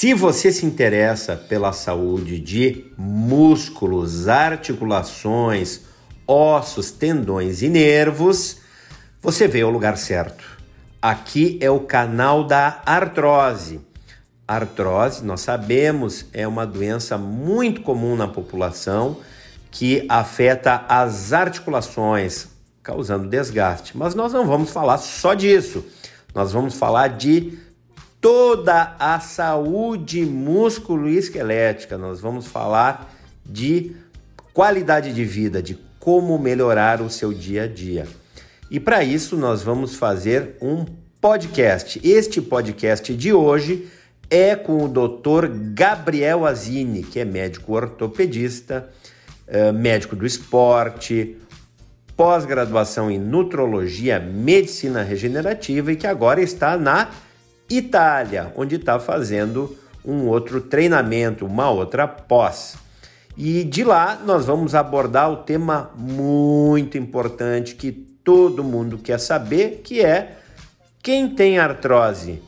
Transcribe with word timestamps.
Se 0.00 0.14
você 0.14 0.50
se 0.50 0.64
interessa 0.64 1.36
pela 1.36 1.74
saúde 1.74 2.40
de 2.40 2.86
músculos, 2.96 4.28
articulações, 4.28 5.82
ossos, 6.26 6.90
tendões 6.90 7.60
e 7.60 7.68
nervos, 7.68 8.62
você 9.20 9.46
veio 9.46 9.66
ao 9.66 9.70
lugar 9.70 9.98
certo. 9.98 10.42
Aqui 11.02 11.58
é 11.60 11.70
o 11.70 11.80
canal 11.80 12.44
da 12.44 12.80
artrose. 12.86 13.78
Artrose, 14.48 15.22
nós 15.22 15.42
sabemos, 15.42 16.24
é 16.32 16.48
uma 16.48 16.66
doença 16.66 17.18
muito 17.18 17.82
comum 17.82 18.16
na 18.16 18.26
população 18.26 19.18
que 19.70 20.06
afeta 20.08 20.82
as 20.88 21.34
articulações, 21.34 22.48
causando 22.82 23.28
desgaste. 23.28 23.94
Mas 23.98 24.14
nós 24.14 24.32
não 24.32 24.46
vamos 24.46 24.70
falar 24.70 24.96
só 24.96 25.34
disso. 25.34 25.84
Nós 26.34 26.52
vamos 26.52 26.74
falar 26.74 27.08
de 27.08 27.58
toda 28.20 28.94
a 28.98 29.18
saúde 29.18 30.24
músculo 30.24 31.08
e 31.08 31.16
esquelética. 31.16 31.96
Nós 31.96 32.20
vamos 32.20 32.46
falar 32.46 33.14
de 33.44 33.92
qualidade 34.52 35.12
de 35.12 35.24
vida, 35.24 35.62
de 35.62 35.78
como 35.98 36.38
melhorar 36.38 37.00
o 37.00 37.08
seu 37.08 37.32
dia 37.32 37.64
a 37.64 37.66
dia. 37.66 38.06
E 38.70 38.78
para 38.78 39.02
isso 39.02 39.36
nós 39.36 39.62
vamos 39.62 39.94
fazer 39.94 40.56
um 40.60 40.84
podcast. 41.20 42.00
Este 42.04 42.40
podcast 42.40 43.14
de 43.14 43.32
hoje 43.32 43.88
é 44.28 44.54
com 44.54 44.84
o 44.84 44.88
Dr. 44.88 45.48
Gabriel 45.74 46.46
Azini, 46.46 47.02
que 47.02 47.18
é 47.18 47.24
médico 47.24 47.72
ortopedista, 47.72 48.88
eh, 49.46 49.72
médico 49.72 50.14
do 50.14 50.24
esporte, 50.24 51.36
pós-graduação 52.16 53.10
em 53.10 53.18
nutrologia, 53.18 54.20
medicina 54.20 55.02
regenerativa 55.02 55.90
e 55.90 55.96
que 55.96 56.06
agora 56.06 56.40
está 56.40 56.76
na 56.76 57.10
Itália, 57.70 58.52
onde 58.56 58.74
está 58.74 58.98
fazendo 58.98 59.76
um 60.04 60.26
outro 60.26 60.60
treinamento, 60.60 61.46
uma 61.46 61.70
outra 61.70 62.08
pós. 62.08 62.76
E 63.36 63.62
de 63.64 63.84
lá 63.84 64.20
nós 64.24 64.46
vamos 64.46 64.74
abordar 64.74 65.30
o 65.30 65.38
tema 65.38 65.90
muito 65.96 66.98
importante 66.98 67.76
que 67.76 67.92
todo 67.92 68.64
mundo 68.64 68.98
quer 68.98 69.20
saber, 69.20 69.82
que 69.84 70.00
é 70.04 70.36
quem 71.02 71.28
tem 71.28 71.58
artrose 71.58 72.42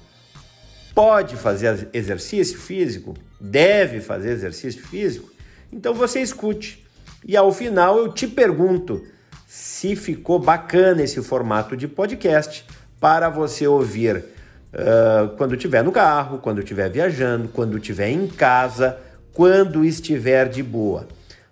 pode 0.94 1.36
fazer 1.36 1.88
exercício 1.92 2.58
físico? 2.58 3.14
Deve 3.40 4.00
fazer 4.00 4.32
exercício 4.32 4.82
físico? 4.82 5.30
Então 5.72 5.94
você 5.94 6.20
escute. 6.20 6.84
E 7.24 7.36
ao 7.36 7.52
final 7.52 7.96
eu 7.98 8.12
te 8.12 8.26
pergunto 8.26 9.02
se 9.46 9.94
ficou 9.96 10.38
bacana 10.38 11.02
esse 11.02 11.22
formato 11.22 11.76
de 11.76 11.86
podcast 11.88 12.64
para 13.00 13.28
você 13.28 13.66
ouvir 13.66 14.24
uh, 14.72 15.28
quando 15.36 15.54
estiver 15.54 15.82
no 15.82 15.92
carro, 15.92 16.38
quando 16.38 16.60
estiver 16.60 16.90
viajando, 16.90 17.48
quando 17.48 17.76
estiver 17.76 18.10
em 18.10 18.26
casa, 18.26 18.98
quando 19.32 19.84
estiver 19.84 20.48
de 20.48 20.62
boa. 20.62 21.06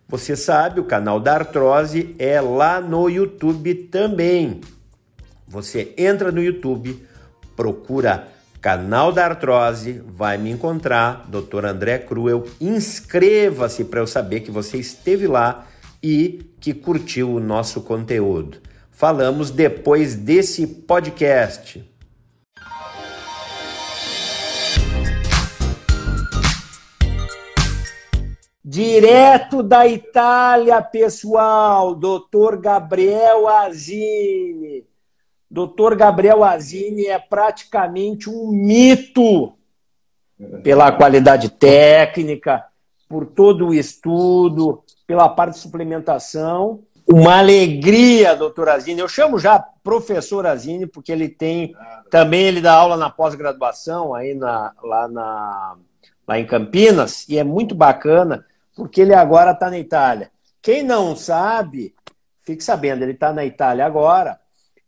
Você 0.09 0.35
sabe, 0.35 0.81
o 0.81 0.85
canal 0.85 1.21
da 1.21 1.35
Artrose 1.35 2.15
é 2.19 2.41
lá 2.41 2.81
no 2.81 3.09
YouTube 3.09 3.75
também. 3.75 4.61
Você 5.47 5.95
entra 5.97 6.33
no 6.33 6.43
YouTube, 6.43 7.07
procura 7.55 8.29
Canal 8.61 9.11
da 9.11 9.25
Artrose, 9.25 10.03
vai 10.07 10.37
me 10.37 10.51
encontrar, 10.51 11.27
Dr. 11.29 11.65
André 11.65 11.99
Cruel. 11.99 12.45
Inscreva-se 12.61 13.85
para 13.85 14.01
eu 14.01 14.07
saber 14.07 14.41
que 14.41 14.51
você 14.51 14.77
esteve 14.77 15.27
lá 15.27 15.67
e 16.03 16.51
que 16.61 16.75
curtiu 16.75 17.31
o 17.31 17.41
nosso 17.41 17.81
conteúdo. 17.81 18.59
Falamos 18.91 19.51
depois 19.51 20.15
desse 20.15 20.67
podcast. 20.67 21.90
Direto 28.71 29.65
da 29.65 29.85
Itália, 29.85 30.81
pessoal, 30.81 31.93
Dr. 31.93 32.57
Gabriel 32.61 33.49
Azini. 33.49 34.87
Dr. 35.51 35.97
Gabriel 35.97 36.45
Azini 36.45 37.07
é 37.07 37.19
praticamente 37.19 38.31
um 38.31 38.47
mito 38.53 39.55
pela 40.63 40.93
qualidade 40.93 41.49
técnica, 41.49 42.65
por 43.09 43.27
todo 43.27 43.67
o 43.67 43.75
estudo, 43.75 44.85
pela 45.05 45.29
parte 45.29 45.55
de 45.55 45.59
suplementação. 45.59 46.85
Uma 47.09 47.41
alegria, 47.41 48.37
doutor 48.37 48.69
Azini. 48.69 49.01
Eu 49.01 49.09
chamo 49.09 49.37
já 49.37 49.59
professor 49.83 50.47
Azini, 50.47 50.87
porque 50.87 51.11
ele 51.11 51.29
tem. 51.29 51.75
Também 52.09 52.43
ele 52.43 52.61
dá 52.61 52.75
aula 52.75 52.97
na 52.97 53.11
pós-graduação, 53.11 54.15
aí 54.15 54.33
na, 54.33 54.73
lá, 54.81 55.09
na, 55.09 55.77
lá 56.25 56.39
em 56.39 56.47
Campinas, 56.47 57.29
e 57.29 57.37
é 57.37 57.43
muito 57.43 57.75
bacana 57.75 58.47
porque 58.75 59.01
ele 59.01 59.15
agora 59.15 59.53
está 59.53 59.71
na 59.71 59.79
Itália. 59.79 60.31
Quem 60.63 60.83
não 60.83 61.17
sabe, 61.17 61.95
fique 62.43 62.63
sabendo, 62.63 63.03
ele 63.03 63.13
está 63.13 63.33
na 63.33 63.45
Itália 63.45 63.87
agora 63.87 64.39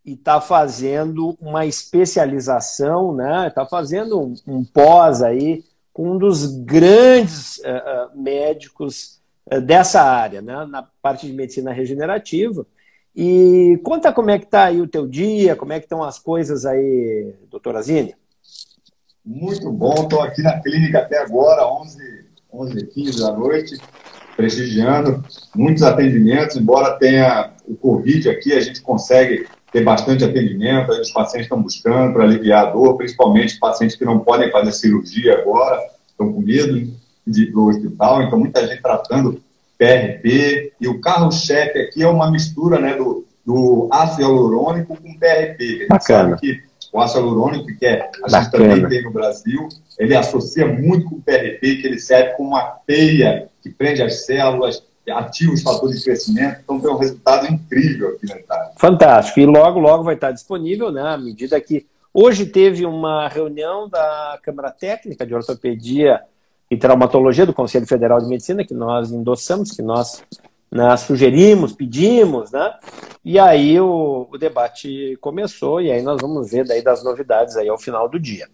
e 0.05 0.13
está 0.15 0.41
fazendo 0.41 1.37
uma 1.41 1.65
especialização, 1.65 3.15
né? 3.15 3.49
Está 3.49 3.65
fazendo 3.65 4.21
um, 4.21 4.35
um, 4.47 4.65
pós 4.65 5.23
aí 5.23 5.65
com 5.93 6.13
um 6.13 6.19
dos 6.19 6.47
grandes 6.47 7.59
uh, 7.59 8.17
médicos 8.19 9.21
uh, 9.51 9.61
dessa 9.61 10.03
área, 10.03 10.43
né? 10.43 10.67
Na 10.67 10.83
parte 11.01 11.27
de 11.27 11.33
medicina 11.33 11.73
regenerativa. 11.73 12.67
E 13.15 13.79
conta 13.85 14.13
como 14.13 14.31
é 14.31 14.39
que 14.39 14.47
está 14.47 14.65
aí 14.65 14.81
o 14.81 14.89
teu 14.89 15.07
dia, 15.07 15.55
como 15.55 15.73
é 15.73 15.79
que 15.79 15.85
estão 15.85 16.03
as 16.03 16.19
coisas 16.19 16.65
aí, 16.65 17.35
doutora 17.51 17.83
Zine? 17.83 18.15
Muito 19.25 19.71
bom, 19.71 19.95
estou 19.95 20.21
aqui 20.23 20.43
na 20.43 20.61
clínica 20.61 20.99
até 20.99 21.19
agora, 21.19 21.67
11 21.67 22.22
11 22.53 22.87
15 22.87 23.21
da 23.21 23.33
noite, 23.33 23.79
prestigiando 24.37 25.25
muitos 25.55 25.83
atendimentos, 25.83 26.57
embora 26.57 26.99
tenha 26.99 27.51
o 27.67 27.75
Covid 27.75 28.29
aqui, 28.29 28.53
a 28.53 28.61
gente 28.61 28.81
consegue 28.81 29.47
ter 29.73 29.83
bastante 29.83 30.25
atendimento, 30.25 30.93
os 30.93 31.11
pacientes 31.11 31.47
estão 31.47 31.63
buscando 31.63 32.13
para 32.13 32.25
aliviar 32.25 32.67
a 32.67 32.71
dor, 32.71 32.97
principalmente 32.97 33.59
pacientes 33.59 33.97
que 33.97 34.05
não 34.05 34.19
podem 34.19 34.51
fazer 34.51 34.73
cirurgia 34.73 35.39
agora, 35.39 35.81
estão 36.07 36.31
com 36.31 36.41
medo 36.41 36.93
de 37.27 37.43
ir 37.45 37.53
para 37.53 37.61
o 37.61 37.69
hospital, 37.69 38.23
então 38.23 38.39
muita 38.39 38.67
gente 38.67 38.83
tratando 38.83 39.41
PRP, 39.79 40.73
e 40.81 40.89
o 40.89 41.01
carro-chefe 41.01 41.79
aqui 41.79 42.03
é 42.03 42.09
uma 42.09 42.31
mistura 42.31 42.79
né, 42.79 42.95
do, 42.95 43.25
do 43.47 43.89
ácido 43.91 44.23
hialurônico 44.23 44.97
com 44.97 45.19
PRP, 45.19 45.63
a 45.63 45.67
gente 45.67 45.89
Bacana. 45.89 46.37
sabe 46.37 46.41
que 46.41 46.72
o 46.93 47.01
ácido 47.01 47.21
hialurônico, 47.21 47.67
que 47.79 47.87
é, 47.87 48.11
a 48.23 48.29
gente 48.29 48.51
também 48.51 48.87
tem 48.87 49.03
no 49.03 49.11
Brasil, 49.11 49.67
ele 49.99 50.15
associa 50.15 50.67
muito 50.67 51.09
com 51.09 51.17
o 51.17 51.23
PRP, 51.23 51.77
que 51.77 51.87
ele 51.87 51.99
serve 51.99 52.35
como 52.37 52.51
uma 52.51 52.63
teia 52.87 53.49
que 53.63 53.71
prende 53.71 54.03
as 54.03 54.27
células, 54.27 54.85
ativa 55.09 55.53
os 55.53 55.63
fatores 55.63 55.99
de 55.99 56.05
crescimento, 56.05 56.61
então 56.63 56.79
tem 56.79 56.91
um 56.91 56.99
resultado 56.99 57.47
incrível 57.47 58.11
aqui 58.11 58.27
na 58.29 58.37
Itália. 58.37 58.73
Fantástico, 58.77 59.41
e 59.41 59.47
logo, 59.47 59.81
logo 59.81 60.05
vai 60.05 60.15
estar 60.15 60.33
disponível, 60.33 60.93
né, 60.93 61.03
à 61.03 61.19
medida 61.19 61.61
que... 61.61 61.87
Hoje 62.15 62.45
teve 62.45 62.85
uma 62.85 63.27
reunião 63.27 63.89
da 63.89 64.39
Câmara 64.43 64.71
Técnica 64.71 65.25
de 65.25 65.35
Ortopedia 65.35 66.21
e 66.71 66.77
Traumatologia 66.77 67.47
do 67.47 67.55
Conselho 67.55 67.87
Federal 67.87 68.21
de 68.21 68.29
Medicina, 68.29 68.67
que 68.67 68.75
nós 68.75 69.11
endossamos, 69.11 69.71
que 69.71 69.81
nós 69.81 70.23
né, 70.73 70.97
sugerimos, 70.97 71.75
pedimos, 71.75 72.51
né? 72.51 72.75
E 73.23 73.39
aí 73.39 73.79
o, 73.79 74.27
o, 74.33 74.39
debate 74.39 75.19
começou 75.21 75.83
e 75.83 75.93
aí 75.93 76.03
nós 76.03 76.21
vamos 76.21 76.51
ver 76.51 76.67
daí 76.67 76.83
das 76.83 77.05
novidades 77.05 77.57
aí 77.57 77.69
ao 77.69 77.79
final 77.79 78.09
do 78.09 78.19
dia. 78.19 78.49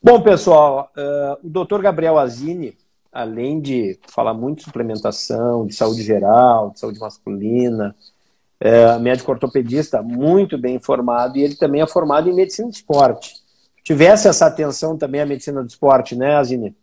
Bom, 0.00 0.20
pessoal, 0.20 0.92
uh, 0.96 1.44
o 1.44 1.48
doutor 1.48 1.80
Gabriel 1.80 2.18
Azini, 2.18 2.76
além 3.10 3.60
de 3.60 3.98
falar 4.08 4.34
muito 4.34 4.58
de 4.58 4.64
suplementação, 4.64 5.66
de 5.66 5.74
saúde 5.74 6.02
geral, 6.02 6.70
de 6.70 6.80
saúde 6.80 7.00
masculina, 7.00 7.96
é 8.60 8.98
médico 8.98 9.32
ortopedista 9.32 10.02
muito 10.02 10.58
bem 10.58 10.76
informado 10.76 11.38
e 11.38 11.42
ele 11.42 11.56
também 11.56 11.80
é 11.80 11.86
formado 11.86 12.28
em 12.28 12.34
medicina 12.34 12.68
do 12.68 12.74
esporte. 12.74 13.34
Tivesse 13.82 14.28
essa 14.28 14.46
atenção 14.46 14.98
também 14.98 15.22
à 15.22 15.26
medicina 15.26 15.62
do 15.62 15.68
esporte, 15.68 16.14
né, 16.14 16.36
Azini? 16.36 16.76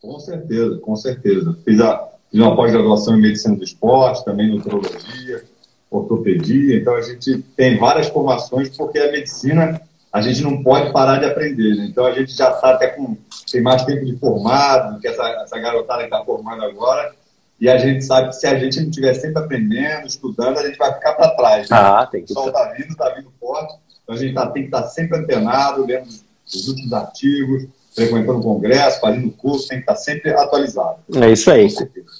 Com 0.00 0.18
certeza, 0.18 0.78
com 0.78 0.96
certeza. 0.96 1.58
Fiz, 1.64 1.80
a, 1.80 2.15
fiz 2.36 2.44
uma 2.44 2.54
pós-graduação 2.54 3.16
em 3.16 3.22
medicina 3.22 3.56
do 3.56 3.64
esporte, 3.64 4.24
também 4.24 4.50
nutrologia, 4.50 5.42
ortopedia, 5.90 6.76
então 6.76 6.94
a 6.94 7.00
gente 7.00 7.38
tem 7.56 7.78
várias 7.78 8.08
formações, 8.08 8.76
porque 8.76 8.98
a 8.98 9.10
medicina 9.10 9.80
a 10.12 10.20
gente 10.20 10.42
não 10.42 10.62
pode 10.62 10.92
parar 10.92 11.18
de 11.18 11.24
aprender. 11.24 11.74
Né? 11.76 11.86
Então 11.86 12.04
a 12.04 12.12
gente 12.12 12.32
já 12.32 12.50
está 12.50 12.74
até 12.74 12.88
com 12.88 13.16
tem 13.50 13.62
mais 13.62 13.84
tempo 13.84 14.04
de 14.04 14.16
formado, 14.16 15.00
que 15.00 15.08
essa, 15.08 15.26
essa 15.42 15.58
garotada 15.58 16.00
que 16.00 16.06
está 16.06 16.22
formando 16.24 16.62
agora, 16.64 17.14
e 17.58 17.70
a 17.70 17.78
gente 17.78 18.04
sabe 18.04 18.28
que 18.28 18.34
se 18.34 18.46
a 18.46 18.58
gente 18.58 18.80
não 18.80 18.88
estiver 18.90 19.14
sempre 19.14 19.42
aprendendo, 19.42 20.06
estudando, 20.06 20.58
a 20.58 20.66
gente 20.66 20.76
vai 20.76 20.92
ficar 20.92 21.14
para 21.14 21.30
trás. 21.30 21.70
Né? 21.70 21.76
Ah, 21.76 22.06
tem 22.10 22.22
que 22.22 22.32
o 22.32 22.34
sol 22.34 22.48
está 22.48 22.64
vindo, 22.72 22.90
está 22.90 23.08
vindo 23.14 23.32
forte, 23.40 23.74
então 24.02 24.14
a 24.14 24.18
gente 24.18 24.34
tá, 24.34 24.46
tem 24.48 24.62
que 24.64 24.68
estar 24.68 24.82
tá 24.82 24.88
sempre 24.88 25.18
antenado, 25.18 25.86
lendo 25.86 26.08
os 26.46 26.68
últimos 26.68 26.92
artigos, 26.92 27.66
frequentando 27.96 28.38
o 28.38 28.42
congresso, 28.42 29.00
fazendo 29.00 29.30
curso, 29.30 29.68
tem 29.68 29.78
que 29.78 29.84
estar 29.84 29.96
sempre 29.96 30.30
atualizado. 30.30 30.98
É 31.14 31.32
isso 31.32 31.50
aí. 31.50 31.66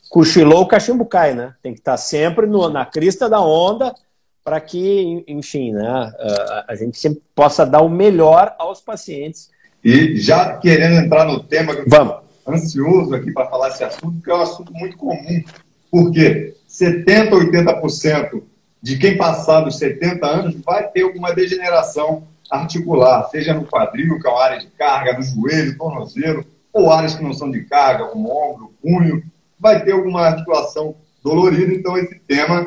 Cochilou, 0.08 0.62
o 0.62 0.66
cachimbo 0.66 1.04
cai, 1.04 1.34
né? 1.34 1.54
Tem 1.62 1.74
que 1.74 1.80
estar 1.80 1.98
sempre 1.98 2.46
no, 2.46 2.70
na 2.70 2.86
crista 2.86 3.28
da 3.28 3.40
onda 3.40 3.94
para 4.42 4.60
que, 4.60 5.24
enfim, 5.28 5.72
né, 5.72 5.86
a, 5.86 6.64
a 6.68 6.76
gente 6.76 6.98
sempre 6.98 7.20
possa 7.34 7.66
dar 7.66 7.82
o 7.82 7.88
melhor 7.88 8.54
aos 8.58 8.80
pacientes 8.80 9.50
E 9.84 10.16
já 10.16 10.56
querendo 10.58 11.04
entrar 11.04 11.24
no 11.26 11.42
tema, 11.42 11.74
que 11.74 11.82
eu 11.82 11.88
Vamos. 11.88 12.18
ansioso 12.48 13.14
aqui 13.14 13.32
para 13.32 13.50
falar 13.50 13.68
esse 13.68 13.84
assunto, 13.84 14.12
porque 14.12 14.30
é 14.30 14.34
um 14.34 14.40
assunto 14.40 14.72
muito 14.72 14.96
comum. 14.96 15.44
Porque 15.90 16.54
70%, 16.68 17.30
80% 17.30 18.42
de 18.80 18.96
quem 18.98 19.16
passar 19.16 19.62
dos 19.62 19.78
70 19.78 20.24
anos 20.24 20.54
vai 20.64 20.88
ter 20.88 21.02
alguma 21.02 21.34
degeneração 21.34 22.22
articular, 22.50 23.28
seja 23.30 23.54
no 23.54 23.66
quadril, 23.66 24.18
que 24.20 24.26
é 24.26 24.30
uma 24.30 24.42
área 24.42 24.58
de 24.58 24.66
carga, 24.68 25.16
no 25.16 25.22
joelho, 25.22 25.76
tornozelo, 25.76 26.44
ou 26.72 26.90
áreas 26.90 27.14
que 27.14 27.22
não 27.22 27.32
são 27.32 27.50
de 27.50 27.62
carga, 27.64 28.06
como 28.06 28.30
ombro, 28.30 28.74
punho, 28.82 29.22
vai 29.58 29.82
ter 29.84 29.92
alguma 29.92 30.22
articulação 30.22 30.94
dolorida. 31.22 31.72
Então, 31.72 31.96
esse 31.96 32.20
tema 32.26 32.66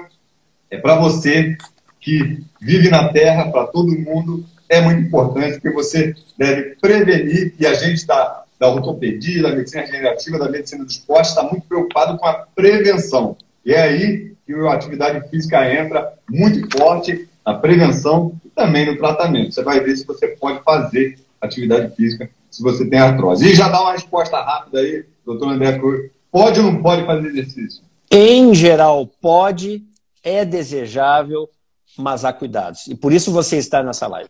é 0.70 0.78
para 0.78 0.96
você 0.96 1.58
que 2.00 2.44
vive 2.62 2.90
na 2.90 3.10
Terra, 3.10 3.52
para 3.52 3.68
todo 3.68 3.98
mundo, 3.98 4.46
é 4.68 4.82
muito 4.82 5.02
importante, 5.02 5.60
porque 5.60 5.72
você 5.72 6.14
deve 6.38 6.76
prevenir, 6.76 7.54
e 7.60 7.66
a 7.66 7.74
gente 7.74 8.06
da, 8.06 8.44
da 8.60 8.70
ortopedia, 8.70 9.44
da 9.44 9.56
medicina 9.56 9.82
regenerativa, 9.82 10.40
da 10.40 10.50
medicina 10.50 10.84
do 10.84 10.90
esporte, 10.90 11.30
está 11.30 11.44
muito 11.44 11.68
preocupado 11.68 12.18
com 12.18 12.26
a 12.26 12.34
prevenção. 12.56 13.36
E 13.66 13.74
é 13.74 13.82
aí 13.82 14.34
que 14.46 14.54
a 14.54 14.74
atividade 14.74 15.30
física 15.30 15.72
entra 15.74 16.14
muito 16.30 16.78
forte 16.78 17.28
na 17.46 17.54
prevenção 17.56 18.34
também 18.60 18.86
no 18.86 18.98
tratamento. 18.98 19.54
Você 19.54 19.64
vai 19.64 19.80
ver 19.80 19.96
se 19.96 20.06
você 20.06 20.28
pode 20.28 20.62
fazer 20.64 21.18
atividade 21.40 21.96
física 21.96 22.30
se 22.52 22.62
você 22.62 22.86
tem 22.90 23.00
artrose. 23.00 23.48
E 23.48 23.56
já 23.56 23.70
dá 23.70 23.82
uma 23.82 23.94
resposta 23.94 24.38
rápida 24.38 24.80
aí, 24.80 25.06
doutor 25.26 25.50
André 25.50 25.80
Cruz. 25.80 26.12
Pode 26.30 26.60
ou 26.60 26.72
não 26.72 26.82
pode 26.82 27.06
fazer 27.06 27.28
exercício? 27.30 27.82
Em 28.12 28.54
geral, 28.54 29.08
pode, 29.22 29.84
é 30.22 30.44
desejável, 30.44 31.50
mas 31.98 32.26
há 32.26 32.34
cuidados. 32.34 32.88
E 32.88 32.96
por 32.96 33.14
isso 33.14 33.32
você 33.32 33.58
está 33.58 33.82
nessa 33.82 34.08
live. 34.08 34.30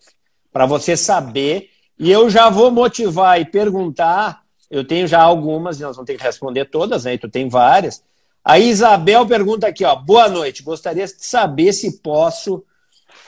Para 0.51 0.67
você 0.67 0.95
saber, 0.95 1.69
e 1.97 2.11
eu 2.11 2.29
já 2.29 2.49
vou 2.49 2.69
motivar 2.69 3.41
e 3.41 3.45
perguntar, 3.45 4.43
eu 4.69 4.85
tenho 4.85 5.07
já 5.07 5.21
algumas, 5.21 5.79
nós 5.79 5.95
vamos 5.95 6.07
ter 6.07 6.17
que 6.17 6.23
responder 6.23 6.65
todas, 6.65 7.05
né? 7.05 7.17
Tu 7.17 7.29
tem 7.29 7.49
várias. 7.49 8.03
A 8.43 8.59
Isabel 8.59 9.25
pergunta 9.25 9.67
aqui, 9.67 9.83
ó, 9.83 9.95
boa 9.95 10.29
noite, 10.29 10.61
gostaria 10.61 11.05
de 11.05 11.13
saber 11.17 11.73
se 11.73 11.99
posso 11.99 12.63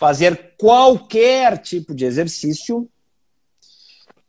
fazer 0.01 0.55
qualquer 0.57 1.59
tipo 1.59 1.93
de 1.93 2.05
exercício, 2.05 2.89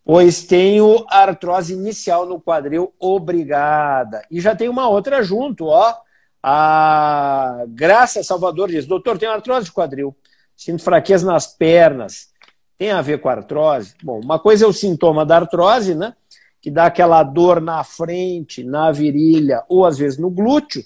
pois 0.04 0.44
tenho 0.44 1.02
artrose 1.08 1.72
inicial 1.72 2.26
no 2.26 2.38
quadril, 2.38 2.92
obrigada. 3.00 4.22
E 4.30 4.38
já 4.38 4.54
tem 4.54 4.68
uma 4.68 4.86
outra 4.90 5.22
junto, 5.22 5.64
ó. 5.64 5.94
A 6.42 7.64
Graça 7.68 8.22
Salvador 8.22 8.68
diz: 8.68 8.84
Doutor, 8.84 9.16
tenho 9.16 9.32
artrose 9.32 9.64
de 9.64 9.72
quadril, 9.72 10.14
sinto 10.54 10.82
fraqueza 10.82 11.24
nas 11.24 11.46
pernas. 11.46 12.28
Tem 12.76 12.90
a 12.90 13.00
ver 13.00 13.18
com 13.22 13.30
artrose? 13.30 13.94
Bom, 14.02 14.20
uma 14.22 14.38
coisa 14.38 14.66
é 14.66 14.68
o 14.68 14.74
sintoma 14.74 15.24
da 15.24 15.36
artrose, 15.36 15.94
né? 15.94 16.14
Que 16.60 16.70
dá 16.70 16.84
aquela 16.84 17.22
dor 17.22 17.62
na 17.62 17.82
frente, 17.82 18.62
na 18.62 18.92
virilha, 18.92 19.64
ou 19.70 19.86
às 19.86 19.96
vezes 19.96 20.18
no 20.18 20.28
glúteo, 20.28 20.84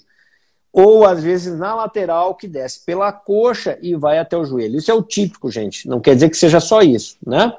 ou 0.77 1.07
às 1.07 1.23
vezes 1.23 1.57
na 1.57 1.73
lateral, 1.73 2.35
que 2.35 2.47
desce 2.47 2.85
pela 2.85 3.11
coxa 3.11 3.79
e 3.81 3.95
vai 3.95 4.19
até 4.19 4.37
o 4.37 4.45
joelho. 4.45 4.77
Isso 4.77 4.91
é 4.91 4.93
o 4.93 5.01
típico, 5.01 5.49
gente. 5.49 5.89
Não 5.89 5.99
quer 5.99 6.13
dizer 6.13 6.29
que 6.29 6.37
seja 6.37 6.59
só 6.59 6.83
isso, 6.83 7.17
né? 7.25 7.51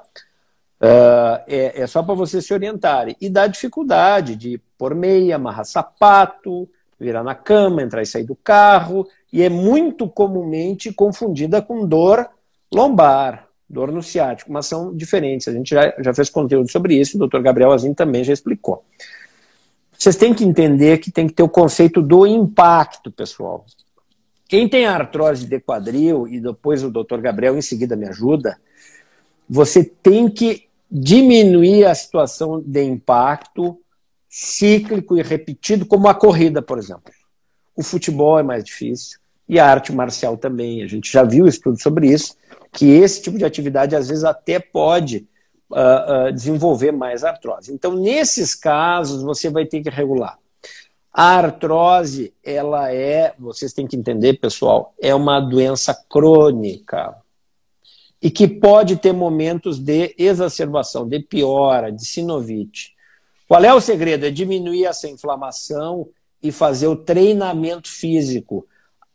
Uh, 0.81 1.43
é, 1.49 1.81
é 1.81 1.87
só 1.89 2.01
para 2.01 2.15
vocês 2.15 2.47
se 2.47 2.55
orientarem. 2.55 3.17
E 3.21 3.29
dá 3.29 3.49
dificuldade 3.49 4.37
de 4.37 4.61
pôr 4.79 4.95
meia, 4.95 5.35
amarrar 5.35 5.65
sapato, 5.65 6.69
virar 6.99 7.25
na 7.25 7.35
cama, 7.35 7.83
entrar 7.83 8.03
e 8.03 8.07
sair 8.07 8.23
do 8.23 8.37
carro, 8.37 9.05
e 9.33 9.43
é 9.43 9.49
muito 9.49 10.09
comumente 10.09 10.93
confundida 10.93 11.61
com 11.61 11.85
dor 11.85 12.25
lombar, 12.73 13.49
dor 13.69 13.91
no 13.91 14.01
ciático, 14.01 14.53
mas 14.53 14.67
são 14.67 14.95
diferentes. 14.95 15.49
A 15.49 15.53
gente 15.53 15.71
já, 15.71 15.93
já 15.99 16.15
fez 16.15 16.31
conteúdo 16.31 16.71
sobre 16.71 16.95
isso, 16.95 17.17
o 17.17 17.19
doutor 17.19 17.43
Gabriel 17.43 17.73
Azim 17.73 17.93
também 17.93 18.23
já 18.23 18.33
explicou. 18.33 18.85
Vocês 19.99 20.15
têm 20.15 20.33
que 20.33 20.45
entender 20.45 20.99
que 20.99 21.11
tem 21.11 21.27
que 21.27 21.35
ter 21.35 21.43
o 21.43 21.49
conceito 21.49 22.01
do 22.01 22.25
impacto, 22.25 23.11
pessoal. 23.11 23.67
Quem 24.47 24.69
tem 24.69 24.87
artrose 24.87 25.45
de 25.45 25.59
quadril, 25.59 26.29
e 26.29 26.41
depois 26.41 26.85
o 26.85 26.91
doutor 26.91 27.21
Gabriel 27.21 27.59
em 27.59 27.63
seguida 27.63 27.97
me 27.97 28.07
ajuda, 28.07 28.57
você 29.51 29.83
tem 29.83 30.31
que 30.31 30.69
diminuir 30.89 31.85
a 31.85 31.95
situação 31.97 32.63
de 32.65 32.83
impacto 32.85 33.77
cíclico 34.29 35.19
e 35.19 35.23
repetido, 35.23 35.85
como 35.85 36.07
a 36.07 36.15
corrida, 36.15 36.63
por 36.63 36.79
exemplo. 36.79 37.13
O 37.75 37.83
futebol 37.83 38.39
é 38.39 38.43
mais 38.43 38.63
difícil 38.63 39.19
e 39.49 39.59
a 39.59 39.67
arte 39.67 39.93
marcial 39.93 40.37
também. 40.37 40.81
A 40.83 40.87
gente 40.87 41.11
já 41.11 41.25
viu 41.25 41.49
estudo 41.49 41.81
sobre 41.83 42.09
isso, 42.09 42.37
que 42.73 42.87
esse 42.87 43.21
tipo 43.21 43.37
de 43.37 43.45
atividade 43.45 43.97
às 43.97 44.09
vezes 44.09 44.23
até 44.23 44.61
pode 44.61 45.27
uh, 45.71 46.29
uh, 46.29 46.33
desenvolver 46.33 46.93
mais 46.93 47.25
artrose. 47.25 47.73
Então, 47.73 47.95
nesses 47.95 48.55
casos, 48.55 49.23
você 49.23 49.51
vai 49.51 49.67
ter 49.67 49.83
que 49.83 49.91
regular. 49.91 50.39
A 51.13 51.37
artrose, 51.37 52.33
ela 52.45 52.93
é, 52.93 53.35
vocês 53.39 53.73
têm 53.73 53.87
que 53.87 53.97
entender, 53.97 54.35
pessoal, 54.35 54.95
é 55.01 55.15
uma 55.15 55.41
doença 55.41 55.95
crônica 56.09 57.17
e 58.21 58.31
que 58.31 58.47
pode 58.47 58.97
ter 58.97 59.13
momentos 59.13 59.79
de 59.79 60.15
exacerbação, 60.19 61.09
de 61.09 61.21
piora, 61.21 61.91
de 61.91 62.05
sinovite. 62.05 62.95
Qual 63.47 63.65
é 63.65 63.73
o 63.73 63.81
segredo? 63.81 64.27
É 64.27 64.31
diminuir 64.31 64.85
essa 64.85 65.09
inflamação 65.09 66.09
e 66.43 66.53
fazer 66.53 66.87
o 66.87 66.97
treinamento 66.97 67.89
físico. 67.89 68.67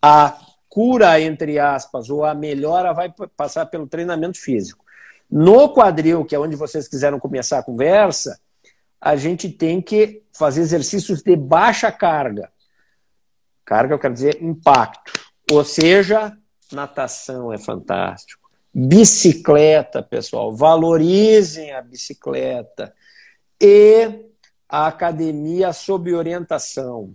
A 0.02 0.38
cura, 0.68 1.22
entre 1.22 1.60
aspas, 1.60 2.10
ou 2.10 2.26
a 2.26 2.34
melhora 2.34 2.94
vai 2.94 3.14
passar 3.38 3.68
pelo 3.68 3.88
treinamento 3.88 4.40
físico. 4.40 4.83
No 5.30 5.74
quadril, 5.74 6.26
que 6.26 6.36
é 6.36 6.40
onde 6.40 6.56
vocês 6.56 6.88
quiseram 6.88 7.20
começar 7.20 7.60
a 7.60 7.64
conversa, 7.64 8.40
a 9.00 9.16
gente 9.16 9.50
tem 9.50 9.82
que 9.82 10.24
fazer 10.32 10.62
exercícios 10.62 11.22
de 11.22 11.36
baixa 11.36 11.92
carga. 11.92 12.52
Carga, 13.66 13.94
eu 13.94 14.00
quero 14.00 14.14
dizer 14.14 14.42
impacto. 14.42 15.12
Ou 15.52 15.64
seja, 15.64 16.38
natação 16.72 17.52
é 17.52 17.58
fantástico. 17.58 18.50
Bicicleta, 18.74 20.02
pessoal, 20.02 20.56
valorizem 20.56 21.74
a 21.74 21.82
bicicleta 21.82 22.94
e 23.62 24.26
a 24.68 24.88
academia 24.88 25.72
sob 25.72 26.14
orientação. 26.14 27.14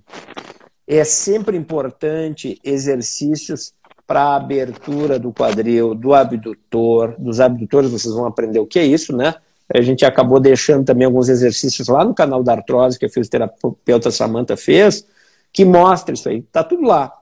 É 0.86 1.04
sempre 1.04 1.56
importante 1.56 2.60
exercícios 2.62 3.74
para 4.08 4.22
a 4.22 4.36
abertura 4.36 5.18
do 5.18 5.30
quadril, 5.30 5.94
do 5.94 6.14
abdutor, 6.14 7.14
dos 7.18 7.40
abdutores, 7.40 7.90
vocês 7.90 8.14
vão 8.14 8.24
aprender 8.24 8.58
o 8.58 8.66
que 8.66 8.78
é 8.78 8.86
isso, 8.86 9.14
né? 9.14 9.34
A 9.72 9.82
gente 9.82 10.02
acabou 10.02 10.40
deixando 10.40 10.86
também 10.86 11.04
alguns 11.04 11.28
exercícios 11.28 11.88
lá 11.88 12.06
no 12.06 12.14
canal 12.14 12.42
da 12.42 12.52
artrose 12.52 12.98
que 12.98 13.04
a 13.04 13.08
fisioterapeuta 13.10 14.10
Samanta 14.10 14.56
fez, 14.56 15.06
que 15.52 15.62
mostra 15.62 16.14
isso 16.14 16.26
aí. 16.26 16.40
Tá 16.40 16.64
tudo 16.64 16.84
lá. 16.84 17.12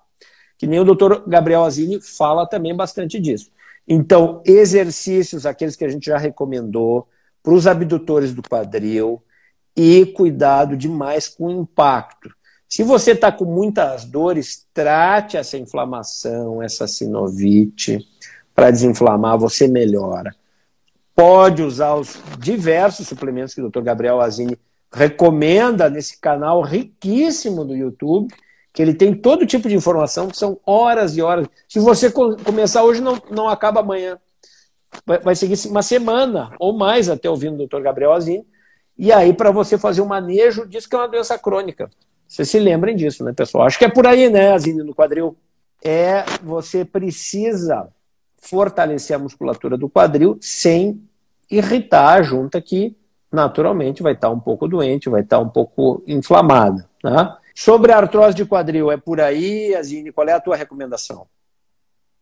Que 0.57 0.65
nem 0.65 0.79
o 0.79 0.85
doutor 0.85 1.25
Gabriel 1.27 1.65
Azini 1.65 2.01
fala 2.01 2.47
também 2.47 2.73
bastante 2.73 3.19
disso. 3.19 3.51
Então, 3.89 4.41
exercícios, 4.47 5.45
aqueles 5.45 5.75
que 5.75 5.85
a 5.85 5.89
gente 5.89 6.07
já 6.07 6.17
recomendou, 6.17 7.09
para 7.43 7.53
os 7.53 7.67
abdutores 7.67 8.33
do 8.33 8.43
quadril 8.43 9.21
e 9.77 10.07
cuidado 10.07 10.77
demais 10.77 11.29
com 11.29 11.47
o 11.47 11.63
impacto. 11.63 12.31
Se 12.77 12.83
você 12.83 13.13
está 13.13 13.33
com 13.33 13.47
muitas 13.47 14.05
dores, 14.05 14.67
trate 14.75 15.39
essa 15.39 15.57
inflamação, 15.57 16.63
essa 16.63 16.87
sinovite, 16.87 18.07
para 18.55 18.71
desinflamar, 18.71 19.39
você 19.39 19.67
melhora. 19.67 20.37
Pode 21.15 21.63
usar 21.63 21.95
os 21.95 22.21
diversos 22.39 23.09
suplementos 23.09 23.55
que 23.55 23.63
o 23.63 23.71
Dr. 23.71 23.81
Gabriel 23.81 24.21
Azini 24.21 24.59
recomenda 24.93 25.89
nesse 25.89 26.21
canal 26.21 26.61
riquíssimo 26.61 27.65
do 27.65 27.75
YouTube, 27.75 28.31
que 28.75 28.83
ele 28.83 28.93
tem 28.93 29.15
todo 29.15 29.47
tipo 29.47 29.71
de 29.71 29.75
informação, 29.75 30.29
que 30.29 30.37
são 30.37 30.61
horas 30.67 31.17
e 31.17 31.23
horas. 31.23 31.49
Se 31.67 31.79
você 31.79 32.11
começar 32.11 32.85
hoje, 32.85 33.01
não, 33.01 33.19
não 33.31 33.49
acaba 33.49 33.81
amanhã 33.81 34.19
vai, 35.07 35.19
vai 35.19 35.35
seguir 35.35 35.57
uma 35.67 35.81
semana 35.81 36.55
ou 36.61 36.77
mais 36.77 37.09
até 37.09 37.31
ouvindo 37.31 37.55
o 37.55 37.57
doutor 37.57 37.81
Gabriel 37.81 38.13
Azini. 38.13 38.47
E 38.99 39.11
aí, 39.11 39.33
para 39.33 39.51
você 39.51 39.79
fazer 39.79 40.03
o 40.03 40.05
um 40.05 40.09
manejo 40.09 40.67
disso, 40.67 40.91
que 40.91 40.95
é 40.95 40.99
uma 40.99 41.09
doença 41.09 41.39
crônica. 41.39 41.89
Vocês 42.29 42.49
se 42.49 42.59
lembrem 42.59 42.97
disso, 42.97 43.25
né, 43.25 43.33
pessoal? 43.33 43.67
Acho 43.67 43.79
que 43.79 43.85
é 43.85 43.89
por 43.89 44.07
aí, 44.07 44.29
né, 44.29 44.53
Azine, 44.53 44.83
no 44.83 44.95
quadril. 44.95 45.37
É, 45.83 46.25
você 46.43 46.85
precisa 46.85 47.89
fortalecer 48.37 49.17
a 49.17 49.19
musculatura 49.19 49.77
do 49.77 49.89
quadril 49.89 50.39
sem 50.41 51.01
irritar 51.51 52.15
a 52.15 52.23
junta 52.23 52.61
que 52.61 52.97
naturalmente 53.31 54.03
vai 54.03 54.13
estar 54.13 54.31
um 54.31 54.41
pouco 54.41 54.67
doente, 54.67 55.09
vai 55.09 55.21
estar 55.21 55.39
um 55.39 55.49
pouco 55.49 56.03
inflamada. 56.07 56.89
Né? 57.03 57.37
Sobre 57.55 57.93
a 57.93 57.99
artrose 57.99 58.35
de 58.35 58.45
quadril, 58.45 58.91
é 58.91 58.97
por 58.97 59.21
aí, 59.21 59.75
Azine, 59.75 60.13
qual 60.13 60.29
é 60.29 60.33
a 60.33 60.41
tua 60.41 60.57
recomendação? 60.57 61.27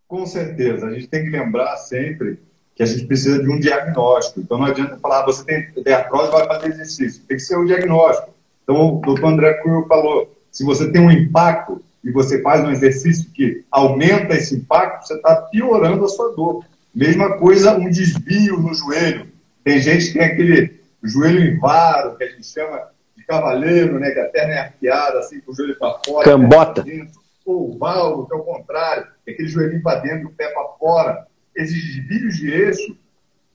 Com 0.07 0.27
certeza, 0.27 0.87
a 0.87 0.93
gente 0.93 1.07
tem 1.07 1.25
que 1.25 1.31
lembrar 1.31 1.77
sempre 1.77 2.39
que 2.75 2.83
a 2.83 2.87
gente 2.87 3.07
precisa 3.07 3.41
de 3.41 3.49
um 3.49 3.59
diagnóstico. 3.59 4.41
Então 4.41 4.59
não 4.59 4.67
adianta 4.67 4.99
falar, 4.99 5.21
ah, 5.21 5.27
você 5.27 5.45
tem, 5.45 5.93
artrose, 5.93 6.31
vai 6.31 6.47
fazer 6.47 6.69
exercício. 6.69 7.23
Tem 7.27 7.37
que 7.37 7.43
ser 7.43 7.57
um 7.57 7.65
diagnóstico. 7.65 8.34
Então 8.65 8.97
o 8.97 9.01
doutor 9.01 9.27
André 9.27 9.55
Cunha 9.55 9.87
falou, 9.87 10.35
se 10.51 10.65
você 10.65 10.91
tem 10.91 11.01
um 11.01 11.11
impacto 11.11 11.83
e 12.03 12.11
você 12.11 12.43
faz 12.43 12.65
um 12.65 12.71
exercício 12.71 13.31
que 13.31 13.65
aumenta 13.71 14.35
esse 14.35 14.57
impacto, 14.57 15.07
você 15.07 15.15
está 15.15 15.37
piorando 15.37 16.05
a 16.05 16.09
sua 16.09 16.35
dor. 16.35 16.65
Mesma 16.95 17.39
coisa, 17.39 17.77
um 17.77 17.89
desvio 17.89 18.59
no 18.59 18.75
joelho. 18.75 19.29
Tem 19.63 19.81
gente 19.81 20.07
que 20.07 20.19
tem 20.19 20.23
aquele 20.23 20.81
joelho 21.03 21.41
em 21.41 21.59
varo, 21.59 22.17
que 22.17 22.25
a 22.25 22.29
gente 22.29 22.47
chama 22.47 22.89
de 23.17 23.25
cavaleiro, 23.25 23.99
né, 23.99 24.11
que 24.11 24.21
a 24.21 24.29
perna 24.29 24.55
é 24.55 24.59
arqueada, 24.59 25.19
assim, 25.19 25.41
com 25.41 25.53
o 25.53 25.55
joelho 25.55 25.79
para 25.79 25.99
fora. 26.05 26.25
Cambota. 26.25 26.85
Ou 27.45 27.75
o 27.75 27.79
valgo, 27.79 28.27
que 28.27 28.35
é 28.35 28.37
o 28.37 28.43
contrário, 28.43 29.07
é 29.27 29.33
aquele 29.33 29.49
joelhinho 29.49 29.83
para 29.83 30.01
dentro, 30.01 30.29
o 30.29 30.33
pé 30.33 30.49
para 30.49 30.69
fora. 30.79 31.27
Esses 31.55 31.75
desvios 31.75 32.37
de 32.37 32.51
eixo 32.51 32.97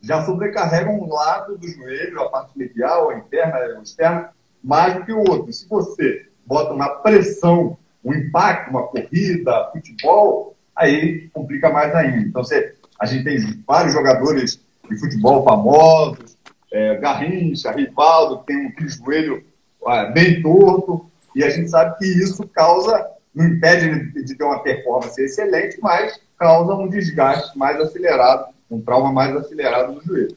já 0.01 0.23
sobrecarregam 0.25 0.99
um 0.99 1.11
lado 1.11 1.57
do 1.57 1.67
joelho, 1.67 2.21
a 2.21 2.29
parte 2.29 2.57
medial, 2.57 3.09
a 3.09 3.17
interna, 3.17 3.55
a 3.55 3.81
externa, 3.81 4.29
mais 4.63 4.95
do 4.95 5.05
que 5.05 5.11
o 5.11 5.19
outro. 5.19 5.51
Se 5.51 5.67
você 5.67 6.27
bota 6.45 6.73
uma 6.73 6.89
pressão, 6.89 7.77
um 8.03 8.13
impacto, 8.13 8.69
uma 8.69 8.83
corrida, 8.87 9.69
futebol, 9.71 10.55
aí 10.75 11.29
complica 11.33 11.69
mais 11.69 11.93
ainda. 11.93 12.27
Então, 12.27 12.43
você, 12.43 12.73
a 12.99 13.05
gente 13.05 13.23
tem 13.23 13.63
vários 13.67 13.93
jogadores 13.93 14.59
de 14.89 14.99
futebol 14.99 15.43
famosos, 15.43 16.37
é, 16.71 16.97
Garrincha, 16.97 17.71
Rivaldo, 17.71 18.39
que 18.39 18.45
tem 18.47 18.67
um 18.67 18.89
joelho 18.89 19.43
é, 19.87 20.11
bem 20.11 20.41
torto, 20.41 21.09
e 21.35 21.43
a 21.43 21.49
gente 21.49 21.69
sabe 21.69 21.97
que 21.97 22.05
isso 22.05 22.47
causa, 22.47 23.07
não 23.33 23.45
impede 23.45 24.11
de, 24.11 24.23
de 24.23 24.35
ter 24.35 24.43
uma 24.43 24.63
performance 24.63 25.21
excelente, 25.21 25.77
mas 25.81 26.19
causa 26.37 26.73
um 26.73 26.87
desgaste 26.87 27.57
mais 27.57 27.79
acelerado, 27.79 28.53
um 28.69 28.81
trauma 28.81 29.11
mais 29.11 29.35
acelerado 29.35 29.93
no 29.93 30.01
joelho. 30.01 30.35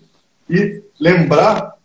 E 0.51 0.83
lembrar 1.01 1.77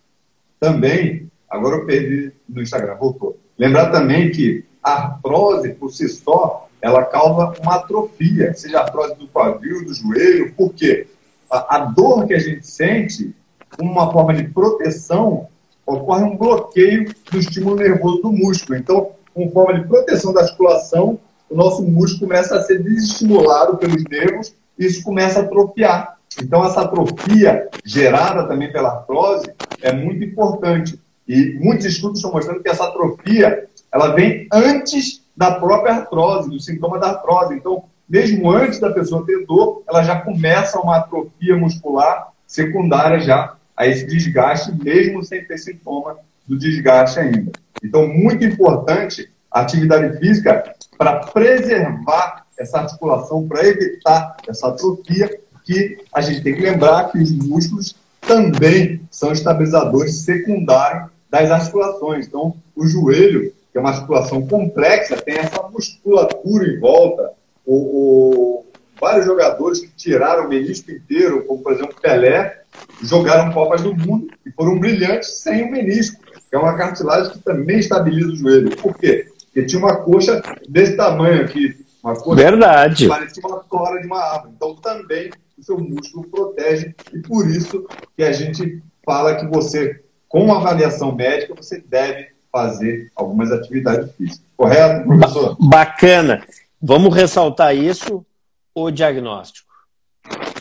também, 0.60 1.30
agora 1.50 1.78
eu 1.78 1.86
perdi 1.86 2.32
no 2.48 2.62
Instagram, 2.62 2.96
voltou. 2.96 3.40
Lembrar 3.58 3.92
também 3.92 4.32
que 4.32 4.66
a 4.84 4.92
artrose, 4.92 5.70
por 5.74 5.92
si 5.92 6.08
só, 6.08 6.68
ela 6.82 7.04
causa 7.06 7.60
uma 7.62 7.76
atrofia, 7.76 8.54
seja 8.54 8.80
artrose 8.80 9.16
do 9.16 9.28
quadril, 9.28 9.86
do 9.86 9.94
joelho, 9.94 10.54
por 10.54 10.74
quê? 10.74 11.08
A, 11.50 11.78
a 11.78 11.80
dor 11.86 12.28
que 12.28 12.34
a 12.34 12.40
gente 12.40 12.66
sente, 12.68 13.36
uma 13.80 14.12
forma 14.12 14.34
de 14.34 14.44
proteção, 14.46 15.48
ocorre 15.86 16.24
um 16.24 16.38
bloqueio 16.38 17.14
do 17.32 17.40
estímulo 17.40 17.78
nervoso 17.78 18.22
do 18.22 18.32
músculo. 18.32 18.78
Então, 18.78 19.12
com 19.34 19.50
forma 19.52 19.80
de 19.80 19.88
proteção 19.88 20.34
da 20.34 20.42
articulação, 20.42 21.20
o 21.50 21.56
nosso 21.56 21.82
músculo 21.84 22.28
começa 22.28 22.56
a 22.56 22.62
ser 22.62 22.84
desestimulado 22.84 23.78
pelos 23.78 24.04
nervos 24.04 24.54
e 24.78 24.86
isso 24.86 25.04
começa 25.04 25.40
a 25.40 25.44
atrofiar. 25.44 26.18
Então, 26.42 26.64
essa 26.66 26.82
atrofia 26.82 27.70
gerada 27.86 28.48
também 28.48 28.72
pela 28.72 28.90
artrose 28.90 29.50
é 29.82 29.94
muito 29.94 30.24
importante. 30.24 31.00
E 31.28 31.58
muitos 31.60 31.86
estudos 31.86 32.20
estão 32.20 32.32
mostrando 32.32 32.62
que 32.62 32.70
essa 32.70 32.86
atrofia 32.86 33.68
ela 33.92 34.14
vem 34.14 34.48
antes 34.52 35.24
da 35.36 35.60
própria 35.60 35.96
artrose, 35.96 36.50
do 36.50 36.60
sintoma 36.60 37.00
da 37.00 37.10
artrose. 37.10 37.56
Então, 37.56 37.86
mesmo 38.10 38.50
antes 38.50 38.80
da 38.80 38.92
pessoa 38.92 39.26
ter 39.26 39.46
dor, 39.46 39.84
ela 39.88 40.04
já 40.04 40.22
começa 40.22 40.80
uma 40.80 40.98
atrofia 40.98 41.56
muscular 41.58 42.30
secundária 42.46 43.20
já 43.20 43.56
a 43.76 43.86
esse 43.86 44.06
desgaste, 44.06 44.72
mesmo 44.84 45.24
sem 45.24 45.46
ter 45.46 45.58
sintoma 45.58 46.18
do 46.48 46.58
desgaste 46.58 47.20
ainda. 47.20 47.52
Então, 47.84 48.08
muito 48.08 48.44
importante 48.44 49.30
a 49.52 49.62
atividade 49.62 50.18
física 50.20 50.74
para 50.98 51.20
preservar 51.28 52.46
essa 52.58 52.80
articulação, 52.80 53.48
para 53.48 53.68
evitar 53.68 54.38
essa 54.48 54.70
atrofia, 54.70 55.30
que 55.64 55.98
a 56.14 56.22
gente 56.22 56.42
tem 56.42 56.56
que 56.56 56.62
lembrar 56.62 57.12
que 57.12 57.18
os 57.18 57.30
músculos 57.30 57.94
também 58.22 59.02
são 59.12 59.34
estabilizadores 59.34 60.22
secundários 60.22 61.12
das 61.30 61.52
articulações. 61.52 62.28
Então, 62.28 62.56
o 62.76 62.88
joelho, 62.88 63.54
que 63.72 63.78
é 63.78 63.80
uma 63.80 63.90
articulação 63.90 64.46
complexa, 64.48 65.18
tem 65.18 65.38
essa 65.38 65.62
musculatura 65.64 66.68
em 66.68 66.80
volta. 66.80 67.32
O, 67.66 67.76
o, 67.76 68.66
vários 69.00 69.26
jogadores 69.26 69.80
que 69.80 69.90
tiraram 69.96 70.46
o 70.46 70.50
menisco 70.50 70.92
inteiro, 70.92 71.46
como 71.46 71.62
por 71.62 71.74
exemplo 71.74 71.96
Pelé, 72.02 72.62
jogaram 73.02 73.52
Copas 73.54 73.82
do 73.82 73.96
Mundo 73.96 74.28
e 74.46 74.52
foram 74.52 74.80
brilhantes 74.80 75.42
sem 75.42 75.64
o 75.64 75.72
menisco, 75.72 76.22
que 76.50 76.56
é 76.56 76.58
uma 76.58 76.76
cartilagem 76.76 77.32
que 77.32 77.40
também 77.40 77.80
estabiliza 77.80 78.30
o 78.30 78.36
joelho. 78.36 78.76
Por 78.78 78.98
quê? 78.98 79.28
Porque 79.46 79.66
tinha 79.66 79.80
uma 79.80 79.98
coxa 79.98 80.42
desse 80.70 80.96
tamanho 80.96 81.42
aqui. 81.44 81.76
Uma 82.04 82.16
coxa 82.16 82.36
Verdade. 82.36 83.04
que 83.04 83.10
parecia 83.10 83.44
uma 83.46 83.60
tora 83.60 84.00
de 84.00 84.08
uma 84.08 84.20
árvore. 84.20 84.54
Então 84.56 84.76
também 84.76 85.32
o 85.58 85.64
seu 85.64 85.78
músculo 85.78 86.28
protege 86.30 86.94
e 87.14 87.20
por 87.20 87.50
isso 87.50 87.86
que 88.16 88.24
a 88.24 88.32
gente 88.32 88.82
fala 89.04 89.36
que 89.36 89.48
você, 89.48 90.02
com 90.28 90.54
avaliação 90.54 91.14
médica, 91.14 91.56
você 91.56 91.80
deve 91.80 92.30
fazer 92.52 93.12
algumas 93.16 93.52
atividades 93.52 94.14
físicas. 94.16 94.46
Correto, 94.56 95.06
professor? 95.06 95.58
Bacana. 95.60 96.46
Vamos 96.82 97.14
ressaltar 97.16 97.76
isso, 97.76 98.26
o 98.74 98.92
diagnóstico 98.92 99.68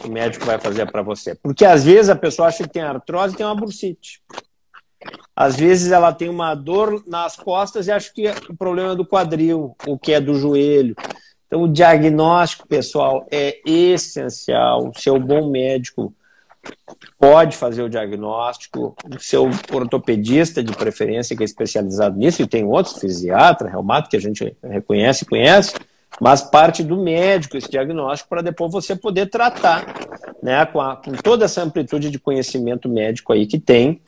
o 0.06 0.10
médico 0.10 0.44
vai 0.44 0.58
fazer 0.58 0.90
para 0.90 1.02
você. 1.02 1.34
Porque 1.34 1.64
às 1.64 1.84
vezes 1.84 2.08
a 2.08 2.16
pessoa 2.16 2.48
acha 2.48 2.64
que 2.64 2.72
tem 2.72 2.82
artrose 2.82 3.34
e 3.34 3.36
tem 3.36 3.46
uma 3.46 3.54
bursite. 3.54 4.22
Às 5.34 5.56
vezes 5.56 5.92
ela 5.92 6.12
tem 6.12 6.28
uma 6.28 6.54
dor 6.54 7.02
nas 7.06 7.36
costas 7.36 7.86
e 7.86 7.92
acha 7.92 8.10
que 8.12 8.28
o 8.48 8.56
problema 8.56 8.92
é 8.92 8.96
do 8.96 9.06
quadril, 9.06 9.76
o 9.86 9.98
que 9.98 10.12
é 10.12 10.20
do 10.20 10.34
joelho. 10.34 10.96
Então 11.46 11.62
o 11.62 11.68
diagnóstico, 11.68 12.66
pessoal, 12.66 13.26
é 13.30 13.60
essencial. 13.66 14.88
O 14.88 14.98
seu 14.98 15.20
bom 15.20 15.50
médico 15.50 16.14
pode 17.18 17.56
fazer 17.56 17.82
o 17.82 17.88
diagnóstico, 17.88 18.96
o 19.04 19.20
seu 19.20 19.50
ortopedista 19.72 20.62
de 20.62 20.72
preferência 20.74 21.36
que 21.36 21.42
é 21.42 21.46
especializado 21.46 22.18
nisso, 22.18 22.42
e 22.42 22.46
tem 22.46 22.64
outros, 22.64 22.98
fisiatra, 22.98 23.68
reumato, 23.68 24.08
que 24.08 24.16
a 24.16 24.20
gente 24.20 24.56
reconhece 24.62 25.24
e 25.24 25.28
conhece, 25.28 25.74
mas 26.20 26.42
parte 26.42 26.82
do 26.82 26.96
médico 26.96 27.56
esse 27.56 27.70
diagnóstico 27.70 28.30
para 28.30 28.42
depois 28.42 28.72
você 28.72 28.96
poder 28.96 29.26
tratar, 29.26 29.84
né, 30.42 30.64
com, 30.66 30.80
a, 30.80 30.96
com 30.96 31.12
toda 31.12 31.44
essa 31.44 31.62
amplitude 31.62 32.10
de 32.10 32.18
conhecimento 32.18 32.88
médico 32.88 33.32
aí 33.32 33.46
que 33.46 33.58
tem. 33.58 34.00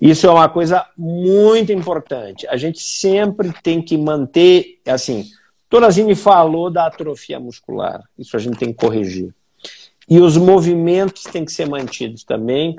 Isso 0.00 0.26
é 0.26 0.30
uma 0.30 0.48
coisa 0.48 0.86
muito 0.96 1.72
importante. 1.72 2.46
A 2.48 2.56
gente 2.56 2.80
sempre 2.80 3.52
tem 3.62 3.82
que 3.82 3.96
manter, 3.96 4.78
assim, 4.86 5.24
Torazini 5.68 6.14
falou 6.14 6.70
da 6.70 6.86
atrofia 6.86 7.40
muscular, 7.40 8.02
isso 8.18 8.36
a 8.36 8.40
gente 8.40 8.58
tem 8.58 8.72
que 8.72 8.78
corrigir. 8.78 9.34
E 10.08 10.20
os 10.20 10.36
movimentos 10.36 11.24
têm 11.24 11.44
que 11.44 11.52
ser 11.52 11.68
mantidos 11.68 12.24
também, 12.24 12.76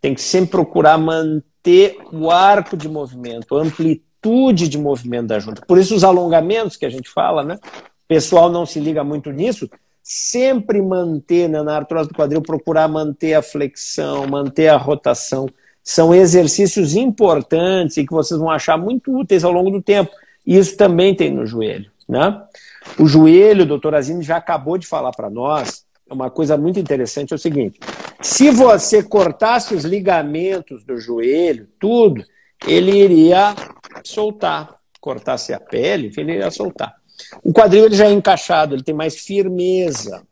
tem 0.00 0.14
que 0.14 0.20
sempre 0.20 0.50
procurar 0.50 0.98
manter 0.98 1.98
o 2.12 2.30
arco 2.30 2.76
de 2.76 2.88
movimento, 2.88 3.56
a 3.56 3.62
amplitude 3.62 4.68
de 4.68 4.78
movimento 4.78 5.26
da 5.26 5.38
junta. 5.38 5.62
Por 5.66 5.78
isso 5.78 5.94
os 5.94 6.04
alongamentos 6.04 6.76
que 6.76 6.86
a 6.86 6.90
gente 6.90 7.10
fala, 7.10 7.42
né? 7.42 7.56
o 7.56 8.08
pessoal 8.08 8.50
não 8.50 8.64
se 8.64 8.80
liga 8.80 9.04
muito 9.04 9.30
nisso, 9.30 9.68
sempre 10.02 10.82
manter 10.82 11.48
né, 11.48 11.62
na 11.62 11.76
artrose 11.76 12.08
do 12.08 12.14
quadril, 12.14 12.42
procurar 12.42 12.86
manter 12.86 13.32
a 13.32 13.42
flexão, 13.42 14.26
manter 14.26 14.68
a 14.68 14.76
rotação. 14.76 15.46
São 15.82 16.14
exercícios 16.14 16.94
importantes 16.94 17.96
e 17.96 18.06
que 18.06 18.12
vocês 18.12 18.38
vão 18.38 18.50
achar 18.50 18.76
muito 18.76 19.14
úteis 19.14 19.44
ao 19.44 19.52
longo 19.52 19.70
do 19.70 19.82
tempo. 19.82 20.10
Isso 20.46 20.76
também 20.76 21.14
tem 21.14 21.30
no 21.30 21.46
joelho. 21.46 21.90
Né? 22.06 22.42
O 22.98 23.06
joelho, 23.06 23.64
doutor 23.64 23.94
Azine 23.94 24.22
já 24.22 24.36
acabou 24.36 24.76
de 24.76 24.86
falar 24.86 25.12
para 25.12 25.30
nós, 25.30 25.83
uma 26.10 26.30
coisa 26.30 26.56
muito 26.56 26.78
interessante 26.78 27.32
é 27.32 27.36
o 27.36 27.38
seguinte: 27.38 27.80
se 28.20 28.50
você 28.50 29.02
cortasse 29.02 29.74
os 29.74 29.84
ligamentos 29.84 30.84
do 30.84 30.98
joelho, 30.98 31.68
tudo, 31.78 32.24
ele 32.66 32.92
iria 32.92 33.54
soltar. 34.04 34.76
Cortasse 35.00 35.52
a 35.52 35.60
pele, 35.60 36.12
ele 36.16 36.32
iria 36.32 36.50
soltar. 36.50 36.94
O 37.42 37.52
quadril 37.52 37.86
ele 37.86 37.94
já 37.94 38.06
é 38.06 38.12
encaixado, 38.12 38.74
ele 38.74 38.82
tem 38.82 38.94
mais 38.94 39.18
firmeza. 39.18 40.22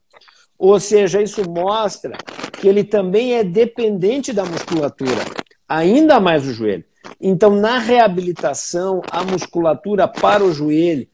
Ou 0.58 0.78
seja, 0.78 1.20
isso 1.20 1.42
mostra 1.48 2.16
que 2.60 2.68
ele 2.68 2.84
também 2.84 3.34
é 3.34 3.44
dependente 3.44 4.32
da 4.32 4.44
musculatura, 4.44 5.24
ainda 5.68 6.20
mais 6.20 6.46
o 6.46 6.52
joelho. 6.52 6.84
Então, 7.20 7.50
na 7.50 7.78
reabilitação, 7.78 9.02
a 9.10 9.24
musculatura 9.24 10.06
para 10.06 10.44
o 10.44 10.52
joelho, 10.52 11.06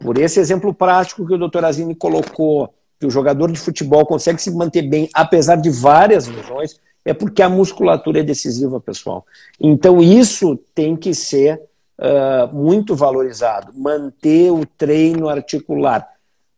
por 0.00 0.16
esse 0.18 0.38
exemplo 0.38 0.72
prático 0.72 1.26
que 1.26 1.34
o 1.34 1.38
doutor 1.38 1.64
Azini 1.64 1.94
colocou, 1.94 2.72
que 3.00 3.06
o 3.06 3.10
jogador 3.10 3.50
de 3.50 3.58
futebol 3.58 4.04
consegue 4.04 4.40
se 4.40 4.50
manter 4.50 4.82
bem, 4.82 5.08
apesar 5.14 5.56
de 5.56 5.70
várias 5.70 6.28
lesões, 6.28 6.78
é 7.02 7.14
porque 7.14 7.40
a 7.40 7.48
musculatura 7.48 8.20
é 8.20 8.22
decisiva, 8.22 8.78
pessoal. 8.78 9.24
Então, 9.58 10.02
isso 10.02 10.58
tem 10.74 10.94
que 10.94 11.14
ser 11.14 11.58
uh, 11.98 12.54
muito 12.54 12.94
valorizado. 12.94 13.72
Manter 13.74 14.50
o 14.50 14.66
treino 14.66 15.30
articular. 15.30 16.06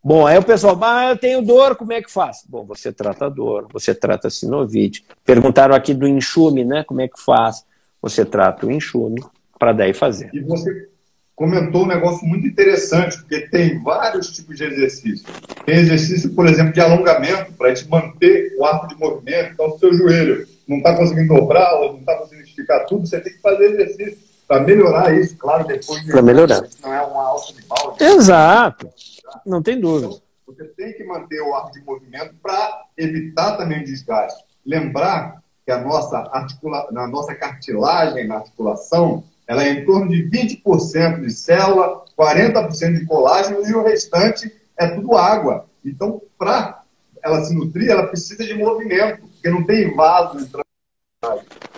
Bom, 0.02 0.26
aí 0.26 0.36
o 0.36 0.42
pessoal, 0.42 0.76
ah, 0.82 1.10
eu 1.10 1.16
tenho 1.16 1.42
dor, 1.42 1.76
como 1.76 1.92
é 1.92 2.02
que 2.02 2.10
faz? 2.10 2.44
Bom, 2.48 2.64
você 2.64 2.92
trata 2.92 3.30
dor, 3.30 3.68
você 3.72 3.94
trata 3.94 4.28
sinovite. 4.28 5.04
Perguntaram 5.24 5.76
aqui 5.76 5.94
do 5.94 6.08
enxume, 6.08 6.64
né? 6.64 6.82
Como 6.82 7.00
é 7.00 7.06
que 7.06 7.20
faz? 7.20 7.64
Você 8.02 8.24
trata 8.24 8.66
o 8.66 8.72
enxume 8.72 9.22
para 9.60 9.72
daí 9.72 9.94
fazer. 9.94 10.28
E 10.34 10.40
você 10.40 10.88
comentou 11.34 11.84
um 11.84 11.88
negócio 11.88 12.26
muito 12.26 12.46
interessante, 12.46 13.18
porque 13.18 13.48
tem 13.48 13.82
vários 13.82 14.30
tipos 14.30 14.56
de 14.56 14.64
exercício. 14.64 15.26
Tem 15.64 15.76
exercício, 15.76 16.34
por 16.34 16.46
exemplo, 16.46 16.72
de 16.72 16.80
alongamento, 16.80 17.52
para 17.54 17.72
te 17.74 17.88
manter 17.88 18.54
o 18.58 18.64
arco 18.64 18.88
de 18.88 18.96
movimento. 18.96 19.52
Então, 19.52 19.70
se 19.70 19.76
o 19.76 19.78
seu 19.78 19.94
joelho 19.94 20.46
não 20.68 20.78
está 20.78 20.96
conseguindo 20.96 21.34
dobrar 21.34 21.74
ou 21.80 21.94
não 21.94 22.00
está 22.00 22.16
conseguindo 22.16 22.46
esticar 22.46 22.86
tudo, 22.86 23.06
você 23.06 23.20
tem 23.20 23.32
que 23.32 23.40
fazer 23.40 23.64
exercício 23.72 24.18
para 24.46 24.60
melhorar 24.60 25.14
isso, 25.14 25.36
claro, 25.36 25.66
depois 25.66 26.02
de. 26.02 26.10
Para 26.10 26.22
melhorar. 26.22 26.62
Não 26.82 26.92
é 26.92 27.00
uma 27.02 27.22
alça 27.22 27.54
de 27.54 27.62
balde. 27.66 28.04
Exato. 28.04 28.90
Não 29.46 29.62
tem 29.62 29.80
dúvida. 29.80 30.08
Então, 30.08 30.22
você 30.46 30.64
tem 30.76 30.92
que 30.92 31.04
manter 31.04 31.40
o 31.40 31.54
arco 31.54 31.72
de 31.72 31.82
movimento 31.82 32.34
para 32.42 32.82
evitar 32.96 33.56
também 33.56 33.80
o 33.80 33.84
desgaste. 33.84 34.44
Lembrar 34.64 35.42
que 35.64 35.72
a 35.72 35.80
nossa, 35.80 36.18
articula... 36.32 36.88
na 36.92 37.06
nossa 37.06 37.34
cartilagem 37.34 38.26
na 38.26 38.36
articulação, 38.36 39.24
ela 39.46 39.64
é 39.64 39.70
em 39.70 39.84
torno 39.84 40.08
de 40.08 40.28
20% 40.28 41.20
de 41.20 41.30
célula, 41.30 42.04
40% 42.18 42.98
de 42.98 43.06
colágeno 43.06 43.66
e 43.66 43.74
o 43.74 43.82
restante 43.82 44.52
é 44.78 44.86
tudo 44.88 45.16
água. 45.16 45.66
Então, 45.84 46.22
para 46.38 46.82
ela 47.22 47.44
se 47.44 47.54
nutrir, 47.54 47.90
ela 47.90 48.06
precisa 48.06 48.44
de 48.44 48.54
movimento, 48.54 49.22
porque 49.22 49.50
não 49.50 49.64
tem 49.64 49.94
vaso 49.94 50.38
entrando. 50.38 50.62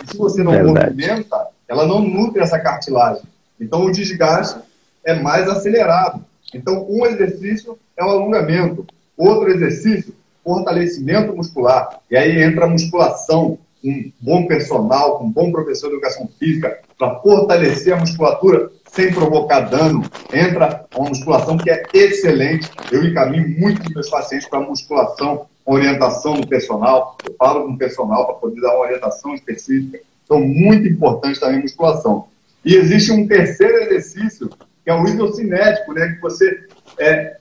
E 0.03 0.11
se 0.11 0.17
você 0.17 0.43
não 0.43 0.51
Verdade. 0.51 0.91
movimenta, 0.91 1.47
ela 1.67 1.85
não 1.85 2.01
nutre 2.01 2.41
essa 2.41 2.59
cartilagem. 2.59 3.23
Então, 3.59 3.85
o 3.85 3.91
desgaste 3.91 4.59
é 5.03 5.13
mais 5.15 5.47
acelerado. 5.47 6.23
Então, 6.53 6.85
um 6.89 7.05
exercício 7.05 7.77
é 7.97 8.03
o 8.03 8.09
alongamento, 8.09 8.85
outro 9.17 9.49
exercício, 9.49 10.15
fortalecimento 10.43 11.35
muscular. 11.35 11.99
E 12.09 12.17
aí 12.17 12.41
entra 12.43 12.65
a 12.65 12.69
musculação, 12.69 13.57
um 13.85 14.11
bom 14.19 14.47
personal, 14.47 15.23
um 15.23 15.31
bom 15.31 15.51
professor 15.51 15.89
de 15.89 15.93
educação 15.93 16.27
física, 16.39 16.79
para 16.97 17.19
fortalecer 17.19 17.93
a 17.93 17.99
musculatura 17.99 18.71
sem 18.87 19.13
provocar 19.13 19.61
dano. 19.61 20.03
Entra 20.33 20.85
uma 20.95 21.09
musculação 21.09 21.57
que 21.57 21.69
é 21.69 21.83
excelente. 21.93 22.69
Eu 22.91 23.03
encaminho 23.03 23.47
muito 23.59 23.91
meus 23.93 24.09
pacientes 24.09 24.47
para 24.47 24.61
musculação, 24.61 25.45
orientação 25.65 26.39
do 26.39 26.47
personal. 26.47 27.17
Eu 27.27 27.35
falo 27.37 27.65
com 27.65 27.73
o 27.73 27.77
personal 27.77 28.25
para 28.25 28.35
poder 28.35 28.61
dar 28.61 28.73
uma 28.73 28.85
orientação 28.85 29.35
específica. 29.35 29.99
Então, 30.23 30.39
muito 30.39 30.87
importante 30.87 31.39
também 31.39 31.59
a 31.59 31.61
musculação. 31.61 32.27
E 32.63 32.75
existe 32.75 33.11
um 33.11 33.27
terceiro 33.27 33.77
exercício, 33.83 34.49
que 34.83 34.89
é 34.89 34.95
o 34.95 35.05
isocinético, 35.05 35.93
né? 35.93 36.13
Que 36.13 36.21
você, 36.21 36.65
é, 36.97 37.37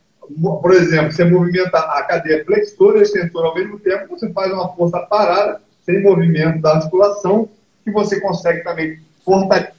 por 0.60 0.72
exemplo, 0.72 1.12
você 1.12 1.24
movimenta 1.24 1.78
a 1.78 2.02
cadeia 2.02 2.44
flexora 2.44 2.98
e 2.98 3.02
extensora 3.02 3.48
ao 3.48 3.54
mesmo 3.54 3.78
tempo, 3.78 4.08
você 4.08 4.30
faz 4.32 4.52
uma 4.52 4.68
força 4.74 4.98
parada, 5.00 5.60
sem 5.84 6.02
movimento 6.02 6.60
da 6.60 6.74
articulação, 6.74 7.48
que 7.84 7.90
você 7.90 8.20
consegue 8.20 8.62
também 8.62 8.98
fortalecer 9.24 9.74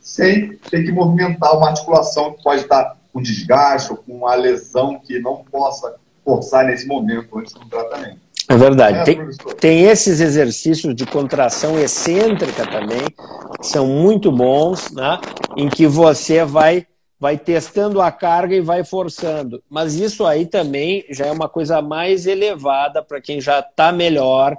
sem 0.00 0.56
ter 0.70 0.84
que 0.84 0.92
movimentar 0.92 1.56
uma 1.56 1.68
articulação 1.70 2.32
que 2.32 2.42
pode 2.42 2.62
estar 2.62 2.96
com 3.12 3.20
desgaste 3.20 3.90
ou 3.90 3.98
com 3.98 4.12
uma 4.12 4.34
lesão 4.36 5.00
que 5.00 5.18
não 5.18 5.44
possa 5.50 5.96
forçar 6.24 6.64
nesse 6.64 6.86
momento 6.86 7.38
antes 7.38 7.52
do 7.54 7.66
tratamento. 7.66 8.18
É 8.48 8.56
verdade. 8.56 8.98
É, 8.98 9.02
tem, 9.02 9.28
tem, 9.58 9.84
esses 9.86 10.20
exercícios 10.20 10.94
de 10.94 11.04
contração 11.04 11.76
excêntrica 11.78 12.64
também, 12.66 13.02
que 13.60 13.66
são 13.66 13.86
muito 13.86 14.30
bons, 14.30 14.92
né? 14.92 15.18
em 15.56 15.68
que 15.68 15.86
você 15.86 16.44
vai, 16.44 16.86
vai 17.18 17.38
testando 17.38 18.00
a 18.00 18.10
carga 18.12 18.54
e 18.54 18.60
vai 18.60 18.84
forçando. 18.84 19.62
Mas 19.68 19.94
isso 19.94 20.26
aí 20.26 20.46
também 20.46 21.04
já 21.10 21.26
é 21.26 21.32
uma 21.32 21.48
coisa 21.48 21.80
mais 21.80 22.26
elevada 22.26 23.02
para 23.02 23.20
quem 23.20 23.40
já 23.40 23.60
está 23.60 23.90
melhor. 23.92 24.56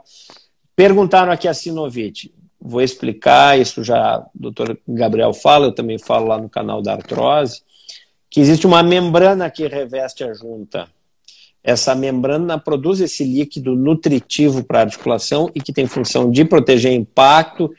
Perguntaram 0.76 1.32
aqui 1.32 1.48
a 1.48 1.54
Sinovite. 1.54 2.34
Vou 2.60 2.82
explicar, 2.82 3.60
isso 3.60 3.84
já 3.84 4.20
o 4.20 4.30
doutor 4.34 4.78
Gabriel 4.88 5.34
fala, 5.34 5.68
eu 5.68 5.72
também 5.72 6.00
falo 6.00 6.28
lá 6.28 6.38
no 6.40 6.50
canal 6.50 6.82
da 6.82 6.94
artrose, 6.94 7.62
que 8.30 8.40
existe 8.40 8.66
uma 8.66 8.82
membrana 8.82 9.50
que 9.50 9.68
reveste 9.68 10.24
a 10.24 10.34
junta 10.34 10.90
essa 11.68 11.94
membrana 11.94 12.58
produz 12.58 13.02
esse 13.02 13.26
líquido 13.26 13.76
nutritivo 13.76 14.64
para 14.64 14.80
a 14.80 14.84
articulação 14.84 15.52
e 15.54 15.60
que 15.60 15.74
tem 15.74 15.86
função 15.86 16.32
de 16.32 16.46
proteger 16.46 16.94
impacto, 16.94 17.70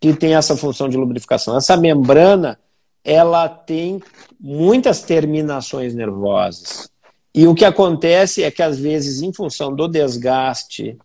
que 0.00 0.12
tem 0.12 0.34
essa 0.34 0.56
função 0.56 0.88
de 0.88 0.96
lubrificação. 0.96 1.56
Essa 1.56 1.76
membrana, 1.76 2.58
ela 3.08 3.48
tem 3.48 4.02
muitas 4.38 5.00
terminações 5.00 5.94
nervosas. 5.94 6.90
E 7.34 7.46
o 7.46 7.54
que 7.54 7.64
acontece 7.64 8.42
é 8.42 8.50
que, 8.50 8.62
às 8.62 8.78
vezes, 8.78 9.22
em 9.22 9.32
função 9.32 9.74
do 9.74 9.88
desgaste, 9.88 10.98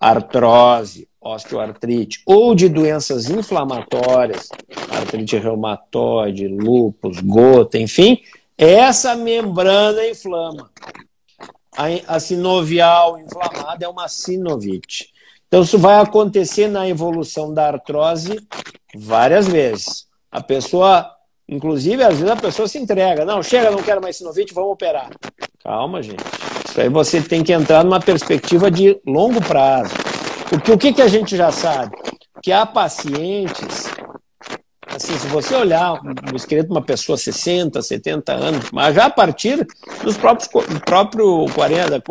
artrose, 0.00 1.06
osteoartrite 1.20 2.22
ou 2.24 2.54
de 2.54 2.70
doenças 2.70 3.28
inflamatórias, 3.28 4.48
artrite 4.90 5.36
reumatoide, 5.36 6.48
lúpus, 6.48 7.20
gota, 7.20 7.78
enfim, 7.78 8.22
essa 8.56 9.14
membrana 9.14 10.08
inflama. 10.08 10.70
A, 11.76 12.16
a 12.16 12.20
sinovial 12.20 13.18
inflamada 13.18 13.84
é 13.84 13.88
uma 13.88 14.08
sinovite. 14.08 15.12
Então, 15.48 15.62
isso 15.62 15.78
vai 15.78 16.00
acontecer 16.00 16.66
na 16.68 16.88
evolução 16.88 17.52
da 17.52 17.68
artrose 17.68 18.40
várias 18.94 19.46
vezes. 19.46 20.10
A 20.32 20.40
pessoa, 20.40 21.08
inclusive, 21.46 22.02
às 22.02 22.18
vezes 22.18 22.30
a 22.30 22.36
pessoa 22.36 22.66
se 22.66 22.78
entrega. 22.78 23.24
Não, 23.24 23.42
chega, 23.42 23.70
não 23.70 23.82
quero 23.82 24.00
mais 24.00 24.16
sinovite, 24.16 24.54
vamos 24.54 24.72
operar. 24.72 25.10
Calma, 25.62 26.02
gente. 26.02 26.24
Isso 26.66 26.80
aí 26.80 26.88
você 26.88 27.20
tem 27.20 27.44
que 27.44 27.52
entrar 27.52 27.84
numa 27.84 28.00
perspectiva 28.00 28.70
de 28.70 28.98
longo 29.06 29.40
prazo. 29.42 29.94
Porque 30.48 30.72
o 30.72 30.78
que, 30.78 30.92
que 30.94 31.02
a 31.02 31.08
gente 31.08 31.36
já 31.36 31.52
sabe? 31.52 31.94
Que 32.42 32.50
há 32.50 32.64
pacientes 32.64 33.92
Assim, 34.94 35.16
se 35.18 35.26
você 35.28 35.54
olhar 35.54 35.94
o 36.32 36.36
esqueleto 36.36 36.68
de 36.68 36.74
uma 36.74 36.82
pessoa 36.82 37.16
60, 37.16 37.80
70 37.80 38.32
anos, 38.32 38.70
mas 38.70 38.94
já 38.94 39.06
a 39.06 39.10
partir 39.10 39.66
dos 40.04 40.18
próprios 40.18 40.48
próprio 40.84 41.46
40, 41.54 42.02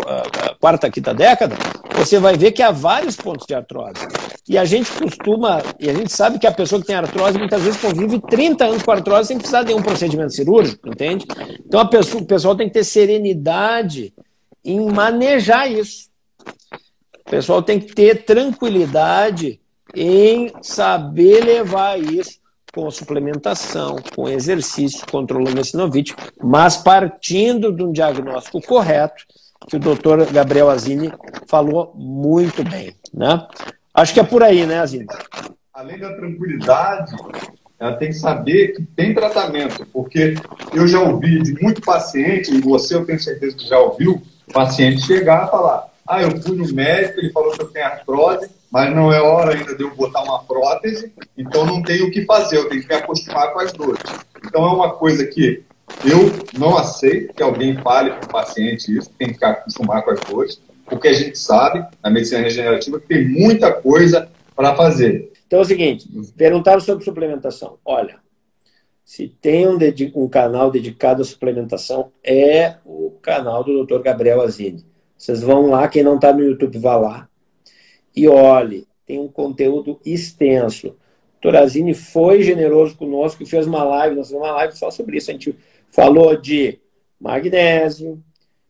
quarta, 0.62 0.92
quinta 0.92 1.12
década, 1.12 1.56
você 1.96 2.20
vai 2.20 2.38
ver 2.38 2.52
que 2.52 2.62
há 2.62 2.70
vários 2.70 3.16
pontos 3.16 3.48
de 3.48 3.56
artrose. 3.56 4.08
E 4.48 4.58
a 4.58 4.64
gente 4.64 4.92
costuma, 4.92 5.62
e 5.80 5.90
a 5.90 5.94
gente 5.94 6.12
sabe 6.12 6.38
que 6.38 6.46
a 6.46 6.52
pessoa 6.52 6.80
que 6.80 6.88
tem 6.88 6.96
artrose 6.96 7.38
muitas 7.38 7.64
vezes 7.64 7.82
convive 7.82 8.20
30 8.20 8.66
anos 8.66 8.84
com 8.84 8.92
artrose 8.92 9.30
sem 9.30 9.38
precisar 9.38 9.64
de 9.64 9.74
um 9.74 9.82
procedimento 9.82 10.34
cirúrgico, 10.34 10.88
entende? 10.88 11.26
Então 11.66 11.80
a 11.80 11.86
pessoa, 11.86 12.22
o 12.22 12.26
pessoal 12.26 12.56
tem 12.56 12.68
que 12.68 12.74
ter 12.76 12.84
serenidade 12.84 14.14
em 14.64 14.80
manejar 14.92 15.70
isso. 15.70 16.10
O 17.26 17.30
pessoal 17.32 17.64
tem 17.64 17.80
que 17.80 17.94
ter 17.94 18.24
tranquilidade 18.24 19.60
em 19.96 20.52
saber 20.62 21.44
levar 21.44 22.00
isso 22.00 22.40
com 22.74 22.90
suplementação, 22.90 23.98
com 24.16 24.30
exercício, 24.30 25.06
controlando 25.12 25.60
esse 25.60 25.76
novite, 25.76 26.16
mas 26.42 26.78
partindo 26.78 27.72
de 27.72 27.84
um 27.84 27.92
diagnóstico 27.92 28.62
correto, 28.62 29.26
que 29.68 29.76
o 29.76 29.80
doutor 29.80 30.26
Gabriel 30.32 30.70
Azini 30.70 31.12
falou 31.48 31.94
muito 31.96 32.64
bem. 32.64 32.96
Né? 33.14 33.48
Acho 33.94 34.14
que 34.14 34.20
é 34.20 34.24
por 34.24 34.44
aí, 34.44 34.66
né, 34.66 34.80
Azini? 34.80 35.06
Além 35.74 36.00
da 36.00 36.14
tranquilidade, 36.16 37.16
ela 37.80 37.94
tem 37.94 38.10
que 38.10 38.16
saber 38.16 38.74
que 38.74 38.84
tem 38.84 39.14
tratamento, 39.14 39.86
porque 39.92 40.36
eu 40.74 40.88
já 40.88 41.00
ouvi 41.00 41.42
de 41.42 41.60
muito 41.62 41.82
paciente, 41.82 42.54
e 42.54 42.62
você 42.62 42.96
eu 42.96 43.06
tenho 43.06 43.20
certeza 43.20 43.58
que 43.58 43.68
já 43.68 43.80
ouviu, 43.80 44.22
paciente 44.54 45.02
chegar 45.02 45.48
e 45.48 45.52
falar: 45.52 45.88
ah, 46.08 46.22
eu 46.22 46.40
fui 46.42 46.56
no 46.56 46.72
médico, 46.74 47.20
ele 47.20 47.32
falou 47.32 47.52
que 47.52 47.62
eu 47.62 47.70
tenho 47.70 47.86
artrose, 47.86 48.50
mas 48.70 48.94
não 48.94 49.12
é 49.12 49.20
hora 49.22 49.56
ainda 49.56 49.76
de 49.76 49.84
eu 49.84 49.96
botar 49.96 50.22
uma 50.24 50.44
prótese, 50.44 51.12
então 51.38 51.66
não 51.66 51.82
tenho 51.82 52.08
o 52.08 52.12
que 52.12 52.24
fazer, 52.26 52.58
eu 52.58 52.70
tenho 52.70 52.82
que 52.82 52.88
me 52.88 52.96
acostumar 52.96 53.52
com 53.52 53.60
as 53.60 53.72
dores. 53.74 54.04
Então 54.46 54.64
é 54.64 54.74
uma 54.74 54.94
coisa 54.94 55.26
que 55.26 55.64
eu 56.06 56.60
não 56.60 56.78
aceito 56.78 57.34
que 57.34 57.44
alguém 57.44 57.78
fale 57.82 58.12
para 58.12 58.26
o 58.26 58.30
paciente 58.30 58.96
isso, 58.96 59.10
tem 59.18 59.34
que 59.34 59.44
acostumar 59.44 60.04
com 60.04 60.12
as 60.12 60.20
dores, 60.22 60.62
porque 60.86 61.08
a 61.08 61.14
gente 61.14 61.38
sabe, 61.38 61.86
na 62.04 62.10
medicina 62.10 62.42
regenerativa, 62.42 63.00
que 63.00 63.08
tem 63.08 63.28
muita 63.28 63.72
coisa 63.72 64.30
para 64.56 64.76
fazer. 64.76 65.32
Então 65.48 65.60
é 65.60 65.62
o 65.62 65.66
seguinte, 65.66 66.08
perguntaram 66.36 66.80
sobre 66.80 67.04
suplementação. 67.04 67.78
Olha, 67.86 68.20
se 69.04 69.28
tem 69.42 69.68
um, 69.68 69.78
um 70.16 70.28
canal 70.28 70.72
dedicado 70.72 71.22
à 71.22 71.26
suplementação, 71.26 72.12
é 72.24 72.76
o 72.86 73.12
canal 73.22 73.64
do 73.64 73.86
Dr. 73.86 74.02
Gabriel 74.02 74.42
Azini. 74.42 74.86
Vocês 75.18 75.42
vão 75.42 75.68
lá, 75.68 75.88
quem 75.88 76.04
não 76.04 76.16
está 76.16 76.34
no 76.34 76.44
YouTube, 76.44 76.78
vá 76.80 76.96
lá 76.98 77.28
e 78.16 78.28
olhe, 78.28 78.88
tem 79.06 79.20
um 79.20 79.28
conteúdo 79.28 80.00
extenso. 80.06 80.96
Torazini 81.42 81.94
foi 81.94 82.44
generoso 82.44 82.96
conosco 82.96 83.42
e 83.42 83.46
fez 83.46 83.66
uma 83.66 83.84
live, 83.84 84.16
nós 84.16 84.28
fizemos 84.28 84.48
uma 84.48 84.56
live 84.56 84.78
só 84.78 84.92
sobre 84.92 85.18
isso. 85.18 85.32
A 85.32 85.34
gente 85.34 85.56
falou 85.92 86.36
de 86.36 86.80
magnésio, 87.20 88.22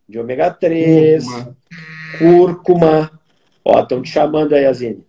de 0.08 0.20
ômega 0.20 0.52
3, 0.52 1.24
cúrcuma. 1.24 1.58
cúrcuma. 2.18 3.22
Ó, 3.64 3.82
estão 3.82 4.02
te 4.02 4.10
chamando 4.10 4.54
aí, 4.54 4.66
Azine. 4.66 5.06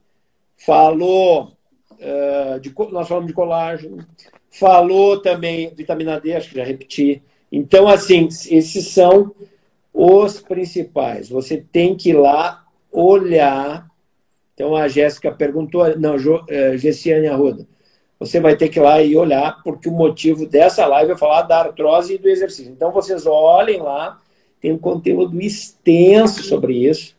Falou, 0.57 1.57
uh, 1.92 2.61
de, 2.61 2.72
nós 2.92 3.09
falamos 3.09 3.27
de 3.27 3.35
colágeno. 3.35 4.07
Falou 4.51 5.20
também 5.20 5.75
vitamina 5.75 6.20
D, 6.20 6.35
acho 6.35 6.51
que 6.51 6.57
já 6.57 6.64
repeti. 6.64 7.22
Então, 7.51 7.88
assim, 7.88 8.29
esses 8.29 8.88
são 8.88 9.35
os 9.92 10.40
principais. 10.40 11.29
Você 11.29 11.64
tem 11.72 11.96
que 11.96 12.11
ir 12.11 12.14
lá 12.14 12.64
olhar 12.92 13.90
então 14.55 14.77
a 14.77 14.87
Jéssica 14.87 15.33
perguntou, 15.33 15.98
não, 15.98 16.14
é, 16.48 16.77
Gessiane 16.77 17.27
Arruda, 17.27 17.66
você 18.26 18.40
vai 18.40 18.56
ter 18.56 18.68
que 18.68 18.78
ir 18.78 18.82
lá 18.82 19.02
e 19.02 19.16
olhar, 19.16 19.62
porque 19.62 19.88
o 19.88 19.92
motivo 19.92 20.46
dessa 20.46 20.87
live 20.87 21.12
é 21.12 21.16
falar 21.16 21.42
da 21.42 21.61
artrose 21.61 22.14
e 22.14 22.18
do 22.18 22.28
exercício. 22.28 22.72
Então 22.72 22.92
vocês 22.92 23.26
olhem 23.26 23.80
lá, 23.80 24.18
tem 24.61 24.72
um 24.72 24.78
conteúdo 24.78 25.40
extenso 25.40 26.42
sobre 26.42 26.88
isso. 26.88 27.14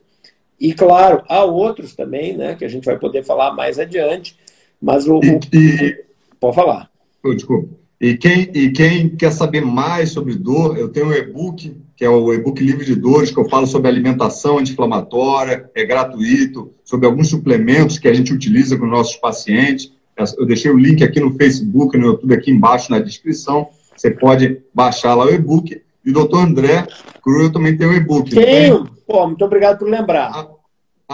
E 0.60 0.74
claro, 0.74 1.24
há 1.28 1.44
outros 1.44 1.96
também, 1.96 2.38
né, 2.38 2.56
que 2.56 2.64
a 2.64 2.70
gente 2.70 2.86
vai 2.86 2.98
poder 2.98 3.24
falar 3.24 3.54
mais 3.54 3.80
adiante, 3.80 4.38
mas 4.82 5.08
o. 5.08 5.20
E, 5.24 5.58
e... 5.58 6.04
Pode 6.40 6.56
falar. 6.56 6.90
Oh, 7.24 7.34
desculpa. 7.34 7.70
E 8.00 8.18
quem, 8.18 8.50
e 8.54 8.72
quem 8.72 9.16
quer 9.16 9.32
saber 9.32 9.62
mais 9.62 10.12
sobre 10.12 10.36
dor, 10.36 10.78
eu 10.78 10.90
tenho 10.90 11.08
um 11.08 11.14
e-book 11.14 11.74
que 11.96 12.04
é 12.04 12.10
o 12.10 12.34
e-book 12.34 12.62
livre 12.62 12.84
de 12.84 12.96
dores, 12.96 13.32
que 13.32 13.40
eu 13.40 13.48
falo 13.48 13.66
sobre 13.66 13.88
alimentação 13.88 14.58
anti-inflamatória, 14.58 15.70
é 15.74 15.86
gratuito, 15.86 16.74
sobre 16.84 17.06
alguns 17.06 17.30
suplementos 17.30 17.98
que 17.98 18.10
a 18.10 18.14
gente 18.14 18.34
utiliza 18.34 18.78
com 18.78 18.84
os 18.84 18.92
nossos 18.92 19.16
pacientes. 19.16 19.93
Eu 20.38 20.46
deixei 20.46 20.70
o 20.72 20.78
link 20.78 21.04
aqui 21.04 21.20
no 21.20 21.36
Facebook, 21.36 21.98
no 21.98 22.08
YouTube, 22.08 22.34
aqui 22.34 22.52
embaixo 22.52 22.92
na 22.92 23.00
descrição. 23.00 23.70
Você 23.96 24.12
pode 24.12 24.62
baixar 24.74 25.16
lá 25.16 25.26
o 25.26 25.34
e-book. 25.34 25.82
E 26.06 26.10
o 26.10 26.14
doutor 26.14 26.40
André 26.40 26.86
Cruel 27.22 27.52
também 27.52 27.78
tem 27.78 27.88
o 27.88 27.94
e-book. 27.94 28.30
Tenho. 28.30 28.86
Pô, 29.08 29.26
muito 29.28 29.44
obrigado 29.46 29.80
por 29.80 29.90
lembrar. 29.90 30.30
A, 30.30 30.48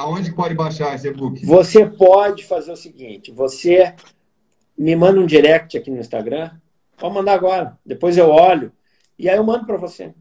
aonde 0.01 0.33
pode 0.33 0.55
baixar 0.55 0.95
esse 0.95 1.07
e-book? 1.07 1.45
Você 1.45 1.85
pode 1.85 2.45
fazer 2.45 2.71
o 2.71 2.75
seguinte: 2.75 3.31
você 3.31 3.93
me 4.77 4.95
manda 4.95 5.19
um 5.19 5.25
direct 5.25 5.77
aqui 5.77 5.91
no 5.91 5.99
Instagram. 5.99 6.51
Pode 6.97 7.13
mandar 7.13 7.33
agora. 7.33 7.77
Depois 7.85 8.17
eu 8.17 8.29
olho. 8.29 8.71
E 9.17 9.29
aí 9.29 9.37
eu 9.37 9.43
mando 9.43 9.65
para 9.65 9.77
você. 9.77 10.13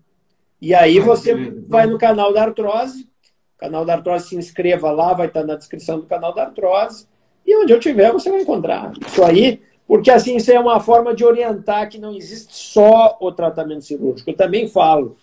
E 0.60 0.74
aí 0.74 0.98
ah, 0.98 1.04
você 1.04 1.34
beleza. 1.34 1.64
vai 1.68 1.86
no 1.86 1.98
canal 1.98 2.32
da 2.32 2.42
Artrose. 2.42 3.08
Canal 3.56 3.84
da 3.84 3.94
Artrose, 3.94 4.28
se 4.28 4.36
inscreva 4.36 4.90
lá, 4.90 5.14
vai 5.14 5.26
estar 5.26 5.44
na 5.44 5.56
descrição 5.56 5.98
do 5.98 6.06
canal 6.06 6.34
da 6.34 6.44
Artrose. 6.44 7.06
E 7.48 7.56
onde 7.56 7.72
eu 7.72 7.80
tiver, 7.80 8.12
você 8.12 8.30
vai 8.30 8.42
encontrar. 8.42 8.92
Isso 9.06 9.24
aí, 9.24 9.62
porque 9.86 10.10
assim, 10.10 10.36
isso 10.36 10.52
é 10.52 10.60
uma 10.60 10.80
forma 10.80 11.14
de 11.14 11.24
orientar 11.24 11.88
que 11.88 11.96
não 11.96 12.14
existe 12.14 12.54
só 12.54 13.16
o 13.22 13.32
tratamento 13.32 13.86
cirúrgico. 13.86 14.28
Eu 14.28 14.36
também 14.36 14.68
falo 14.68 15.16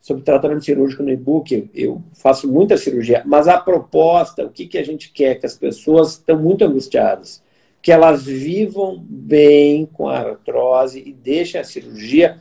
sobre 0.00 0.22
tratamento 0.22 0.64
cirúrgico 0.64 1.02
no 1.02 1.10
e-book, 1.10 1.68
eu 1.74 2.00
faço 2.12 2.46
muita 2.46 2.76
cirurgia, 2.76 3.24
mas 3.26 3.48
a 3.48 3.58
proposta, 3.58 4.44
o 4.44 4.50
que, 4.50 4.66
que 4.68 4.78
a 4.78 4.84
gente 4.84 5.10
quer? 5.10 5.34
Que 5.40 5.46
as 5.46 5.56
pessoas 5.56 6.12
estão 6.12 6.38
muito 6.38 6.64
angustiadas, 6.64 7.42
que 7.82 7.90
elas 7.90 8.24
vivam 8.24 9.04
bem 9.04 9.84
com 9.84 10.08
a 10.08 10.18
artrose 10.18 11.02
e 11.04 11.12
deixem 11.12 11.60
a 11.60 11.64
cirurgia 11.64 12.38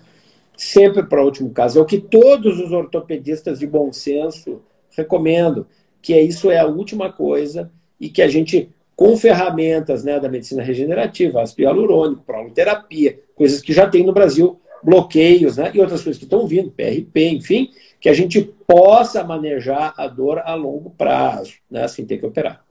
sempre 0.55 1.01
para 1.01 1.23
o 1.23 1.25
último 1.25 1.49
caso. 1.49 1.79
É 1.79 1.81
o 1.81 1.85
que 1.85 1.99
todos 1.99 2.59
os 2.59 2.71
ortopedistas 2.71 3.57
de 3.57 3.65
bom 3.65 3.91
senso 3.91 4.61
recomendam, 4.95 5.65
que 6.03 6.13
é 6.13 6.21
isso 6.21 6.51
é 6.51 6.59
a 6.59 6.67
última 6.67 7.11
coisa 7.11 7.71
e 7.99 8.09
que 8.09 8.21
a 8.21 8.27
gente, 8.27 8.69
com 8.95 9.17
ferramentas 9.17 10.03
né, 10.03 10.19
da 10.19 10.29
medicina 10.29 10.62
regenerativa, 10.62 11.41
ácido 11.41 11.63
hialurônico, 11.63 12.23
proloterapia, 12.23 13.19
coisas 13.36 13.62
que 13.62 13.73
já 13.73 13.88
tem 13.89 14.06
no 14.06 14.13
Brasil, 14.13 14.60
bloqueios 14.84 15.58
né, 15.58 15.71
e 15.73 15.79
outras 15.79 16.03
coisas 16.03 16.17
que 16.19 16.25
estão 16.25 16.45
vindo, 16.45 16.71
PRP, 16.71 17.29
enfim, 17.29 17.69
que 17.99 18.10
a 18.10 18.13
gente 18.13 18.41
possa 18.67 19.23
manejar 19.23 19.93
a 19.97 20.08
dor 20.08 20.39
a 20.39 20.53
longo 20.53 20.89
prazo, 20.91 21.53
né, 21.69 21.88
sem 21.88 22.06
ter 22.06 22.17
que 22.17 22.25
operar. 22.25 22.63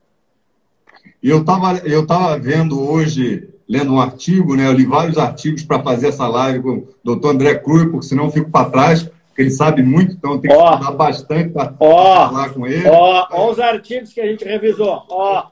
E 1.22 1.30
eu 1.30 1.40
estava 1.40 1.78
eu 1.78 2.06
tava 2.06 2.38
vendo 2.38 2.80
hoje 2.80 3.48
lendo 3.68 3.94
um 3.94 4.00
artigo, 4.00 4.54
né? 4.54 4.66
Eu 4.66 4.72
li 4.72 4.84
vários 4.84 5.16
artigos 5.16 5.64
para 5.64 5.82
fazer 5.82 6.08
essa 6.08 6.28
live 6.28 6.62
com 6.62 6.70
o 6.70 6.88
doutor 7.02 7.30
André 7.30 7.54
Cruz, 7.54 7.90
porque 7.90 8.06
senão 8.06 8.24
eu 8.24 8.30
fico 8.30 8.50
para 8.50 8.68
trás, 8.68 9.02
porque 9.02 9.42
ele 9.42 9.50
sabe 9.50 9.82
muito, 9.82 10.12
então 10.12 10.38
tenho 10.38 10.54
que 10.54 10.62
estudar 10.62 10.90
bastante 10.92 11.50
para 11.50 11.72
falar 11.72 12.50
com 12.50 12.66
ele. 12.66 12.86
Ó, 12.88 13.26
ó 13.30 13.50
os 13.50 13.58
artigos 13.58 14.12
que 14.12 14.20
a 14.20 14.26
gente 14.26 14.44
revisou. 14.44 15.04
Ó. 15.08 15.51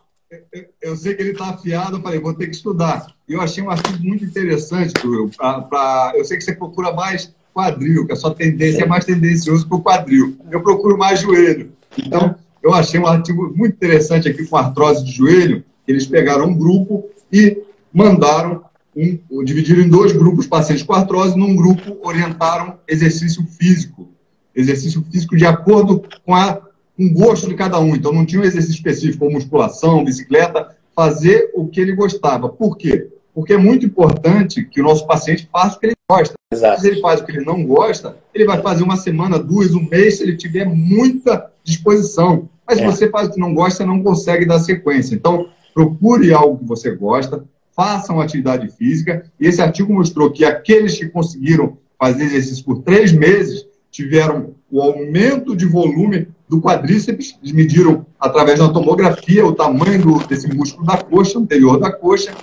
Eu, 0.81 0.97
sei 0.97 1.15
que 1.15 1.23
ele 1.23 1.33
está 1.33 1.51
afiado, 1.51 1.97
eu 1.97 2.03
falei, 2.03 2.21
vou 2.21 2.33
ter 2.33 2.47
que 2.47 2.55
estudar. 2.55 3.07
E 3.29 3.33
eu 3.33 3.41
achei 3.41 3.63
um 3.63 3.71
artigo 3.71 3.99
muito 4.03 4.25
interessante, 4.25 4.95
Cruz. 4.95 5.37
Pra, 5.37 5.61
pra, 5.63 6.13
eu 6.15 6.25
sei 6.25 6.37
que 6.37 6.45
você 6.45 6.55
procura 6.55 6.93
mais 6.93 7.35
quadril, 7.53 8.07
que 8.07 8.13
a 8.13 8.17
sua 8.17 8.33
tendência 8.35 8.85
é 8.85 8.87
mais 8.87 9.05
tendencioso 9.05 9.67
para 9.67 9.77
o 9.77 9.83
quadril. 9.83 10.39
Eu 10.51 10.63
procuro 10.63 10.97
mais 10.97 11.21
joelho. 11.21 11.73
Então, 11.99 12.37
eu 12.63 12.73
achei 12.73 13.01
um 13.01 13.07
artigo 13.07 13.53
muito 13.57 13.75
interessante 13.75 14.29
aqui 14.29 14.47
com 14.47 14.57
artrose 14.57 15.05
de 15.05 15.11
joelho, 15.11 15.65
eles 15.87 16.07
pegaram 16.07 16.47
um 16.47 16.57
grupo 16.57 17.09
e 17.33 17.61
mandaram, 17.93 18.65
um, 18.97 19.45
dividiram 19.45 19.83
em 19.83 19.89
dois 19.89 20.13
grupos 20.13 20.47
pacientes 20.47 20.85
com 20.85 20.93
artrose, 20.93 21.37
num 21.37 21.57
grupo 21.57 21.99
orientaram 22.03 22.79
exercício 22.87 23.45
físico, 23.45 24.09
exercício 24.55 25.05
físico 25.11 25.37
de 25.37 25.47
acordo 25.47 26.05
com, 26.25 26.35
a, 26.35 26.61
o 27.01 27.11
gosto 27.13 27.49
de 27.49 27.55
cada 27.55 27.81
um. 27.81 27.97
Então, 27.97 28.13
não 28.13 28.27
tinha 28.27 28.43
um 28.43 28.45
exercício 28.45 28.77
específico, 28.77 29.21
como 29.21 29.33
musculação, 29.33 30.05
bicicleta, 30.05 30.77
fazer 30.95 31.51
o 31.55 31.67
que 31.67 31.81
ele 31.81 31.95
gostava. 31.95 32.49
Por 32.49 32.77
quê? 32.77 33.09
Porque 33.35 33.55
é 33.55 33.57
muito 33.59 33.87
importante 33.87 34.65
que 34.65 34.81
o 34.81 34.85
nosso 34.85 35.07
paciente 35.07 35.49
faça 35.51 35.77
o 35.77 35.81
que 35.81 35.87
ele 35.87 35.97
gosta. 36.11 36.35
Exato. 36.53 36.81
Se 36.81 36.89
ele 36.89 37.01
faz 37.01 37.21
o 37.21 37.25
que 37.25 37.33
ele 37.33 37.45
não 37.45 37.65
gosta, 37.65 38.17
ele 38.35 38.45
vai 38.45 38.61
fazer 38.61 38.83
uma 38.83 38.97
semana, 38.97 39.39
duas, 39.39 39.73
um 39.73 39.89
mês, 39.89 40.19
se 40.19 40.25
ele 40.25 40.37
tiver 40.37 40.67
muita 40.67 41.51
disposição. 41.65 42.49
Mas 42.67 42.79
é. 42.79 42.81
se 42.83 42.87
você 42.87 43.09
faz 43.09 43.29
o 43.29 43.33
que 43.33 43.41
não 43.41 43.55
gosta, 43.55 43.79
você 43.79 43.85
não 43.87 44.03
consegue 44.03 44.45
dar 44.45 44.59
sequência. 44.59 45.15
Então, 45.15 45.49
procure 45.73 46.35
algo 46.35 46.59
que 46.59 46.67
você 46.67 46.91
gosta, 46.91 47.45
façam 47.75 48.21
atividade 48.21 48.69
física. 48.69 49.25
E 49.41 49.47
esse 49.47 49.63
artigo 49.63 49.93
mostrou 49.93 50.31
que 50.31 50.45
aqueles 50.45 50.99
que 50.99 51.09
conseguiram 51.09 51.79
fazer 51.99 52.25
exercício 52.25 52.65
por 52.65 52.83
três 52.83 53.13
meses 53.13 53.65
tiveram 53.91 54.55
o 54.71 54.81
aumento 54.81 55.57
de 55.57 55.67
volume 55.67 56.29
do 56.49 56.61
quadríceps, 56.61 57.37
eles 57.43 57.53
mediram 57.53 58.07
através 58.19 58.59
da 58.59 58.69
tomografia 58.69 59.45
o 59.45 59.55
tamanho 59.55 60.03
do, 60.03 60.27
desse 60.27 60.53
músculo 60.55 60.87
da 60.87 60.97
coxa, 60.97 61.39
anterior 61.39 61.79
da 61.79 61.91
coxa, 61.91 62.35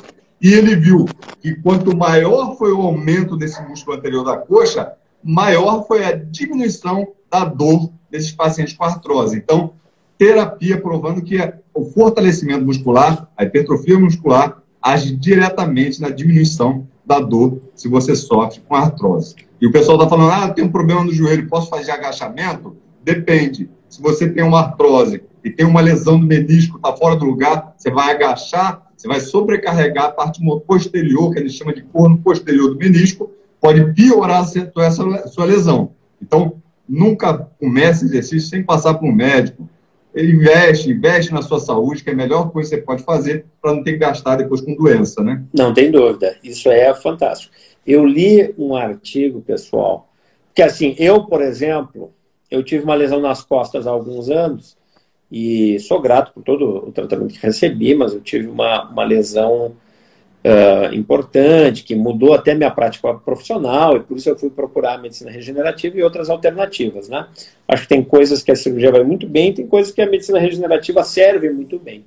e 0.42 0.54
ele 0.54 0.76
viu 0.76 1.06
que 1.42 1.56
quanto 1.56 1.96
maior 1.96 2.56
foi 2.58 2.72
o 2.72 2.82
aumento 2.82 3.36
desse 3.36 3.62
músculo 3.64 3.98
anterior 3.98 4.24
da 4.24 4.38
coxa, 4.38 4.94
maior 5.24 5.86
foi 5.88 6.06
a 6.06 6.14
diminuição 6.14 7.08
da 7.30 7.44
dor 7.44 7.92
desses 8.10 8.32
pacientes 8.32 8.74
com 8.74 8.84
artrose. 8.84 9.38
Então, 9.38 9.74
terapia 10.18 10.80
provando 10.80 11.22
que 11.22 11.38
o 11.74 11.86
fortalecimento 11.86 12.66
muscular, 12.66 13.30
a 13.36 13.44
hipertrofia 13.44 14.00
muscular, 14.00 14.62
age 14.82 15.16
diretamente 15.16 16.02
na 16.02 16.10
diminuição 16.10 16.88
da 17.08 17.22
dor 17.22 17.62
se 17.74 17.88
você 17.88 18.14
sofre 18.16 18.60
com 18.68 18.76
artrose. 18.76 19.34
E 19.62 19.66
o 19.66 19.72
pessoal 19.72 19.98
está 19.98 20.10
falando, 20.10 20.32
ah, 20.32 20.50
tem 20.50 20.66
um 20.66 20.72
problema 20.72 21.04
no 21.06 21.14
joelho, 21.14 21.48
posso 21.48 21.70
fazer 21.70 21.92
agachamento? 21.92 22.76
Depende. 23.02 23.70
Se 23.88 24.02
você 24.02 24.30
tem 24.30 24.44
uma 24.44 24.60
artrose 24.60 25.24
e 25.42 25.50
tem 25.50 25.66
uma 25.66 25.80
lesão 25.80 26.20
do 26.20 26.28
menisco, 26.28 26.76
está 26.76 26.96
fora 26.96 27.16
do 27.16 27.24
lugar, 27.24 27.74
você 27.78 27.90
vai 27.90 28.14
agachar, 28.14 28.86
você 28.96 29.08
vai 29.08 29.22
sobrecarregar 29.22 30.06
a 30.06 30.12
parte 30.12 30.42
posterior, 30.68 31.32
que 31.32 31.40
a 31.40 31.42
gente 31.42 31.54
chama 31.54 31.74
de 31.74 31.82
corno 31.84 32.18
posterior 32.18 32.72
do 32.72 32.78
menisco, 32.78 33.32
pode 33.62 33.94
piorar 33.94 34.44
essa 34.44 35.28
sua 35.30 35.46
lesão. 35.46 35.92
Então, 36.22 36.62
nunca 36.88 37.50
comece 37.60 38.06
exercício 38.06 38.50
sem 38.50 38.64
passar 38.64 38.96
por 38.96 39.08
um 39.08 39.14
médico 39.14 39.68
investe, 40.16 40.92
investe 40.92 41.34
na 41.34 41.42
sua 41.42 41.60
saúde, 41.60 42.04
que 42.04 42.10
é 42.10 42.14
a 42.14 42.16
melhor 42.16 42.52
coisa 42.52 42.70
que 42.70 42.76
você 42.78 42.82
pode 42.82 43.04
fazer 43.04 43.46
para 43.62 43.74
não 43.74 43.84
ter 43.84 43.94
que 43.94 44.00
gastar 44.00 44.36
depois 44.38 44.62
com 44.62 44.76
doença, 44.76 45.24
né? 45.24 45.44
Não 45.54 45.74
tem 45.74 45.92
dúvida, 45.92 46.38
isso 46.44 46.70
é 46.70 46.94
fantástico. 46.94 47.54
Eu 47.86 48.06
li 48.06 48.54
um 48.58 48.76
artigo, 48.76 49.42
pessoal, 49.42 50.10
que 50.54 50.62
assim, 50.62 50.96
eu, 50.98 51.24
por 51.26 51.42
exemplo, 51.42 52.12
eu 52.50 52.64
tive 52.64 52.84
uma 52.84 52.96
lesão 52.96 53.20
nas 53.20 53.44
costas 53.44 53.86
há 53.86 53.92
alguns 53.92 54.30
anos 54.30 54.78
e 55.32 55.78
sou 55.80 56.02
grato 56.02 56.34
por 56.34 56.44
todo 56.44 56.88
o 56.88 56.92
tratamento 56.92 57.34
que 57.34 57.46
recebi, 57.46 57.94
mas 57.94 58.14
eu 58.14 58.22
tive 58.22 58.48
uma, 58.48 58.90
uma 58.90 59.04
lesão 59.04 59.74
uh, 60.44 60.94
importante, 60.94 61.84
que 61.84 61.96
mudou 61.96 62.34
até 62.34 62.54
minha 62.54 62.72
prática 62.72 63.14
profissional, 63.14 63.98
e 63.98 64.00
por 64.02 64.18
isso 64.18 64.30
eu 64.30 64.38
fui 64.38 64.50
procurar 64.50 64.96
a 64.96 64.98
medicina 64.98 65.32
regenerativa 65.32 65.98
e 65.98 66.04
outras 66.04 66.30
alternativas, 66.30 67.10
né? 67.10 67.28
Acho 67.68 67.84
que 67.84 67.90
tem 67.90 68.04
coisas 68.04 68.44
que 68.44 68.52
a 68.52 68.56
cirurgia 68.56 68.92
vai 68.92 69.04
muito 69.04 69.28
bem, 69.28 69.54
tem 69.54 69.68
coisas 69.68 69.92
que 69.92 70.02
a 70.02 70.10
medicina 70.10 70.40
regenerativa 70.40 71.04
serve 71.04 71.50
muito 71.50 71.80
bem. 71.80 72.06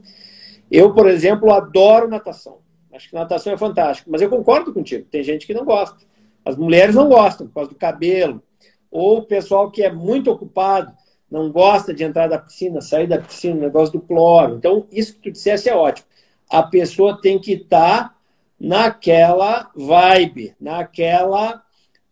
Eu, 0.71 0.95
por 0.95 1.09
exemplo, 1.09 1.53
adoro 1.53 2.09
natação. 2.09 2.59
Acho 2.93 3.09
que 3.09 3.15
natação 3.15 3.53
é 3.53 3.57
fantástico, 3.57 4.11
mas 4.11 4.21
eu 4.21 4.29
concordo 4.29 4.73
contigo, 4.73 5.07
tem 5.11 5.23
gente 5.23 5.47
que 5.47 5.55
não 5.55 5.65
gosta. 5.65 5.99
As 6.45 6.57
mulheres 6.57 6.95
não 6.95 7.09
gostam 7.09 7.47
por 7.47 7.55
causa 7.55 7.71
do 7.71 7.77
cabelo, 7.77 8.43
ou 8.91 9.19
o 9.19 9.23
pessoal 9.23 9.71
que 9.71 9.83
é 9.83 9.93
muito 9.93 10.31
ocupado 10.31 10.93
não 11.31 11.53
gosta 11.53 11.95
de 11.95 12.03
entrar 12.03 12.27
da 12.27 12.39
piscina, 12.39 12.81
sair 12.81 13.07
da 13.07 13.19
piscina, 13.19 13.55
negócio 13.55 13.93
do 13.93 14.01
cloro. 14.01 14.57
Então, 14.57 14.87
isso 14.91 15.15
que 15.15 15.21
tu 15.21 15.31
disseste 15.31 15.69
é 15.69 15.75
ótimo. 15.75 16.09
A 16.51 16.65
pessoa 16.65 17.21
tem 17.21 17.39
que 17.39 17.53
estar 17.53 18.09
tá 18.09 18.15
naquela 18.61 19.71
vibe, 19.75 20.55
naquela 20.61 21.63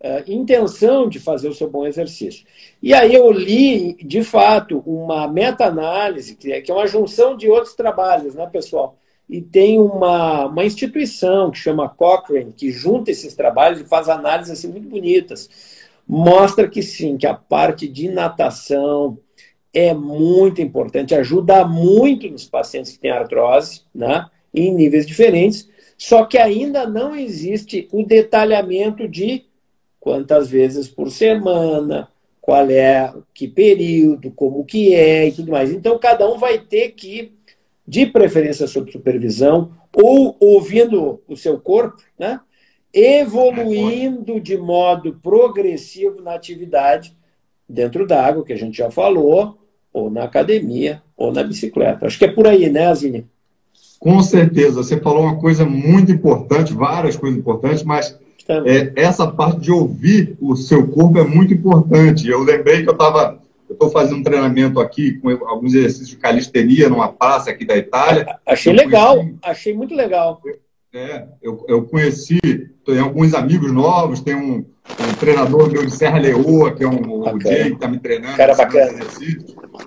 uh, 0.02 0.30
intenção 0.30 1.08
de 1.08 1.20
fazer 1.20 1.48
o 1.48 1.54
seu 1.54 1.68
bom 1.68 1.86
exercício. 1.86 2.46
E 2.82 2.94
aí 2.94 3.14
eu 3.14 3.30
li, 3.30 3.94
de 4.02 4.22
fato, 4.22 4.82
uma 4.86 5.28
meta-análise, 5.28 6.36
que 6.36 6.50
é, 6.50 6.60
que 6.62 6.70
é 6.70 6.74
uma 6.74 6.86
junção 6.86 7.36
de 7.36 7.50
outros 7.50 7.74
trabalhos, 7.74 8.34
né, 8.34 8.46
pessoal? 8.46 8.96
E 9.28 9.42
tem 9.42 9.78
uma, 9.78 10.46
uma 10.46 10.64
instituição 10.64 11.50
que 11.50 11.58
chama 11.58 11.88
Cochrane, 11.88 12.54
que 12.56 12.72
junta 12.72 13.10
esses 13.10 13.34
trabalhos 13.34 13.80
e 13.80 13.84
faz 13.84 14.08
análises 14.08 14.52
assim, 14.52 14.68
muito 14.68 14.88
bonitas. 14.88 15.50
Mostra 16.08 16.66
que 16.66 16.82
sim, 16.82 17.18
que 17.18 17.26
a 17.26 17.34
parte 17.34 17.86
de 17.86 18.08
natação 18.08 19.18
é 19.74 19.92
muito 19.92 20.62
importante, 20.62 21.14
ajuda 21.14 21.66
muito 21.66 22.26
nos 22.30 22.46
pacientes 22.46 22.92
que 22.92 23.00
têm 23.00 23.10
artrose, 23.10 23.82
né, 23.94 24.26
em 24.54 24.74
níveis 24.74 25.06
diferentes, 25.06 25.68
só 25.98 26.24
que 26.24 26.38
ainda 26.38 26.86
não 26.86 27.14
existe 27.14 27.88
o 27.92 28.04
detalhamento 28.04 29.08
de 29.08 29.44
quantas 29.98 30.48
vezes 30.48 30.88
por 30.88 31.10
semana, 31.10 32.08
qual 32.40 32.70
é, 32.70 33.12
que 33.34 33.48
período, 33.48 34.30
como 34.30 34.64
que 34.64 34.94
é 34.94 35.26
e 35.26 35.32
tudo 35.32 35.50
mais. 35.50 35.72
Então, 35.72 35.98
cada 35.98 36.26
um 36.32 36.38
vai 36.38 36.58
ter 36.58 36.92
que, 36.92 37.32
de 37.86 38.06
preferência 38.06 38.68
sob 38.68 38.92
supervisão, 38.92 39.72
ou 39.92 40.36
ouvindo 40.38 41.20
o 41.26 41.36
seu 41.36 41.58
corpo, 41.58 42.00
né? 42.16 42.40
evoluindo 42.94 44.40
de 44.40 44.56
modo 44.56 45.18
progressivo 45.22 46.22
na 46.22 46.34
atividade 46.34 47.14
dentro 47.68 48.06
d'água, 48.06 48.44
que 48.44 48.52
a 48.52 48.56
gente 48.56 48.78
já 48.78 48.90
falou, 48.90 49.58
ou 49.92 50.08
na 50.08 50.24
academia, 50.24 51.02
ou 51.16 51.32
na 51.32 51.42
bicicleta. 51.42 52.06
Acho 52.06 52.18
que 52.18 52.24
é 52.24 52.32
por 52.32 52.46
aí, 52.46 52.70
né, 52.70 52.86
Azine? 52.86 53.26
Com 53.98 54.20
certeza. 54.22 54.82
Você 54.82 54.98
falou 54.98 55.22
uma 55.22 55.36
coisa 55.36 55.64
muito 55.64 56.12
importante, 56.12 56.72
várias 56.72 57.16
coisas 57.16 57.38
importantes, 57.38 57.82
mas 57.82 58.18
é, 58.48 58.92
essa 58.96 59.26
parte 59.26 59.60
de 59.60 59.72
ouvir 59.72 60.36
o 60.40 60.56
seu 60.56 60.86
corpo 60.88 61.18
é 61.18 61.24
muito 61.24 61.52
importante. 61.52 62.28
Eu 62.28 62.42
lembrei 62.42 62.82
que 62.82 62.88
eu 62.88 62.92
estava. 62.92 63.40
Eu 63.68 63.74
estou 63.74 63.90
fazendo 63.90 64.20
um 64.20 64.22
treinamento 64.22 64.80
aqui 64.80 65.18
com 65.18 65.28
alguns 65.46 65.74
exercícios 65.74 66.08
de 66.08 66.16
calistenia 66.16 66.88
numa 66.88 67.12
praça 67.12 67.50
aqui 67.50 67.66
da 67.66 67.76
Itália. 67.76 68.26
Achei 68.46 68.72
legal, 68.72 69.16
conheci, 69.16 69.38
achei 69.42 69.74
muito 69.74 69.94
legal. 69.94 70.40
É, 70.90 71.26
eu, 71.42 71.66
eu 71.68 71.82
conheci, 71.82 72.40
tenho 72.86 73.04
alguns 73.04 73.34
amigos 73.34 73.70
novos, 73.70 74.22
tem 74.22 74.34
um, 74.34 74.64
um 74.64 75.14
treinador 75.20 75.70
meu 75.70 75.84
de 75.84 75.94
Serra 75.94 76.18
Leoa, 76.18 76.74
que 76.74 76.82
é 76.82 76.88
um, 76.88 77.20
o 77.20 77.40
Jay, 77.42 77.64
que 77.64 77.74
está 77.74 77.88
me 77.88 77.98
treinando. 77.98 78.38
Cara 78.38 78.54
bacana. 78.54 79.00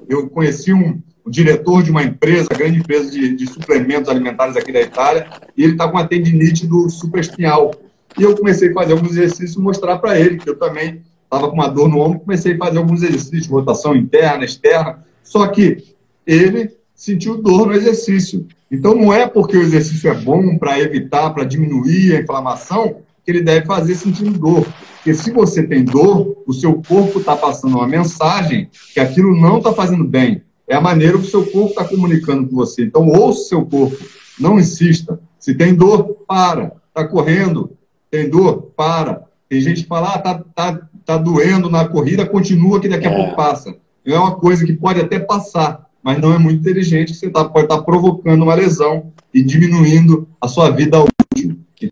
Eu 0.08 0.30
conheci 0.30 0.72
um, 0.72 1.02
um, 1.26 1.30
diretor 1.30 1.84
de 1.84 1.92
uma 1.92 2.04
empresa, 2.04 2.50
grande 2.50 2.80
empresa 2.80 3.12
de, 3.12 3.36
de 3.36 3.48
suplementos 3.48 4.10
alimentares 4.10 4.56
aqui 4.56 4.72
da 4.72 4.82
Itália, 4.82 5.28
e 5.56 5.64
ele 5.64 5.74
está 5.74 5.88
com 5.88 5.98
uma 5.98 6.08
tendinite 6.08 6.68
do 6.68 6.90
supraespinhal. 6.90 7.72
E 8.18 8.24
eu 8.24 8.36
comecei 8.36 8.70
a 8.70 8.74
fazer 8.74 8.94
alguns 8.94 9.12
exercícios 9.12 9.56
mostrar 9.56 9.98
para 10.00 10.20
ele 10.20 10.38
que 10.38 10.50
eu 10.50 10.58
também 10.58 11.02
estava 11.24 11.48
com 11.48 11.56
uma 11.56 11.68
dor 11.68 11.88
no 11.88 12.00
ombro, 12.00 12.20
comecei 12.20 12.56
a 12.56 12.58
fazer 12.58 12.78
alguns 12.78 13.02
exercícios, 13.04 13.48
rotação 13.48 13.96
interna, 13.96 14.44
externa, 14.44 15.06
só 15.24 15.48
que 15.48 15.96
ele 16.28 16.72
sentiu 16.94 17.42
dor 17.42 17.68
no 17.68 17.74
exercício. 17.74 18.46
Então 18.70 18.94
não 18.94 19.14
é 19.14 19.28
porque 19.28 19.58
o 19.58 19.62
exercício 19.62 20.10
é 20.10 20.14
bom 20.14 20.58
para 20.58 20.80
evitar, 20.80 21.30
para 21.32 21.44
diminuir 21.44 22.16
a 22.16 22.22
inflamação, 22.22 22.98
que 23.24 23.32
ele 23.32 23.42
deve 23.42 23.66
fazer 23.66 23.96
sentindo 23.96 24.38
dor. 24.38 24.68
Porque 24.96 25.14
se 25.14 25.32
você 25.32 25.64
tem 25.64 25.84
dor, 25.84 26.44
o 26.46 26.54
seu 26.54 26.82
corpo 26.88 27.20
está 27.20 27.36
passando 27.36 27.78
uma 27.78 27.88
mensagem 27.88 28.70
que 28.94 29.00
aquilo 29.00 29.36
não 29.36 29.58
está 29.58 29.74
fazendo 29.74 30.04
bem. 30.04 30.44
É 30.72 30.76
a 30.76 30.80
maneira 30.80 31.18
que 31.18 31.26
o 31.26 31.30
seu 31.30 31.46
corpo 31.46 31.72
está 31.72 31.84
comunicando 31.84 32.48
com 32.48 32.56
você. 32.56 32.86
Então 32.86 33.06
ouça 33.06 33.42
o 33.42 33.44
seu 33.44 33.66
corpo, 33.66 33.98
não 34.40 34.58
insista. 34.58 35.20
Se 35.38 35.54
tem 35.54 35.76
dor, 35.76 36.24
para. 36.26 36.72
Está 36.88 37.06
correndo, 37.06 37.78
tem 38.10 38.30
dor? 38.30 38.72
Para. 38.74 39.28
Tem 39.50 39.60
gente 39.60 39.82
que 39.82 39.90
fala, 39.90 40.14
ah, 40.14 40.20
tá, 40.20 40.46
tá, 40.56 40.88
tá 41.06 41.18
doendo 41.18 41.70
na 41.70 41.86
corrida, 41.90 42.26
continua 42.26 42.80
que 42.80 42.88
daqui 42.88 43.06
a 43.06 43.12
é. 43.12 43.16
pouco 43.18 43.36
passa. 43.36 43.76
É 44.06 44.18
uma 44.18 44.34
coisa 44.36 44.66
que 44.66 44.72
pode 44.72 45.02
até 45.02 45.20
passar, 45.20 45.90
mas 46.02 46.22
não 46.22 46.34
é 46.34 46.38
muito 46.38 46.62
inteligente, 46.62 47.14
você 47.14 47.30
tá, 47.30 47.44
pode 47.44 47.66
estar 47.66 47.80
tá 47.80 47.84
provocando 47.84 48.44
uma 48.44 48.56
lesão 48.56 49.12
e 49.34 49.44
diminuindo 49.44 50.26
a 50.40 50.48
sua 50.48 50.70
vida 50.70 51.04
útil. 51.04 51.60
Que 51.76 51.92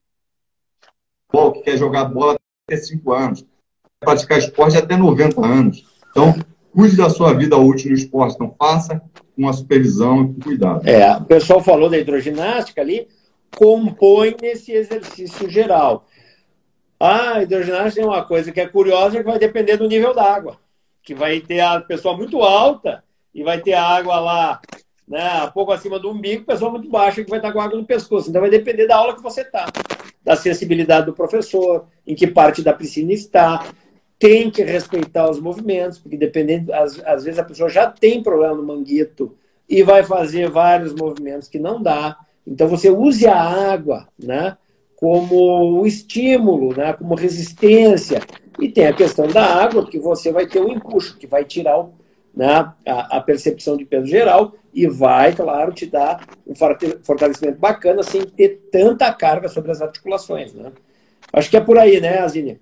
quer 1.65 1.77
jogar 1.77 2.05
bola 2.05 2.39
até 2.65 2.77
5 2.77 3.11
anos, 3.11 3.45
praticar 3.99 4.39
esporte 4.39 4.77
até 4.77 4.95
90 4.95 5.45
anos. 5.45 5.85
Então, 6.11 6.33
cuide 6.79 6.95
da 6.95 7.09
sua 7.09 7.33
vida 7.33 7.57
útil 7.57 7.89
no 7.89 7.97
esporte, 7.97 8.39
não 8.39 8.55
faça 8.57 9.01
com 9.35 9.49
a 9.49 9.51
supervisão 9.51 10.23
e 10.23 10.27
com 10.27 10.39
cuidado. 10.39 10.87
É, 10.87 11.17
o 11.17 11.25
pessoal 11.25 11.61
falou 11.61 11.89
da 11.89 11.97
hidroginástica 11.97 12.79
ali, 12.79 13.05
compõe 13.53 14.33
nesse 14.41 14.71
exercício 14.71 15.49
geral. 15.49 16.05
A 16.97 17.43
hidroginástica 17.43 17.95
tem 17.95 18.05
uma 18.05 18.23
coisa 18.23 18.49
que 18.53 18.61
é 18.61 18.65
curiosa, 18.65 19.17
que 19.17 19.29
vai 19.29 19.37
depender 19.37 19.75
do 19.75 19.89
nível 19.89 20.15
da 20.15 20.23
água. 20.23 20.57
Que 21.03 21.13
vai 21.13 21.41
ter 21.41 21.59
a 21.59 21.81
pessoa 21.81 22.15
muito 22.15 22.41
alta 22.41 23.03
e 23.35 23.43
vai 23.43 23.59
ter 23.59 23.73
a 23.73 23.83
água 23.83 24.17
lá, 24.17 24.61
né, 25.05 25.43
um 25.43 25.51
pouco 25.51 25.73
acima 25.73 25.99
do 25.99 26.09
umbigo, 26.09 26.45
pessoa 26.45 26.71
muito 26.71 26.89
baixa 26.89 27.21
que 27.21 27.29
vai 27.29 27.39
estar 27.39 27.51
com 27.51 27.59
água 27.59 27.77
no 27.77 27.85
pescoço. 27.85 28.29
Então 28.29 28.39
vai 28.39 28.49
depender 28.49 28.87
da 28.87 28.95
aula 28.95 29.13
que 29.13 29.21
você 29.21 29.41
está, 29.41 29.65
da 30.23 30.37
sensibilidade 30.37 31.07
do 31.07 31.13
professor, 31.13 31.87
em 32.07 32.15
que 32.15 32.25
parte 32.25 32.61
da 32.61 32.71
piscina 32.71 33.11
está. 33.11 33.65
Tem 34.19 34.51
que 34.51 34.61
respeitar 34.63 35.29
os 35.29 35.39
movimentos, 35.39 35.97
porque 35.97 36.17
dependendo, 36.17 36.73
às, 36.73 36.99
às 37.05 37.23
vezes 37.23 37.39
a 37.39 37.43
pessoa 37.43 37.69
já 37.69 37.89
tem 37.89 38.21
problema 38.21 38.53
no 38.53 38.63
manguito 38.63 39.35
e 39.67 39.81
vai 39.81 40.03
fazer 40.03 40.49
vários 40.49 40.93
movimentos 40.93 41.47
que 41.47 41.57
não 41.57 41.81
dá. 41.81 42.17
Então 42.45 42.67
você 42.67 42.89
use 42.89 43.25
a 43.25 43.39
água, 43.39 44.07
né? 44.21 44.57
como 44.99 45.85
estímulo, 45.85 46.75
né, 46.75 46.91
como 46.91 47.15
resistência. 47.15 48.19
E 48.59 48.67
tem 48.67 48.85
a 48.85 48.93
questão 48.93 49.27
da 49.27 49.45
água, 49.45 49.87
que 49.87 49.97
você 49.97 50.29
vai 50.29 50.45
ter 50.45 50.59
um 50.59 50.67
empuxo, 50.67 51.17
que 51.17 51.25
vai 51.25 51.45
tirar 51.45 51.79
o, 51.79 51.93
né, 52.35 52.69
a, 52.85 53.17
a, 53.17 53.21
percepção 53.21 53.77
de 53.77 53.85
peso 53.85 54.07
geral 54.07 54.51
e 54.73 54.85
vai, 54.87 55.33
claro, 55.33 55.71
te 55.71 55.85
dar 55.85 56.27
um 56.45 56.53
fortalecimento 56.53 57.57
bacana 57.57 58.03
sem 58.03 58.25
ter 58.25 58.67
tanta 58.69 59.13
carga 59.13 59.47
sobre 59.47 59.71
as 59.71 59.81
articulações. 59.81 60.53
Né? 60.53 60.69
Acho 61.31 61.49
que 61.49 61.55
é 61.55 61.61
por 61.61 61.77
aí, 61.77 62.01
né, 62.01 62.19
Azine? 62.19 62.59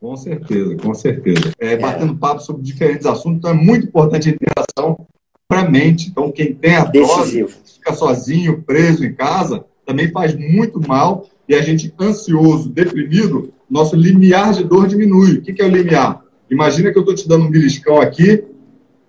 Com 0.00 0.16
certeza, 0.16 0.76
com 0.76 0.94
certeza. 0.94 1.52
É, 1.58 1.76
batendo 1.76 2.16
papo 2.16 2.40
sobre 2.40 2.62
diferentes 2.62 3.06
assuntos, 3.06 3.38
então 3.38 3.50
é 3.50 3.54
muito 3.54 3.86
importante 3.86 4.28
a 4.28 4.32
interação 4.32 5.06
para 5.48 5.62
a 5.62 5.70
mente. 5.70 6.08
Então, 6.08 6.30
quem 6.30 6.54
tem 6.54 6.76
a 6.76 6.84
dose, 6.84 7.46
fica 7.64 7.92
sozinho, 7.94 8.62
preso 8.62 9.04
em 9.04 9.12
casa, 9.12 9.64
também 9.84 10.10
faz 10.10 10.34
muito 10.34 10.80
mal 10.86 11.26
e 11.48 11.54
a 11.54 11.62
gente 11.62 11.92
ansioso, 11.98 12.68
deprimido, 12.68 13.52
nosso 13.68 13.96
limiar 13.96 14.52
de 14.52 14.64
dor 14.64 14.86
diminui. 14.86 15.38
O 15.38 15.42
que 15.42 15.60
é 15.60 15.64
o 15.64 15.68
limiar? 15.68 16.22
Imagina 16.50 16.92
que 16.92 16.98
eu 16.98 17.02
estou 17.02 17.14
te 17.14 17.26
dando 17.26 17.46
um 17.46 17.50
beliscão 17.50 18.00
aqui 18.00 18.44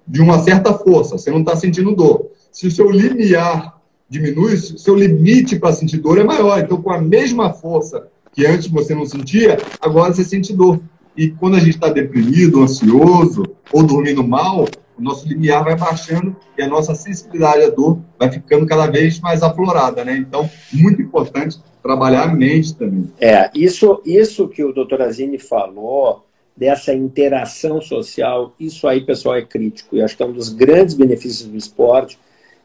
de 0.07 0.21
uma 0.21 0.39
certa 0.39 0.73
força, 0.73 1.17
você 1.17 1.29
não 1.29 1.41
está 1.41 1.55
sentindo 1.55 1.95
dor. 1.95 2.31
Se 2.51 2.65
o 2.65 2.71
seu 2.71 2.89
limiar 2.89 3.79
diminui, 4.09 4.55
o 4.55 4.79
seu 4.79 4.95
limite 4.95 5.59
para 5.59 5.71
sentir 5.71 5.97
dor 5.97 6.17
é 6.17 6.23
maior. 6.23 6.59
Então, 6.59 6.81
com 6.81 6.91
a 6.91 6.99
mesma 6.99 7.53
força 7.53 8.07
que 8.39 8.47
antes 8.47 8.67
você 8.67 8.95
não 8.95 9.05
sentia, 9.05 9.57
agora 9.81 10.13
você 10.13 10.23
sente 10.23 10.53
dor. 10.53 10.79
E 11.17 11.29
quando 11.29 11.57
a 11.57 11.59
gente 11.59 11.71
está 11.71 11.89
deprimido, 11.89 12.61
ansioso 12.61 13.43
ou 13.73 13.83
dormindo 13.83 14.25
mal, 14.25 14.65
o 14.97 15.01
nosso 15.01 15.27
limiar 15.27 15.61
vai 15.65 15.75
baixando 15.75 16.33
e 16.57 16.61
a 16.61 16.67
nossa 16.67 16.95
sensibilidade 16.95 17.63
à 17.63 17.69
dor 17.69 17.99
vai 18.17 18.31
ficando 18.31 18.65
cada 18.65 18.87
vez 18.87 19.19
mais 19.19 19.43
aflorada, 19.43 20.05
né? 20.05 20.15
Então, 20.15 20.49
muito 20.71 21.01
importante 21.01 21.59
trabalhar 21.83 22.23
a 22.23 22.33
mente 22.33 22.73
também. 22.75 23.11
É, 23.19 23.51
isso, 23.53 24.01
isso 24.05 24.47
que 24.47 24.63
o 24.63 24.71
doutor 24.71 25.01
Azini 25.01 25.37
falou, 25.37 26.25
dessa 26.55 26.93
interação 26.93 27.81
social, 27.81 28.53
isso 28.57 28.87
aí, 28.87 29.01
pessoal, 29.01 29.35
é 29.35 29.41
crítico. 29.41 29.97
E 29.97 30.01
acho 30.01 30.15
que 30.15 30.23
é 30.23 30.25
um 30.25 30.31
dos 30.31 30.47
grandes 30.47 30.95
benefícios 30.95 31.49
do 31.49 31.57
esporte, 31.57 32.17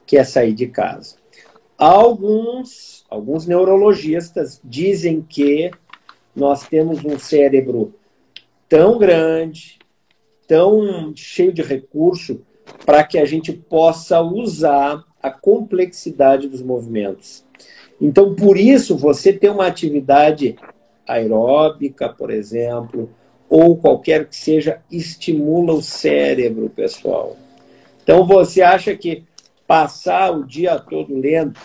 que 0.07 0.17
é 0.17 0.23
sair 0.23 0.53
de 0.53 0.69
casa. 0.69 1.17
Alguns, 1.77 2.94
alguns 3.09 3.47
neurologistas 3.47 4.61
dizem 4.65 5.23
que 5.23 5.71
nós 6.35 6.67
temos 6.67 7.05
um 7.05 7.19
cérebro 7.19 7.95
tão 8.69 8.99
grande, 8.99 9.79
tão 10.47 11.13
cheio 11.15 11.53
de 11.53 11.63
recurso, 11.63 12.41
para 12.85 13.05
que 13.05 13.19
a 13.19 13.25
gente 13.25 13.53
possa 13.53 14.21
usar 14.21 15.05
a 15.23 15.31
complexidade 15.31 16.49
dos 16.49 16.63
movimentos. 16.63 17.45
Então, 18.01 18.35
por 18.35 18.57
isso, 18.57 18.97
você 18.97 19.33
ter 19.33 19.51
uma 19.51 19.67
atividade 19.67 20.57
aeróbica, 21.07 22.09
por 22.09 22.31
exemplo, 22.31 23.11
ou 23.49 23.77
qualquer 23.77 24.27
que 24.27 24.37
seja, 24.37 24.81
estimula 24.91 25.73
o 25.73 25.83
cérebro, 25.83 26.69
pessoal. 26.69 27.37
Então, 28.03 28.27
você 28.27 28.61
acha 28.61 28.95
que 28.97 29.25
passar 29.67 30.31
o 30.31 30.45
dia 30.45 30.79
todo 30.79 31.17
lendo, 31.17 31.59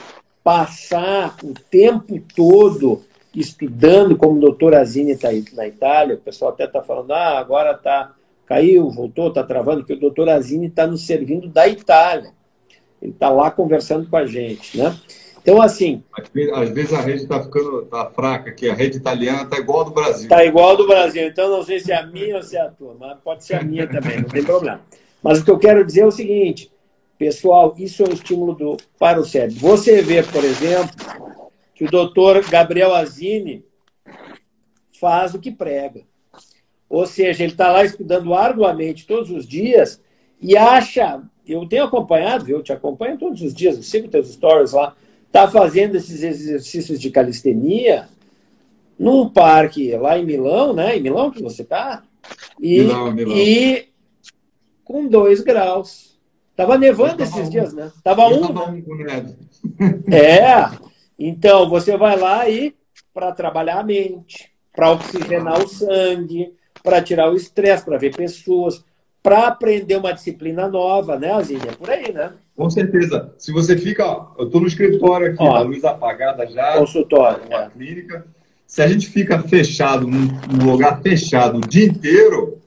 passar 0.43 1.35
o 1.43 1.53
tempo 1.69 2.19
todo 2.35 3.03
estudando, 3.35 4.17
como 4.17 4.37
o 4.37 4.41
doutor 4.41 4.73
Azini 4.73 5.11
está 5.11 5.29
na 5.53 5.67
Itália, 5.67 6.15
o 6.15 6.19
pessoal 6.19 6.51
até 6.51 6.65
está 6.65 6.81
falando, 6.81 7.11
ah, 7.11 7.39
agora 7.39 7.73
tá, 7.73 8.13
caiu, 8.45 8.89
voltou, 8.89 9.27
está 9.27 9.43
travando, 9.43 9.85
que 9.85 9.93
o 9.93 9.99
doutor 9.99 10.29
Azini 10.29 10.67
está 10.67 10.87
nos 10.87 11.05
servindo 11.05 11.47
da 11.47 11.67
Itália. 11.67 12.31
Ele 13.01 13.11
está 13.11 13.29
lá 13.29 13.49
conversando 13.49 14.09
com 14.09 14.17
a 14.17 14.25
gente, 14.25 14.77
né? 14.77 14.97
Então, 15.41 15.61
assim. 15.61 16.03
Às 16.53 16.69
vezes 16.69 16.93
a 16.93 17.01
rede 17.01 17.23
está 17.23 17.41
ficando 17.41 17.83
tá 17.85 18.09
fraca, 18.09 18.51
que 18.51 18.69
a 18.69 18.73
rede 18.73 18.97
italiana 18.97 19.43
está 19.43 19.57
igual 19.57 19.81
a 19.81 19.83
do 19.85 19.91
Brasil. 19.91 20.23
Está 20.23 20.43
igual 20.43 20.71
a 20.71 20.75
do 20.75 20.87
Brasil. 20.87 21.27
Então, 21.27 21.49
não 21.49 21.63
sei 21.63 21.79
se 21.79 21.91
é 21.91 21.95
a 21.95 22.05
minha 22.05 22.35
ou 22.35 22.43
se 22.43 22.57
é 22.57 22.61
a 22.61 22.69
tua, 22.69 22.95
mas 22.99 23.17
pode 23.23 23.45
ser 23.45 23.55
a 23.55 23.63
minha 23.63 23.87
também, 23.87 24.21
não 24.21 24.29
tem 24.29 24.43
problema. 24.43 24.81
Mas 25.23 25.39
o 25.39 25.45
que 25.45 25.51
eu 25.51 25.57
quero 25.57 25.85
dizer 25.85 26.01
é 26.01 26.05
o 26.05 26.11
seguinte, 26.11 26.71
pessoal, 27.19 27.75
isso 27.77 28.01
é 28.01 28.09
um 28.09 28.13
estímulo 28.13 28.55
do, 28.55 28.77
para 28.97 29.19
o 29.19 29.25
cérebro. 29.25 29.59
Você 29.59 30.01
vê, 30.01 30.23
por 30.23 30.43
exemplo, 30.43 30.95
que 31.75 31.85
o 31.85 31.91
doutor 31.91 32.43
Gabriel 32.49 32.95
Azini 32.95 33.63
faz 34.99 35.35
o 35.35 35.39
que 35.39 35.51
prega. 35.51 36.01
Ou 36.89 37.05
seja, 37.05 37.43
ele 37.43 37.51
está 37.51 37.71
lá 37.71 37.85
estudando 37.85 38.33
arduamente 38.33 39.05
todos 39.05 39.29
os 39.29 39.47
dias 39.47 40.01
e 40.41 40.57
acha. 40.57 41.21
Eu 41.45 41.67
tenho 41.67 41.83
acompanhado, 41.83 42.49
eu 42.49 42.63
te 42.63 42.71
acompanho 42.71 43.17
todos 43.17 43.41
os 43.41 43.53
dias, 43.53 43.75
eu 43.75 43.83
sigo 43.83 44.07
teus 44.07 44.31
stories 44.31 44.71
lá 44.71 44.95
está 45.29 45.47
fazendo 45.47 45.95
esses 45.95 46.23
exercícios 46.23 46.99
de 46.99 47.11
calistenia 47.11 48.09
num 48.97 49.29
parque 49.29 49.95
lá 49.95 50.17
em 50.17 50.25
Milão, 50.25 50.73
né? 50.73 50.97
Em 50.97 51.01
Milão 51.01 51.31
que 51.31 51.41
você 51.41 51.61
está? 51.61 52.03
E, 52.59 52.79
Milão, 52.79 53.13
Milão. 53.13 53.37
e 53.37 53.87
com 54.83 55.07
dois 55.07 55.41
graus. 55.41 56.08
Tava 56.59 56.77
nevando 56.77 57.23
esses 57.23 57.47
um. 57.47 57.49
dias, 57.49 57.73
né? 57.73 57.89
Tava 58.03 58.27
um. 58.27 58.41
Tava 58.41 58.69
um 58.69 58.83
é. 60.13 60.69
Então, 61.17 61.69
você 61.69 61.95
vai 61.95 62.19
lá 62.19 62.49
e 62.49 62.75
para 63.13 63.31
trabalhar 63.31 63.79
a 63.79 63.83
mente, 63.83 64.51
para 64.75 64.91
oxigenar 64.91 65.57
o 65.63 65.69
sangue, 65.69 66.53
para 66.83 67.01
tirar 67.01 67.31
o 67.31 67.35
estresse, 67.37 67.85
para 67.85 67.97
ver 67.97 68.13
pessoas, 68.13 68.83
para 69.23 69.47
aprender 69.47 69.95
uma 69.95 70.11
disciplina 70.11 70.67
nova, 70.67 71.17
né, 71.17 71.31
Azinha? 71.31 71.71
Por 71.79 71.89
aí, 71.89 72.11
né? 72.11 72.33
Com 72.57 72.69
certeza. 72.69 73.33
Se 73.37 73.53
você 73.53 73.77
fica. 73.77 74.03
Eu 74.37 74.47
estou 74.47 74.59
no 74.59 74.67
escritório 74.67 75.27
aqui, 75.27 75.41
Ó, 75.41 75.55
a 75.55 75.61
luz 75.61 75.85
apagada 75.85 76.45
já. 76.45 76.77
Consultório. 76.77 77.47
Na 77.49 77.63
é. 77.63 77.69
clínica. 77.69 78.27
Se 78.67 78.81
a 78.81 78.87
gente 78.89 79.07
fica 79.07 79.41
fechado, 79.43 80.05
num, 80.05 80.27
num 80.51 80.71
lugar 80.71 81.01
fechado 81.01 81.59
o 81.59 81.61
dia 81.61 81.85
inteiro, 81.85 82.59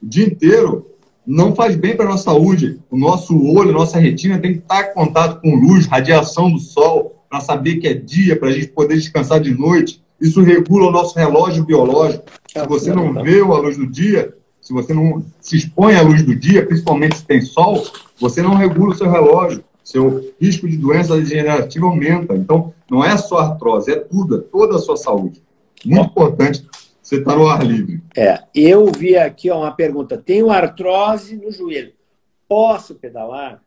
o 0.00 0.06
dia 0.06 0.26
inteiro, 0.26 0.91
não 1.26 1.54
faz 1.54 1.76
bem 1.76 1.96
para 1.96 2.06
a 2.06 2.10
nossa 2.10 2.24
saúde. 2.24 2.80
O 2.90 2.98
nosso 2.98 3.36
olho, 3.46 3.72
nossa 3.72 3.98
retina 3.98 4.38
tem 4.38 4.54
que 4.54 4.58
estar 4.58 4.90
em 4.90 4.94
contato 4.94 5.40
com 5.40 5.54
luz, 5.54 5.86
radiação 5.86 6.50
do 6.50 6.58
sol, 6.58 7.22
para 7.30 7.40
saber 7.40 7.76
que 7.76 7.88
é 7.88 7.94
dia, 7.94 8.36
para 8.36 8.48
a 8.48 8.52
gente 8.52 8.68
poder 8.68 8.96
descansar 8.96 9.40
de 9.40 9.52
noite. 9.52 10.02
Isso 10.20 10.42
regula 10.42 10.88
o 10.88 10.92
nosso 10.92 11.18
relógio 11.18 11.64
biológico. 11.64 12.24
Se 12.46 12.66
você 12.66 12.92
não 12.92 13.12
vê 13.14 13.40
a 13.40 13.44
luz 13.44 13.76
do 13.76 13.86
dia, 13.86 14.34
se 14.60 14.72
você 14.72 14.92
não 14.92 15.24
se 15.40 15.56
expõe 15.56 15.94
à 15.94 16.02
luz 16.02 16.22
do 16.22 16.36
dia, 16.36 16.64
principalmente 16.64 17.18
se 17.18 17.24
tem 17.24 17.40
sol, 17.40 17.84
você 18.20 18.42
não 18.42 18.54
regula 18.54 18.92
o 18.92 18.96
seu 18.96 19.10
relógio. 19.10 19.64
Seu 19.82 20.32
risco 20.40 20.68
de 20.68 20.76
doença 20.76 21.16
degenerativa 21.16 21.86
aumenta. 21.86 22.34
Então, 22.36 22.72
não 22.88 23.04
é 23.04 23.16
só 23.16 23.38
artrose, 23.38 23.90
é 23.90 23.96
tudo, 23.96 24.36
é 24.36 24.40
toda 24.40 24.76
a 24.76 24.78
sua 24.78 24.96
saúde. 24.96 25.42
Muito 25.84 26.10
importante 26.10 26.64
você 27.12 27.18
estar 27.18 27.32
tá 27.32 27.36
no 27.36 27.46
ar 27.46 27.64
livre. 27.64 28.02
É, 28.16 28.42
eu 28.54 28.86
vi 28.86 29.16
aqui 29.16 29.50
ó, 29.50 29.60
uma 29.60 29.72
pergunta. 29.72 30.16
Tenho 30.16 30.50
artrose 30.50 31.36
no 31.36 31.52
joelho. 31.52 31.92
Posso 32.48 32.94
pedalar? 32.94 33.62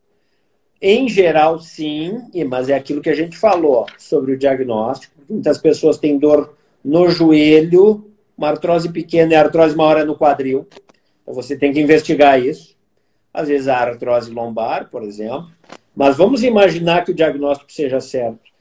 Em 0.82 1.08
geral, 1.08 1.60
sim, 1.60 2.22
mas 2.48 2.70
é 2.70 2.76
aquilo 2.76 3.02
que 3.02 3.10
a 3.10 3.16
gente 3.16 3.38
falou 3.38 3.86
sobre 3.98 4.34
o 4.34 4.38
diagnóstico. 4.38 5.16
Muitas 5.30 5.58
pessoas 5.58 5.98
têm 5.98 6.18
dor 6.18 6.56
no 6.84 7.10
joelho, 7.10 8.12
uma 8.38 8.50
artrose 8.50 8.90
pequena 8.90 9.34
e 9.34 9.36
artrose 9.36 9.76
maior 9.76 9.98
é 9.98 10.04
no 10.04 10.18
quadril. 10.18 10.68
Então 11.22 11.34
você 11.34 11.58
tem 11.58 11.72
que 11.72 11.80
investigar 11.80 12.40
isso. 12.40 12.76
Às 13.34 13.48
vezes 13.48 13.68
a 13.68 13.78
artrose 13.78 14.32
lombar, 14.32 14.90
por 14.90 15.04
exemplo. 15.04 15.50
Mas 15.96 16.18
vamos 16.18 16.44
imaginar 16.44 17.04
que 17.04 17.12
o 17.12 17.16
diagnóstico 17.16 17.72
seja 17.72 18.00
certo. 18.00 18.55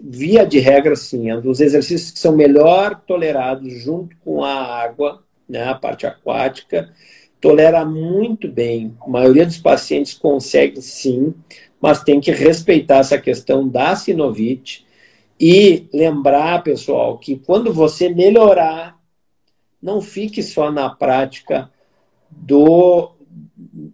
Via 0.00 0.46
de 0.46 0.58
regra, 0.58 0.96
sim, 0.96 1.30
é 1.30 1.38
dos 1.38 1.60
exercícios 1.60 2.10
que 2.10 2.18
são 2.18 2.34
melhor 2.34 3.00
tolerados 3.06 3.72
junto 3.82 4.16
com 4.24 4.42
a 4.42 4.54
água, 4.54 5.22
né, 5.48 5.64
a 5.64 5.74
parte 5.74 6.06
aquática, 6.06 6.90
tolera 7.40 7.84
muito 7.84 8.48
bem. 8.48 8.96
A 9.00 9.08
maioria 9.08 9.44
dos 9.44 9.58
pacientes 9.58 10.14
consegue 10.14 10.80
sim, 10.80 11.34
mas 11.80 12.02
tem 12.02 12.20
que 12.20 12.30
respeitar 12.30 12.98
essa 12.98 13.18
questão 13.18 13.68
da 13.68 13.94
sinovite 13.96 14.86
e 15.38 15.86
lembrar, 15.92 16.62
pessoal, 16.62 17.18
que 17.18 17.36
quando 17.36 17.72
você 17.72 18.08
melhorar, 18.08 18.98
não 19.82 20.00
fique 20.00 20.42
só 20.42 20.70
na 20.70 20.90
prática 20.90 21.70
do 22.30 23.12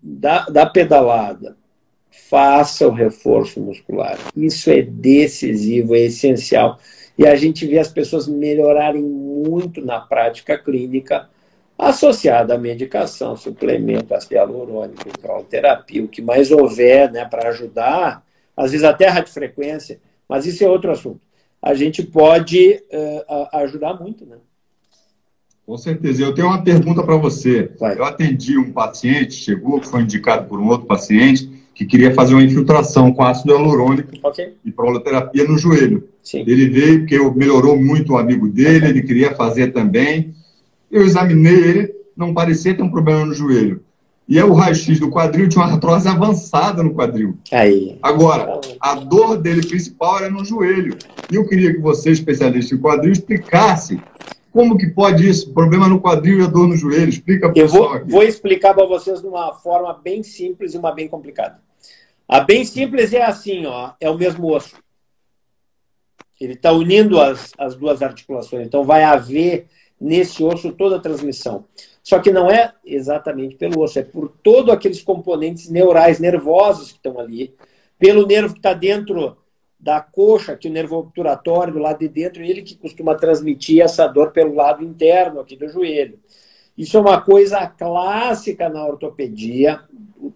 da, 0.03 0.47
da 0.47 0.67
pedalada. 0.67 1.57
Faça 2.29 2.87
o 2.87 2.91
reforço 2.91 3.61
muscular. 3.61 4.19
Isso 4.37 4.71
é 4.71 4.83
decisivo, 4.83 5.95
é 5.95 6.01
essencial. 6.01 6.79
E 7.19 7.27
a 7.27 7.35
gente 7.37 7.67
vê 7.67 7.79
as 7.79 7.89
pessoas 7.89 8.27
melhorarem 8.27 9.03
muito 9.03 9.85
na 9.85 10.01
prática 10.01 10.59
clínica 10.59 11.29
associada 11.79 12.55
à 12.55 12.59
medicação, 12.59 13.37
suplemento, 13.37 14.15
ácido 14.15 14.35
hialurônico, 14.35 15.05
terapia, 15.49 16.03
o 16.03 16.09
que 16.09 16.23
mais 16.23 16.51
houver 16.51 17.13
né, 17.13 17.25
para 17.25 17.51
ajudar, 17.51 18.25
às 18.57 18.73
vezes 18.73 18.85
até 18.85 19.07
a 19.07 19.13
radiofrequência, 19.13 20.01
mas 20.29 20.47
isso 20.47 20.65
é 20.65 20.69
outro 20.69 20.91
assunto. 20.91 21.21
A 21.61 21.75
gente 21.75 22.03
pode 22.03 22.83
uh, 22.93 23.57
ajudar 23.59 23.95
muito, 23.95 24.25
né? 24.25 24.37
Com 25.67 25.77
certeza. 25.77 26.23
Eu 26.23 26.33
tenho 26.33 26.47
uma 26.47 26.63
pergunta 26.63 27.03
para 27.03 27.17
você. 27.17 27.73
Vai. 27.79 27.99
Eu 27.99 28.05
atendi 28.05 28.57
um 28.57 28.73
paciente, 28.73 29.35
chegou, 29.35 29.81
que 29.81 29.89
foi 29.89 30.03
indicado 30.03 30.47
por 30.47 30.61
um 30.61 30.69
outro 30.69 30.87
paciente, 30.87 31.51
que 31.77 31.85
queria 31.85 32.15
fazer 32.15 32.33
uma 32.33 32.43
infiltração 32.43 33.13
com 33.13 33.23
ácido 33.23 33.53
hialurônico 33.53 34.11
okay. 34.23 34.55
e 34.65 34.73
proloterapia 34.73 35.45
no 35.45 35.59
joelho. 35.59 36.09
Sim. 36.23 36.43
Ele 36.47 36.71
veio 36.71 37.01
porque 37.01 37.19
melhorou 37.39 37.79
muito 37.79 38.15
o 38.15 38.17
amigo 38.17 38.49
dele, 38.49 38.87
ele 38.87 39.03
queria 39.03 39.35
fazer 39.35 39.75
também. 39.75 40.35
Eu 40.91 41.05
examinei 41.05 41.53
ele, 41.53 41.95
não 42.17 42.33
parecia 42.33 42.75
ter 42.75 42.83
um 42.83 42.91
problema 42.91 43.27
no 43.27 43.35
joelho. 43.35 43.83
E 44.27 44.39
é 44.39 44.45
o 44.45 44.55
raio-x 44.55 44.99
do 44.99 45.11
quadril 45.11 45.49
tinha 45.51 45.65
uma 45.65 45.75
artrose 45.75 46.09
avançada 46.09 46.83
no 46.83 46.95
quadril. 46.95 47.37
Aí. 47.53 47.99
Agora, 48.03 48.59
a 48.81 48.95
dor 48.95 49.37
dele 49.37 49.65
principal 49.65 50.19
era 50.19 50.31
no 50.31 50.45
joelho. 50.45 50.97
E 51.31 51.37
eu 51.37 51.47
queria 51.47 51.75
que 51.75 51.79
você, 51.79 52.11
especialista 52.11 52.75
em 52.75 52.79
quadril, 52.79 53.13
explicasse 53.13 54.01
como 54.57 54.79
que 54.79 54.87
pode 54.87 55.29
isso? 55.29 55.53
Problema 55.53 55.87
no 55.87 56.01
quadril 56.01 56.41
e 56.41 56.43
a 56.43 56.47
dor 56.47 56.67
no 56.67 56.77
joelho? 56.79 57.11
Explica 57.11 57.53
para 57.53 57.61
Eu 57.61 57.69
vou, 57.69 58.03
vou 58.07 58.23
explicar 58.23 58.73
para 58.73 58.87
vocês 58.87 59.21
de 59.21 59.27
uma 59.27 59.53
forma 59.53 59.93
bem 59.93 60.23
simples 60.23 60.73
e 60.73 60.79
uma 60.79 60.93
bem 60.93 61.07
complicada. 61.07 61.61
A 62.27 62.41
bem 62.41 62.65
simples 62.65 63.13
é 63.13 63.23
assim, 63.23 63.67
ó, 63.67 63.93
é 64.01 64.09
o 64.09 64.17
mesmo 64.17 64.51
osso. 64.51 64.75
Ele 66.41 66.55
está 66.55 66.73
unindo 66.73 67.21
as, 67.21 67.53
as 67.59 67.77
duas 67.77 68.01
articulações. 68.01 68.67
Então 68.67 68.83
vai 68.83 69.05
haver 69.05 69.67
nesse 70.01 70.43
osso 70.43 70.73
toda 70.73 70.97
a 70.97 71.01
transmissão. 71.01 71.67
Só 72.03 72.19
que 72.19 72.33
não 72.33 72.51
é 72.51 72.73
exatamente 72.83 73.57
pelo 73.57 73.83
osso, 73.83 73.99
é 73.99 74.03
por 74.03 74.33
todos 74.43 74.73
aqueles 74.73 75.03
componentes 75.03 75.69
neurais, 75.69 76.19
nervosos 76.19 76.93
que 76.93 76.97
estão 76.97 77.21
ali, 77.21 77.55
pelo 77.99 78.27
nervo 78.27 78.55
que 78.55 78.61
está 78.61 78.73
dentro 78.73 79.37
da 79.87 80.01
coxa, 80.01 80.57
que 80.57 80.67
o 80.67 80.73
nervo 80.73 80.97
obturatório 80.97 81.73
do 81.73 81.79
lado 81.79 82.01
de 82.01 82.09
dentro, 82.09 82.43
ele 82.43 82.61
que 82.61 82.75
costuma 82.75 83.15
transmitir 83.15 83.81
essa 83.81 84.09
dor 84.09 84.33
pelo 84.33 84.53
lado 84.53 84.83
interno 84.83 85.39
aqui 85.39 85.55
do 85.55 85.69
joelho. 85.69 86.19
Isso 86.77 86.97
é 86.97 87.01
uma 87.01 87.21
coisa 87.21 87.65
clássica 87.69 88.69
na 88.69 88.85
ortopedia. 88.85 89.81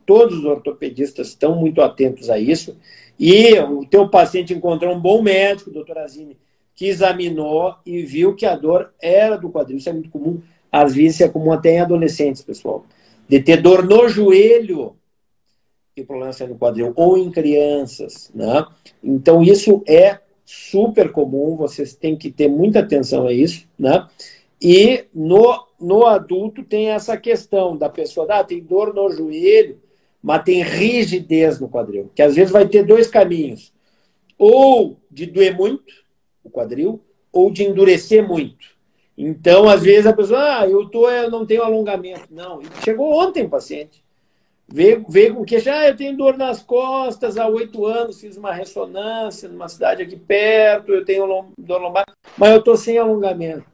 Todos 0.06 0.38
os 0.38 0.44
ortopedistas 0.44 1.30
estão 1.30 1.56
muito 1.56 1.82
atentos 1.82 2.30
a 2.30 2.38
isso. 2.38 2.76
E 3.18 3.58
o 3.58 3.84
teu 3.84 4.08
paciente 4.08 4.54
encontrou 4.54 4.94
um 4.94 5.00
bom 5.00 5.20
médico, 5.20 5.72
doutor 5.72 5.98
Azine, 5.98 6.38
que 6.76 6.86
examinou 6.86 7.74
e 7.84 8.02
viu 8.04 8.36
que 8.36 8.46
a 8.46 8.54
dor 8.54 8.94
era 9.02 9.36
do 9.36 9.50
quadril. 9.50 9.78
Isso 9.78 9.88
é 9.88 9.92
muito 9.92 10.10
comum. 10.10 10.40
Às 10.70 10.94
vezes 10.94 11.20
é 11.22 11.28
comum 11.28 11.50
até 11.50 11.74
em 11.74 11.80
adolescentes, 11.80 12.40
pessoal. 12.40 12.86
De 13.28 13.40
ter 13.40 13.60
dor 13.60 13.84
no 13.84 14.08
joelho 14.08 14.94
é 15.96 16.46
no 16.46 16.56
quadril, 16.56 16.92
ou 16.96 17.18
em 17.18 17.30
crianças, 17.30 18.30
né? 18.34 18.64
Então, 19.02 19.42
isso 19.42 19.82
é 19.86 20.18
super 20.44 21.12
comum, 21.12 21.56
vocês 21.56 21.94
têm 21.94 22.16
que 22.16 22.30
ter 22.30 22.48
muita 22.48 22.80
atenção 22.80 23.26
a 23.26 23.32
isso, 23.32 23.68
né? 23.78 24.06
E 24.60 25.04
no, 25.14 25.66
no 25.80 26.06
adulto 26.06 26.62
tem 26.62 26.90
essa 26.90 27.16
questão 27.16 27.76
da 27.76 27.88
pessoa, 27.88 28.26
ah, 28.30 28.44
tem 28.44 28.62
dor 28.62 28.94
no 28.94 29.10
joelho, 29.10 29.80
mas 30.22 30.42
tem 30.42 30.62
rigidez 30.62 31.58
no 31.60 31.68
quadril, 31.68 32.10
que 32.14 32.22
às 32.22 32.34
vezes 32.34 32.52
vai 32.52 32.68
ter 32.68 32.84
dois 32.84 33.08
caminhos, 33.08 33.72
ou 34.38 34.98
de 35.10 35.26
doer 35.26 35.56
muito 35.56 35.92
o 36.42 36.50
quadril, 36.50 37.00
ou 37.32 37.50
de 37.50 37.64
endurecer 37.64 38.26
muito. 38.26 38.66
Então, 39.16 39.68
às 39.68 39.82
vezes 39.82 40.06
a 40.06 40.12
pessoa, 40.12 40.60
ah, 40.60 40.68
eu, 40.68 40.88
tô, 40.88 41.08
eu 41.10 41.30
não 41.30 41.44
tenho 41.44 41.62
alongamento. 41.62 42.26
Não, 42.30 42.60
chegou 42.82 43.12
ontem 43.12 43.44
o 43.44 43.50
paciente. 43.50 44.02
Veio, 44.72 45.04
veio 45.08 45.34
com 45.34 45.44
queixa, 45.44 45.72
ah, 45.72 45.88
eu 45.88 45.96
tenho 45.96 46.16
dor 46.16 46.38
nas 46.38 46.62
costas 46.62 47.36
há 47.36 47.48
oito 47.48 47.84
anos, 47.86 48.20
fiz 48.20 48.36
uma 48.36 48.52
ressonância 48.52 49.48
numa 49.48 49.68
cidade 49.68 50.02
aqui 50.02 50.16
perto, 50.16 50.92
eu 50.92 51.04
tenho 51.04 51.26
dor 51.58 51.82
lombar, 51.82 52.04
mas 52.38 52.50
eu 52.52 52.58
estou 52.58 52.76
sem 52.76 52.96
alongamento. 52.96 53.64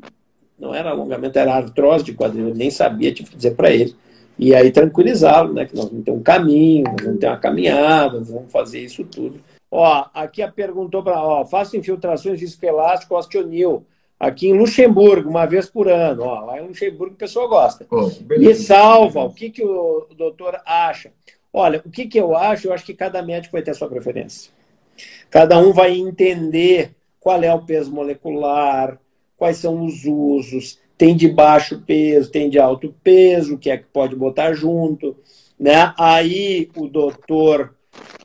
Não 0.59 0.75
era 0.75 0.91
alongamento, 0.91 1.39
era 1.39 1.55
artrose 1.55 2.03
de 2.03 2.15
quadril, 2.15 2.49
eu 2.49 2.55
nem 2.55 2.71
sabia, 2.71 3.13
tive 3.13 3.29
que 3.29 3.37
dizer 3.37 3.55
para 3.55 3.71
ele. 3.71 3.95
E 4.39 4.55
aí 4.55 4.71
tranquilizá-lo, 4.71 5.53
né, 5.53 5.67
que 5.67 5.77
nós 5.77 5.85
vamos 5.87 6.03
ter 6.03 6.11
um 6.11 6.23
caminho, 6.23 6.85
nós 6.85 7.05
vamos 7.05 7.21
ter 7.21 7.27
uma 7.27 7.37
caminhada, 7.37 8.19
nós 8.19 8.31
vamos 8.31 8.51
fazer 8.51 8.81
isso 8.81 9.05
tudo. 9.05 9.39
Ó, 9.71 10.07
aqui 10.15 10.41
a 10.41 10.51
perguntou 10.51 11.03
para, 11.03 11.23
ó, 11.23 11.45
faço 11.45 11.77
infiltrações 11.77 12.41
viscoelástico 12.41 13.15
osteonil 13.15 13.85
aqui 14.19 14.49
em 14.49 14.59
Luxemburgo, 14.59 15.29
uma 15.29 15.47
vez 15.47 15.69
por 15.69 15.89
ano. 15.89 16.23
Ó, 16.23 16.45
lá 16.45 16.61
em 16.61 16.67
Luxemburgo 16.67 17.15
o 17.15 17.19
pessoal 17.19 17.49
gosta. 17.49 17.87
Oh, 17.91 18.11
e 18.33 18.55
salva, 18.55 19.25
o 19.25 19.33
que, 19.33 19.51
que 19.51 19.65
o 19.65 20.07
doutor 20.17 20.61
acha? 20.65 21.13
Olha, 21.53 21.83
o 21.85 21.91
que, 21.91 22.07
que 22.07 22.19
eu 22.19 22.37
acho? 22.37 22.67
Eu 22.67 22.73
acho 22.73 22.85
que 22.85 22.95
cada 22.95 23.23
médico 23.23 23.53
vai 23.53 23.63
ter 23.63 23.71
a 23.71 23.75
sua 23.75 23.89
preferência. 23.89 24.51
Cada 25.31 25.59
um 25.59 25.73
vai 25.73 25.93
entender 25.93 26.91
qual 27.21 27.43
é 27.43 27.53
o 27.53 27.63
peso 27.63 27.93
molecular, 27.93 28.99
quais 29.37 29.59
são 29.59 29.85
os 29.85 30.05
usos, 30.05 30.79
tem 30.97 31.15
de 31.15 31.29
baixo 31.29 31.83
peso, 31.87 32.31
tem 32.31 32.49
de 32.49 32.59
alto 32.59 32.95
peso, 33.03 33.55
o 33.55 33.59
que 33.59 33.71
é 33.71 33.77
que 33.77 33.85
pode 33.85 34.17
botar 34.17 34.55
junto. 34.55 35.17
Né? 35.59 35.93
Aí 35.99 36.71
o 36.77 36.89
doutor 36.89 37.76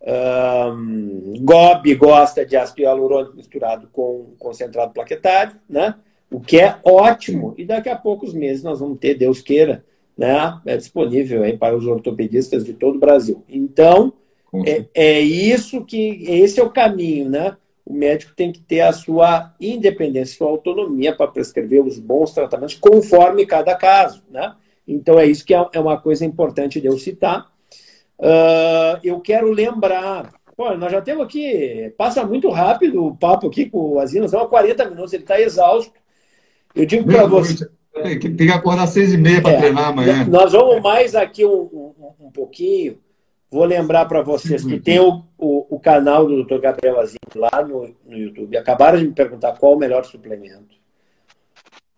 um, 0.04 1.34
GOB 1.42 1.96
gosta 1.96 2.46
de 2.46 2.56
ácido 2.56 2.82
hialurônico 2.82 3.36
misturado 3.36 3.88
com 3.92 4.34
concentrado 4.40 4.94
plaquetário, 4.94 5.56
né? 5.70 5.96
o 6.30 6.40
que 6.40 6.60
é 6.60 6.78
ótimo. 6.84 7.54
E 7.58 7.66
daqui 7.66 7.90
a 7.90 7.96
poucos 7.96 8.34
meses 8.34 8.64
nós 8.64 8.80
vamos 8.80 9.00
ter, 9.00 9.16
Deus 9.16 9.42
queira, 9.42 9.84
né? 10.18 10.60
é 10.66 10.78
disponível 10.78 11.44
aí 11.44 11.58
para 11.58 11.76
os 11.76 11.86
ortopedistas 11.86 12.64
de 12.64 12.74
todo 12.74 12.96
o 12.96 13.00
Brasil. 13.00 13.44
Então, 13.50 14.14
é, 14.66 14.86
é 14.94 15.20
isso 15.20 15.86
que, 15.86 16.24
esse 16.28 16.60
é 16.60 16.64
o 16.64 16.70
caminho, 16.70 17.30
né? 17.30 17.56
O 17.86 17.94
médico 17.94 18.34
tem 18.36 18.52
que 18.52 18.60
ter 18.60 18.82
a 18.82 18.94
sua 18.94 19.54
independência, 19.60 20.38
sua 20.38 20.48
autonomia 20.48 21.16
para 21.16 21.32
prescrever 21.32 21.84
os 21.84 22.00
bons 22.00 22.34
tratamentos 22.34 22.76
conforme 22.76 23.46
cada 23.46 23.76
caso, 23.76 24.24
né? 24.30 24.54
Então 24.88 25.18
é 25.18 25.26
isso 25.26 25.46
que 25.46 25.54
é, 25.54 25.66
é 25.74 25.80
uma 25.80 26.00
coisa 26.00 26.26
importante 26.26 26.80
de 26.82 26.88
eu 26.88 26.98
citar. 26.98 27.51
Uh, 28.22 29.00
eu 29.04 29.20
quero 29.20 29.50
lembrar. 29.50 30.32
Pô, 30.56 30.78
nós 30.78 30.92
já 30.92 31.02
temos 31.02 31.26
aqui. 31.26 31.92
Passa 31.98 32.24
muito 32.24 32.50
rápido 32.50 33.04
o 33.04 33.18
papo 33.18 33.48
aqui 33.48 33.68
com 33.68 33.94
o 33.94 34.00
Azino, 34.00 34.30
são 34.30 34.48
40 34.48 34.90
minutos, 34.92 35.14
ele 35.14 35.24
está 35.24 35.42
exausto. 35.42 35.92
Eu 36.76 36.86
digo 36.86 37.06
para 37.06 37.26
você. 37.26 37.68
Tem 37.94 38.20
que, 38.20 38.30
tem 38.30 38.48
que 38.48 38.54
acordar 38.54 38.84
às 38.84 38.92
seis 38.92 39.12
e 39.12 39.18
meia 39.18 39.42
para 39.42 39.52
é, 39.52 39.58
treinar 39.58 39.90
amanhã. 39.90 40.26
Nós 40.26 40.54
vamos 40.54 40.82
mais 40.82 41.14
aqui 41.14 41.44
um, 41.44 41.94
um, 42.00 42.28
um 42.28 42.32
pouquinho. 42.32 43.00
Vou 43.50 43.66
lembrar 43.66 44.06
para 44.06 44.22
vocês 44.22 44.64
que 44.64 44.80
tem 44.80 44.98
o, 45.00 45.26
o, 45.38 45.76
o, 45.76 45.80
canal 45.80 46.26
do 46.26 46.46
Dr. 46.46 46.60
Gabriel 46.60 47.02
Azim 47.02 47.18
lá 47.36 47.62
no, 47.62 47.94
no 48.06 48.18
YouTube. 48.18 48.56
Acabaram 48.56 48.98
de 48.98 49.08
me 49.08 49.14
perguntar 49.14 49.58
qual 49.58 49.74
o 49.74 49.78
melhor 49.78 50.06
suplemento. 50.06 50.80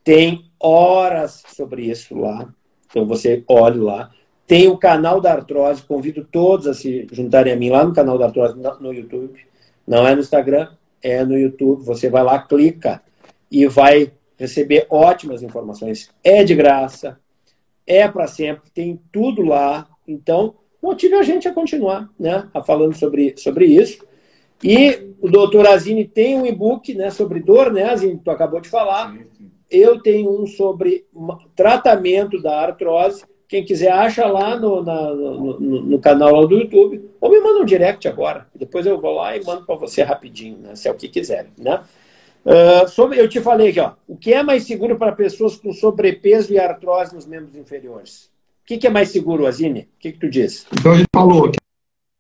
Tem 0.04 0.50
horas 0.60 1.44
sobre 1.56 1.84
isso 1.84 2.18
lá. 2.18 2.52
Então 2.88 3.06
você 3.06 3.44
olhe 3.48 3.80
lá. 3.80 4.10
Tem 4.46 4.68
o 4.68 4.78
canal 4.78 5.22
da 5.22 5.34
artrose. 5.34 5.84
Convido 5.84 6.24
todos 6.24 6.68
a 6.68 6.74
se 6.74 7.08
juntarem 7.12 7.54
a 7.54 7.56
mim 7.56 7.70
lá 7.70 7.84
no 7.84 7.94
canal 7.94 8.18
da 8.18 8.26
artrose 8.26 8.56
no 8.80 8.94
YouTube. 8.94 9.40
Não 9.88 10.08
é 10.08 10.14
no 10.16 10.22
Instagram, 10.22 10.70
é 11.02 11.24
no 11.24 11.38
YouTube. 11.38 11.84
Você 11.84 12.10
vai 12.10 12.24
lá, 12.24 12.40
clica 12.40 13.02
e 13.52 13.68
vai 13.68 14.12
receber 14.38 14.88
ótimas 14.90 15.44
informações. 15.44 16.10
É 16.24 16.44
de 16.44 16.56
graça, 16.56 17.20
é 17.86 18.08
para 18.08 18.28
sempre, 18.28 18.70
tem 18.74 19.00
tudo 19.12 19.44
lá. 19.44 19.88
Então, 20.08 20.56
motive 20.82 21.16
a 21.16 21.24
gente 21.24 21.48
a 21.48 21.54
continuar, 21.54 22.10
né, 22.20 22.50
a 22.54 22.64
falando 22.64 22.96
sobre, 22.96 23.36
sobre 23.38 23.66
isso. 23.66 24.06
E 24.64 25.14
o 25.22 25.30
doutor 25.30 25.68
Azini 25.68 26.06
tem 26.06 26.40
um 26.40 26.46
e-book 26.46 26.94
né, 26.94 27.10
sobre 27.10 27.42
dor, 27.42 27.72
né, 27.72 27.90
Azini, 27.90 28.20
tu 28.24 28.32
acabou 28.32 28.62
de 28.62 28.70
falar. 28.70 29.16
Eu 29.70 30.02
tenho 30.02 30.42
um 30.42 30.46
sobre 30.46 31.06
tratamento 31.56 32.42
da 32.42 32.60
artrose. 32.62 33.24
Quem 33.54 33.64
quiser, 33.64 33.92
acha 33.92 34.26
lá 34.26 34.60
no, 34.60 34.82
na, 34.82 35.14
no, 35.14 35.60
no, 35.60 36.00
canal 36.00 36.48
do 36.48 36.58
YouTube. 36.58 37.08
Ou 37.22 37.30
me 37.30 37.40
manda 37.40 37.62
um 37.62 37.66
direct 37.66 38.08
agora. 38.08 38.48
Depois 38.56 38.84
eu 38.84 39.00
vou 39.00 39.14
lá 39.14 39.38
e 39.38 39.44
mando 39.44 39.64
para 39.64 39.76
você 39.76 40.02
rapidinho, 40.02 40.58
né, 40.58 40.76
se 40.76 40.88
é 40.88 40.92
o 40.92 40.96
que 40.96 41.08
quiser. 41.08 41.46
Né? 41.56 41.80
Uh, 42.44 42.90
sobre, 42.90 43.22
eu 43.22 43.30
te 43.30 43.40
falei 43.40 43.70
aqui, 43.70 43.80
ó, 43.80 43.92
o 44.08 44.18
que 44.18 44.34
é 44.34 44.42
mais 44.42 44.64
seguro 44.64 44.96
para 44.96 45.12
pessoas 45.12 45.56
com 45.56 45.72
sobrepeso 45.72 46.52
e 46.52 46.58
artrose 46.58 47.14
nos 47.14 47.28
membros 47.28 47.56
inferiores? 47.56 48.32
O 48.64 48.66
que, 48.66 48.80
que 48.80 48.88
é 48.88 48.90
mais 48.90 49.10
seguro, 49.10 49.46
Azine? 49.46 49.82
O 49.82 50.00
que, 50.00 50.14
que 50.14 50.20
tu 50.20 50.28
diz? 50.28 50.66
Então 50.74 50.94
a 50.94 50.96
gente 50.96 51.10
falou 51.16 51.52
que 51.52 51.60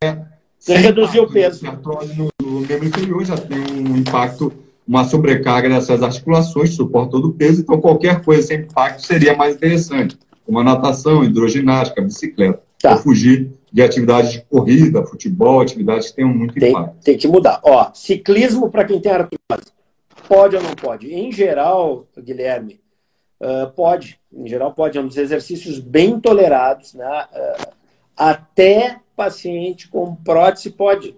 é, 0.03 0.15
Você 0.59 0.75
reduziu 0.75 1.23
o 1.23 1.33
peso. 1.33 1.65
A 1.65 1.71
artrose 1.71 2.13
no, 2.15 2.29
no 2.43 2.59
membro 2.59 2.85
inferior 2.85 3.25
já 3.25 3.37
tem 3.37 3.57
um 3.57 3.97
impacto, 3.97 4.53
uma 4.87 5.03
sobrecarga 5.03 5.67
dessas 5.67 6.03
articulações, 6.03 6.75
suporta 6.75 7.09
todo 7.09 7.29
o 7.29 7.33
peso, 7.33 7.61
então 7.61 7.81
qualquer 7.81 8.23
coisa 8.23 8.43
sem 8.43 8.59
impacto 8.59 9.03
seria 9.03 9.35
mais 9.35 9.55
interessante, 9.55 10.15
como 10.45 10.59
a 10.59 10.63
natação, 10.63 11.23
hidroginástica, 11.23 12.01
bicicleta. 12.01 12.61
Tá. 12.79 12.93
Ou 12.93 12.97
fugir 12.97 13.51
de 13.71 13.81
atividades 13.81 14.33
de 14.33 14.41
corrida, 14.41 15.05
futebol, 15.05 15.61
atividades 15.61 16.09
que 16.09 16.17
tenham 16.17 16.33
muito 16.33 16.53
tem, 16.53 16.71
impacto. 16.71 17.03
Tem 17.03 17.17
que 17.17 17.27
mudar. 17.27 17.61
Ó, 17.63 17.91
ciclismo 17.93 18.69
para 18.69 18.85
quem 18.85 18.99
tem 18.99 19.11
artrose. 19.11 19.71
Pode 20.27 20.55
ou 20.55 20.61
não 20.61 20.75
pode? 20.75 21.13
Em 21.13 21.31
geral, 21.31 22.05
Guilherme, 22.17 22.79
uh, 23.41 23.71
pode 23.73 24.19
em 24.35 24.47
geral, 24.47 24.73
pode, 24.73 24.97
é 24.97 25.01
um 25.01 25.07
dos 25.07 25.17
exercícios 25.17 25.79
bem 25.79 26.19
tolerados, 26.19 26.93
né? 26.93 27.27
Uh, 27.31 27.73
até 28.17 28.99
paciente 29.15 29.87
com 29.87 30.15
prótese 30.15 30.71
pode. 30.71 31.15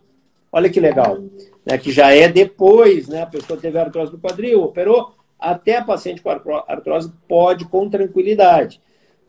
Olha 0.51 0.69
que 0.69 0.79
legal, 0.79 1.17
né? 1.65 1.77
Que 1.77 1.91
já 1.91 2.13
é 2.13 2.27
depois, 2.27 3.07
né? 3.07 3.21
A 3.21 3.27
pessoa 3.27 3.59
teve 3.59 3.79
artrose 3.79 4.11
do 4.11 4.19
quadril, 4.19 4.63
operou, 4.63 5.13
até 5.39 5.81
paciente 5.81 6.21
com 6.21 6.29
artrose 6.29 7.11
pode 7.27 7.65
com 7.65 7.89
tranquilidade. 7.89 8.81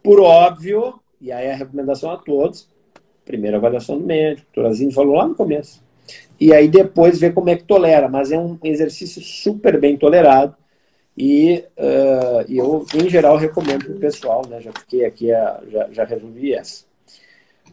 Por 0.07 0.21
óbvio, 0.21 0.95
e 1.21 1.33
aí 1.33 1.51
a 1.51 1.57
recomendação 1.57 2.13
a 2.13 2.17
todos, 2.17 2.69
primeira 3.25 3.57
avaliação 3.57 3.99
do 3.99 4.07
médico, 4.07 4.47
o 4.53 4.55
Torazinho 4.55 4.93
falou 4.93 5.17
lá 5.17 5.27
no 5.27 5.35
começo. 5.35 5.83
E 6.39 6.55
aí 6.55 6.69
depois 6.69 7.19
ver 7.19 7.35
como 7.35 7.51
é 7.51 7.57
que 7.57 7.65
tolera, 7.65 8.09
mas 8.09 8.31
é 8.31 8.39
um 8.39 8.57
exercício 8.63 9.21
super 9.21 9.81
bem 9.81 9.97
tolerado 9.97 10.55
e 11.19 11.65
uh, 11.77 12.45
eu, 12.49 12.87
em 12.95 13.11
geral, 13.11 13.37
recomendo 13.37 13.87
para 13.87 13.95
o 13.95 13.99
pessoal, 13.99 14.47
né? 14.49 14.61
Já 14.61 14.71
fiquei 14.79 15.05
aqui, 15.05 15.27
já, 15.27 15.89
já 15.91 16.05
resolvi 16.05 16.55
essa. 16.55 16.85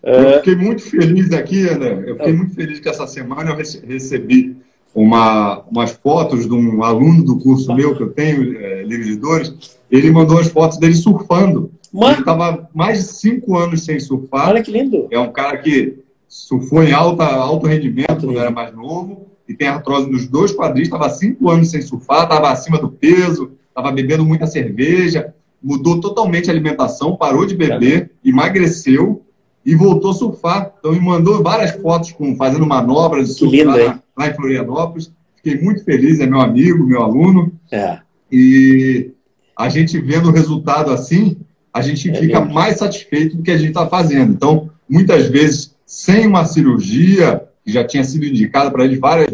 Uh, 0.01 0.07
eu 0.07 0.37
fiquei 0.37 0.55
muito 0.55 0.81
feliz 0.81 1.31
aqui, 1.33 1.69
André. 1.69 2.03
Eu 2.07 2.15
fiquei 2.15 2.33
uh, 2.33 2.37
muito 2.37 2.55
feliz 2.55 2.79
que 2.79 2.89
essa 2.89 3.05
semana 3.05 3.51
eu 3.51 3.57
recebi 3.85 4.57
uma, 4.95 5.59
umas 5.69 5.91
fotos 5.91 6.47
de 6.47 6.53
um 6.53 6.83
aluno 6.83 7.23
do 7.23 7.37
curso 7.37 7.75
meu 7.75 7.95
que 7.95 8.01
eu 8.01 8.11
tenho, 8.11 8.57
é, 8.57 8.81
Livre 8.81 9.05
de 9.05 9.17
Dores. 9.17 9.77
Ele 9.91 10.09
mandou 10.09 10.39
as 10.39 10.47
fotos 10.47 10.79
dele 10.79 10.95
surfando. 10.95 11.71
Mano. 11.93 12.13
Ele 12.13 12.19
estava 12.21 12.69
mais 12.73 12.97
de 12.97 13.03
cinco 13.13 13.55
anos 13.55 13.85
sem 13.85 13.99
surfar. 13.99 14.49
Olha 14.49 14.63
que 14.63 14.71
lindo. 14.71 15.07
É 15.11 15.19
um 15.19 15.31
cara 15.31 15.57
que 15.57 15.99
surfou 16.27 16.83
em 16.83 16.91
alta, 16.91 17.23
alto 17.23 17.67
rendimento 17.67 18.25
quando 18.25 18.39
era 18.39 18.49
mais 18.49 18.73
novo 18.73 19.27
e 19.47 19.53
tem 19.53 19.67
artrose 19.67 20.09
nos 20.09 20.27
dois 20.27 20.55
quadris, 20.55 20.87
estava 20.87 21.09
cinco 21.09 21.49
anos 21.49 21.69
sem 21.69 21.81
surfar, 21.81 22.23
estava 22.23 22.49
acima 22.49 22.79
do 22.79 22.89
peso, 22.89 23.51
estava 23.67 23.91
bebendo 23.91 24.25
muita 24.25 24.47
cerveja, 24.47 25.33
mudou 25.61 25.99
totalmente 25.99 26.49
a 26.49 26.53
alimentação, 26.53 27.15
parou 27.15 27.45
de 27.45 27.55
beber, 27.55 28.11
emagreceu 28.23 29.23
e 29.65 29.75
voltou 29.75 30.11
a 30.11 30.13
surfar. 30.13 30.73
Então, 30.79 30.91
me 30.91 30.99
mandou 30.99 31.43
várias 31.43 31.71
fotos 31.71 32.11
com, 32.11 32.35
fazendo 32.35 32.65
manobras 32.65 33.27
de 33.27 33.33
surf 33.35 33.63
lá, 33.63 34.01
lá, 34.17 34.27
em 34.27 34.33
Florianópolis. 34.33 35.11
Fiquei 35.35 35.61
muito 35.61 35.83
feliz, 35.83 36.19
é 36.19 36.25
meu 36.25 36.41
amigo, 36.41 36.85
meu 36.85 37.01
aluno. 37.01 37.51
É. 37.71 37.99
E 38.31 39.11
a 39.57 39.69
gente 39.69 39.99
vendo 39.99 40.29
o 40.29 40.33
resultado 40.33 40.91
assim, 40.91 41.37
a 41.73 41.81
gente 41.81 42.09
é 42.09 42.13
fica 42.13 42.39
mais 42.41 42.77
satisfeito 42.77 43.37
do 43.37 43.43
que 43.43 43.51
a 43.51 43.57
gente 43.57 43.69
está 43.69 43.87
fazendo. 43.87 44.31
Então, 44.31 44.69
muitas 44.87 45.27
vezes, 45.27 45.75
sem 45.85 46.27
uma 46.27 46.45
cirurgia, 46.45 47.43
que 47.65 47.71
já 47.71 47.83
tinha 47.83 48.03
sido 48.03 48.25
indicada 48.25 48.69
para 48.69 48.85
ele 48.85 48.97
várias 48.97 49.33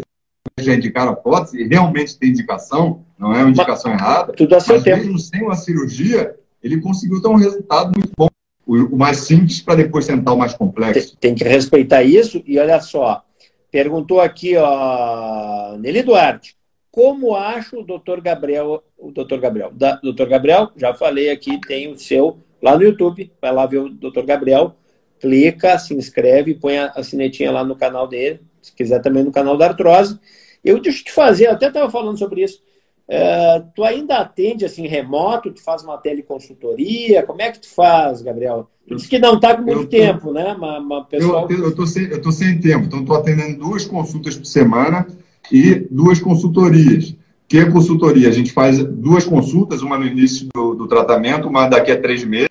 já 0.58 0.74
indicaram 0.74 1.12
a 1.12 1.16
prótese, 1.16 1.60
e 1.60 1.68
realmente 1.68 2.18
tem 2.18 2.30
indicação, 2.30 3.04
não 3.18 3.32
é 3.32 3.40
uma 3.40 3.50
indicação 3.50 3.92
mas, 3.92 4.00
errada. 4.00 4.32
Tudo 4.32 4.54
a 4.54 4.60
seu 4.60 4.76
mas 4.76 4.84
tempo. 4.84 4.98
mesmo 4.98 5.18
sem 5.18 5.42
uma 5.42 5.54
cirurgia, 5.54 6.34
ele 6.62 6.80
conseguiu 6.80 7.20
ter 7.20 7.28
um 7.28 7.36
resultado 7.36 7.92
muito 7.92 8.12
bom. 8.16 8.28
O, 8.66 8.94
o 8.94 8.96
mais 8.96 9.18
simples 9.18 9.60
para 9.60 9.76
depois 9.76 10.06
tentar 10.06 10.32
o 10.32 10.38
mais 10.38 10.54
complexo. 10.54 11.16
Tem, 11.16 11.34
tem, 11.34 11.34
que 11.34 11.44
respeitar 11.44 12.02
isso, 12.02 12.42
e 12.46 12.58
olha 12.58 12.80
só, 12.80 13.24
perguntou 13.70 14.20
aqui, 14.20 14.56
ó, 14.56 15.76
Nelly 15.78 16.02
Duarte, 16.02 16.56
como 16.90 17.36
acha 17.36 17.78
o 17.78 17.84
doutor 17.84 18.20
Gabriel, 18.20 18.82
o 18.98 19.10
doutor 19.10 19.38
Gabriel? 19.38 19.70
Da, 19.72 19.96
doutor 19.96 20.28
Gabriel, 20.28 20.70
já 20.76 20.92
falei 20.92 21.30
aqui, 21.30 21.60
tem 21.60 21.90
o 21.90 21.98
seu 21.98 22.38
lá 22.60 22.76
no 22.76 22.82
YouTube, 22.82 23.30
vai 23.40 23.52
lá 23.52 23.64
ver 23.66 23.78
o 23.78 23.88
doutor 23.88 24.24
Gabriel, 24.24 24.74
clica, 25.20 25.78
se 25.78 25.94
inscreve, 25.94 26.54
põe 26.54 26.78
a, 26.78 26.86
a 26.96 27.02
sinetinha 27.02 27.50
lá 27.50 27.64
no 27.64 27.76
canal 27.76 28.08
dele, 28.08 28.40
se 28.60 28.72
quiser 28.74 29.00
também 29.00 29.22
no 29.22 29.32
canal 29.32 29.56
da 29.56 29.66
Artrose. 29.66 30.18
Eu 30.64 30.80
deixo 30.80 31.04
te 31.04 31.12
fazer, 31.12 31.46
até 31.46 31.68
estava 31.68 31.90
falando 31.90 32.18
sobre 32.18 32.42
isso. 32.42 32.62
É, 33.08 33.62
tu 33.74 33.82
ainda 33.82 34.18
atende 34.18 34.64
assim 34.64 34.86
remoto, 34.86 35.52
tu 35.52 35.62
faz 35.62 35.82
uma 35.82 35.98
teleconsultoria, 35.98 37.24
como 37.24 37.42
é 37.42 37.50
que 37.50 37.60
tu 37.60 37.68
faz, 37.68 38.22
Gabriel? 38.22 38.68
Tu 38.86 38.94
disse 38.94 39.08
que 39.08 39.18
não 39.18 39.34
está 39.34 39.56
com 39.56 39.62
muito 39.62 39.82
tô, 39.82 39.88
tempo, 39.88 40.32
né? 40.32 40.56
Mas 40.58 41.06
pessoal... 41.08 41.48
Eu 41.50 41.70
estou 41.70 41.86
sem, 41.86 42.04
eu 42.04 42.32
sem 42.32 42.60
tempo, 42.60 42.86
então 42.86 43.00
estou 43.00 43.16
atendendo 43.16 43.58
duas 43.58 43.84
consultas 43.84 44.36
por 44.36 44.44
semana 44.44 45.06
e 45.50 45.74
duas 45.90 46.20
consultorias. 46.20 47.16
Que 47.48 47.58
é 47.58 47.64
consultoria? 47.64 48.28
A 48.28 48.32
gente 48.32 48.52
faz 48.52 48.82
duas 48.84 49.24
consultas, 49.24 49.82
uma 49.82 49.98
no 49.98 50.06
início 50.06 50.48
do, 50.54 50.74
do 50.74 50.86
tratamento, 50.86 51.48
uma 51.48 51.66
daqui 51.66 51.90
a 51.90 52.00
três 52.00 52.24
meses, 52.24 52.48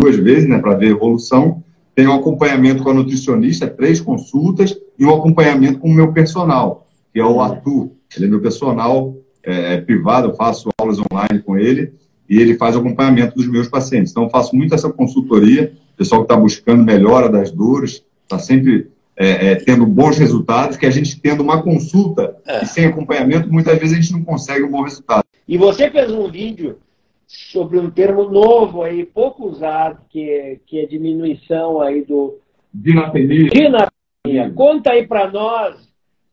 duas 0.00 0.16
vezes, 0.16 0.48
né, 0.48 0.58
para 0.58 0.74
ver 0.74 0.90
evolução. 0.90 1.64
Tem 1.94 2.06
um 2.06 2.14
acompanhamento 2.14 2.82
com 2.82 2.90
a 2.90 2.94
nutricionista, 2.94 3.66
três 3.66 4.00
consultas, 4.00 4.76
e 4.98 5.04
um 5.04 5.14
acompanhamento 5.14 5.78
com 5.78 5.88
o 5.88 5.94
meu 5.94 6.12
personal, 6.12 6.86
que 7.12 7.18
é 7.18 7.24
o 7.24 7.40
Arthur. 7.40 7.90
Ele 8.14 8.26
é 8.26 8.28
meu 8.28 8.40
personal 8.40 9.16
é, 9.42 9.74
é 9.74 9.80
privado, 9.80 10.28
eu 10.28 10.34
faço 10.34 10.68
aulas 10.78 10.98
online 10.98 11.42
com 11.42 11.56
ele, 11.56 11.92
e 12.28 12.38
ele 12.38 12.56
faz 12.56 12.76
o 12.76 12.80
acompanhamento 12.80 13.34
dos 13.34 13.48
meus 13.48 13.68
pacientes. 13.68 14.12
Então, 14.12 14.24
eu 14.24 14.30
faço 14.30 14.54
muito 14.54 14.74
essa 14.74 14.90
consultoria, 14.92 15.72
pessoal 15.96 16.20
que 16.20 16.32
está 16.32 16.36
buscando 16.36 16.84
melhora 16.84 17.28
das 17.28 17.50
dores, 17.50 18.04
está 18.22 18.38
sempre 18.38 18.90
é, 19.22 19.52
é, 19.52 19.54
tendo 19.54 19.84
bons 19.84 20.16
resultados, 20.16 20.78
que 20.78 20.86
a 20.86 20.90
gente 20.90 21.20
tendo 21.20 21.42
uma 21.42 21.62
consulta 21.62 22.38
é. 22.46 22.62
e 22.62 22.66
sem 22.66 22.86
acompanhamento, 22.86 23.52
muitas 23.52 23.78
vezes 23.78 23.92
a 23.98 24.00
gente 24.00 24.12
não 24.14 24.24
consegue 24.24 24.64
um 24.64 24.70
bom 24.70 24.82
resultado. 24.82 25.22
E 25.46 25.58
você 25.58 25.90
fez 25.90 26.10
um 26.10 26.30
vídeo 26.30 26.78
sobre 27.26 27.78
um 27.78 27.90
termo 27.90 28.30
novo 28.30 28.82
aí, 28.82 29.04
pouco 29.04 29.46
usado, 29.46 29.98
que 30.08 30.22
é, 30.22 30.56
que 30.66 30.78
é 30.78 30.86
diminuição 30.86 31.82
aí 31.82 32.02
do... 32.02 32.38
Dinapenia. 32.72 33.50
Dinapenia. 33.50 34.54
Conta 34.54 34.92
aí 34.92 35.06
para 35.06 35.30
nós, 35.30 35.76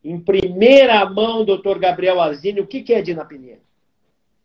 em 0.01 0.17
primeira 0.17 1.05
mão, 1.09 1.43
doutor 1.43 1.79
Gabriel 1.79 2.21
Azini, 2.21 2.61
o 2.61 2.67
que, 2.67 2.81
que 2.83 2.93
é 2.93 3.01
dinapenia? 3.01 3.59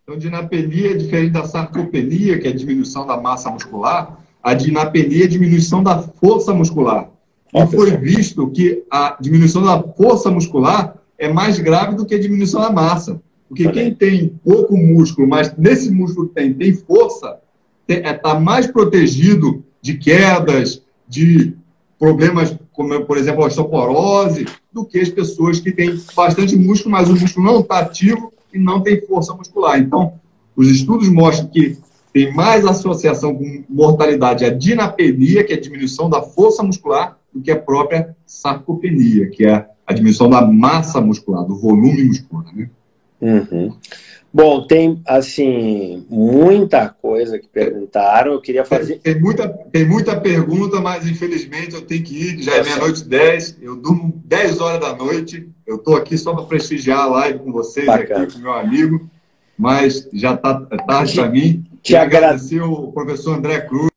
Então, 0.03 0.18
dinapenia 0.18 0.90
é 0.90 0.95
diferente 0.95 1.30
da 1.30 1.45
sarcopenia, 1.45 2.40
que 2.40 2.49
é 2.49 2.51
a 2.51 2.57
diminuição 2.57 3.07
da 3.07 3.16
massa 3.16 3.49
muscular. 3.53 4.18
A 4.43 4.53
dinapenia 4.53 5.22
é 5.22 5.26
a 5.26 5.30
diminuição 5.30 5.80
da 5.80 6.03
força 6.03 6.53
muscular. 6.53 7.11
E 7.53 7.66
foi 7.66 7.96
visto 7.96 8.50
que 8.50 8.82
a 8.90 9.16
diminuição 9.20 9.62
da 9.62 9.82
força 9.82 10.30
muscular 10.30 10.96
é 11.18 11.30
mais 11.30 11.59
grave 11.59 11.94
do 11.94 12.07
que 12.07 12.14
a 12.14 12.20
diminuição 12.20 12.61
da 12.61 12.70
massa. 12.70 13.20
Porque 13.48 13.70
quem 13.70 13.94
tem 13.94 14.28
pouco 14.42 14.76
músculo, 14.76 15.28
mas 15.28 15.55
nesse 15.57 15.90
músculo 15.90 16.28
que 16.28 16.34
tem, 16.34 16.55
tem 16.55 16.74
força, 16.74 17.38
está 17.86 18.40
mais 18.40 18.66
protegido 18.66 19.62
de 19.82 19.98
quedas, 19.98 20.82
de 21.07 21.55
problemas 21.98 22.57
como, 22.72 23.05
por 23.05 23.18
exemplo, 23.18 23.44
a 23.44 23.46
osteoporose, 23.46 24.46
do 24.72 24.84
que 24.84 24.98
as 24.98 25.11
pessoas 25.11 25.61
que 25.61 25.70
têm 25.70 26.00
bastante 26.16 26.57
músculo, 26.57 26.92
mas 26.92 27.11
o 27.11 27.14
músculo 27.14 27.46
não 27.46 27.61
está 27.61 27.80
ativo 27.80 28.32
e 28.53 28.59
não 28.59 28.80
tem 28.80 29.00
força 29.07 29.34
muscular. 29.34 29.78
Então, 29.78 30.14
os 30.57 30.68
estudos 30.68 31.09
mostram 31.09 31.48
que 31.48 31.76
tem 32.12 32.32
mais 32.34 32.64
associação 32.64 33.34
com 33.34 33.64
mortalidade 33.68 34.44
a 34.44 34.50
dinapenia, 34.50 35.44
que 35.44 35.53
é 35.53 35.57
a 35.57 35.61
diminuição 35.61 36.09
da 36.09 36.22
força 36.22 36.62
muscular, 36.62 37.18
do 37.35 37.41
que 37.41 37.51
a 37.51 37.59
própria 37.59 38.14
sarcopenia, 38.26 39.28
que 39.30 39.47
é 39.47 39.66
a 39.87 39.93
diminuição 39.93 40.28
da 40.28 40.43
massa 40.43 41.01
muscular, 41.01 41.45
do 41.45 41.57
volume 41.57 42.05
muscular. 42.05 42.45
Né? 42.55 42.68
Uhum. 43.20 43.72
Bom, 44.35 44.66
tem 44.66 45.03
assim 45.07 46.07
muita 46.09 46.89
coisa 46.89 47.39
que 47.39 47.47
perguntaram. 47.47 48.33
Eu 48.33 48.41
queria 48.41 48.64
fazer. 48.64 48.99
Tem, 48.99 49.12
tem, 49.12 49.22
muita, 49.22 49.47
tem 49.47 49.87
muita 49.87 50.18
pergunta, 50.18 50.80
mas 50.80 51.07
infelizmente 51.07 51.74
eu 51.74 51.83
tenho 51.83 52.03
que 52.03 52.14
ir. 52.14 52.43
Já 52.43 52.57
é 52.57 52.62
meia-noite 52.62 53.05
10. 53.05 53.59
Eu 53.61 53.76
durmo 53.76 54.22
10 54.24 54.61
horas 54.61 54.80
da 54.80 54.97
noite. 54.97 55.47
Eu 55.66 55.76
estou 55.76 55.97
aqui 55.97 56.16
só 56.16 56.33
para 56.33 56.45
prestigiar 56.45 57.01
a 57.01 57.07
live 57.07 57.41
com 57.41 57.53
vocês, 57.53 57.85
Bacana. 57.85 58.24
aqui 58.24 58.33
com 58.33 58.39
meu 58.39 58.55
amigo. 58.55 59.11
Mas 59.59 60.09
já 60.14 60.33
está 60.33 60.55
tarde 60.61 61.14
para 61.14 61.28
mim. 61.28 61.64
Te 61.83 61.95
agradecer 61.95 62.62
o 62.62 62.91
professor 62.91 63.37
André 63.37 63.61
Cruz. 63.61 63.91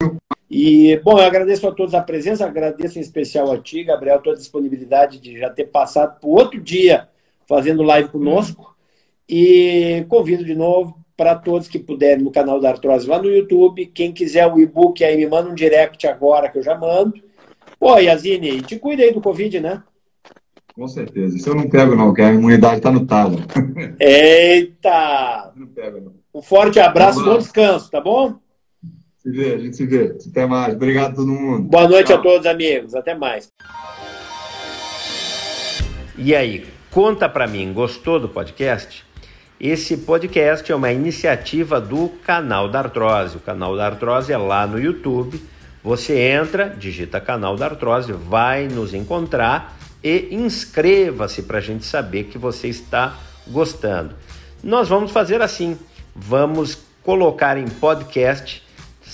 E, 0.58 1.02
bom, 1.04 1.20
eu 1.20 1.26
agradeço 1.26 1.68
a 1.68 1.72
todos 1.74 1.94
a 1.94 2.02
presença, 2.02 2.46
agradeço 2.46 2.98
em 2.98 3.02
especial 3.02 3.52
a 3.52 3.58
ti, 3.58 3.84
Gabriel, 3.84 4.16
a 4.16 4.22
tua 4.22 4.38
disponibilidade 4.38 5.20
de 5.20 5.38
já 5.38 5.50
ter 5.50 5.66
passado 5.66 6.18
por 6.22 6.30
outro 6.30 6.62
dia 6.62 7.10
fazendo 7.46 7.84
live 7.84 8.08
conosco. 8.08 8.74
E 9.28 10.06
convido 10.08 10.46
de 10.46 10.56
novo 10.56 10.98
para 11.18 11.36
todos 11.36 11.68
que 11.68 11.78
puderem 11.78 12.24
no 12.24 12.32
canal 12.32 12.62
da 12.62 12.70
Artrose 12.70 13.06
lá 13.06 13.22
no 13.22 13.30
YouTube. 13.30 13.88
Quem 13.88 14.14
quiser 14.14 14.48
o 14.48 14.58
e-book 14.58 15.04
aí, 15.04 15.18
me 15.18 15.28
manda 15.28 15.50
um 15.50 15.54
direct 15.54 16.08
agora 16.08 16.48
que 16.48 16.58
eu 16.58 16.64
já 16.64 16.74
mando. 16.74 17.22
Pô, 17.78 17.98
Yazine, 17.98 18.62
te 18.62 18.80
cuida 18.80 19.04
aí 19.04 19.14
do 19.14 19.20
Covid, 19.20 19.60
né? 19.60 19.84
Com 20.74 20.88
certeza. 20.88 21.36
Isso 21.36 21.50
eu 21.50 21.56
não 21.56 21.70
pego, 21.70 21.98
não, 21.98 22.14
que 22.14 22.22
a 22.22 22.32
imunidade 22.32 22.78
está 22.78 22.90
no 22.90 23.06
talo. 23.06 23.40
Eita! 24.00 25.52
Não 25.58 25.68
pego, 25.68 26.00
não. 26.00 26.14
Um 26.34 26.42
forte 26.42 26.80
abraço, 26.80 27.24
bom 27.24 27.38
descanso, 27.38 27.92
tá 27.92 28.00
bom? 28.00 28.36
Se 29.26 29.32
vê, 29.32 29.56
a 29.56 29.58
gente 29.58 29.76
se 29.76 29.88
vê. 29.88 30.16
Até 30.30 30.46
mais. 30.46 30.76
Obrigado 30.76 31.14
a 31.14 31.16
todo 31.16 31.28
mundo. 31.28 31.64
Boa 31.64 31.88
noite 31.88 32.10
Tchau. 32.10 32.20
a 32.20 32.22
todos, 32.22 32.46
amigos. 32.46 32.94
Até 32.94 33.16
mais. 33.16 33.52
E 36.16 36.36
aí, 36.36 36.64
conta 36.92 37.28
para 37.28 37.48
mim, 37.48 37.74
gostou 37.74 38.20
do 38.20 38.30
podcast? 38.30 39.04
Esse 39.60 39.98
podcast 39.98 40.72
é 40.72 40.76
uma 40.76 40.92
iniciativa 40.92 41.82
do 41.82 42.10
canal 42.24 42.70
da 42.70 42.82
Artrose. 42.82 43.38
O 43.38 43.40
canal 43.40 43.76
da 43.76 43.88
Artrose 43.88 44.32
é 44.32 44.38
lá 44.38 44.68
no 44.68 44.80
YouTube. 44.80 45.42
Você 45.84 46.20
entra, 46.20 46.70
digita 46.70 47.20
canal 47.20 47.56
da 47.56 47.66
Artrose, 47.66 48.12
vai 48.12 48.68
nos 48.68 48.94
encontrar 48.94 49.76
e 50.04 50.36
inscreva-se 50.36 51.42
para 51.42 51.58
a 51.58 51.62
gente 51.62 51.84
saber 51.84 52.26
que 52.26 52.38
você 52.38 52.68
está 52.68 53.18
gostando. 53.48 54.14
Nós 54.64 54.88
vamos 54.88 55.10
fazer 55.12 55.42
assim: 55.42 55.80
vamos 56.16 56.78
colocar 57.02 57.58
em 57.58 57.68
podcast 57.68 58.65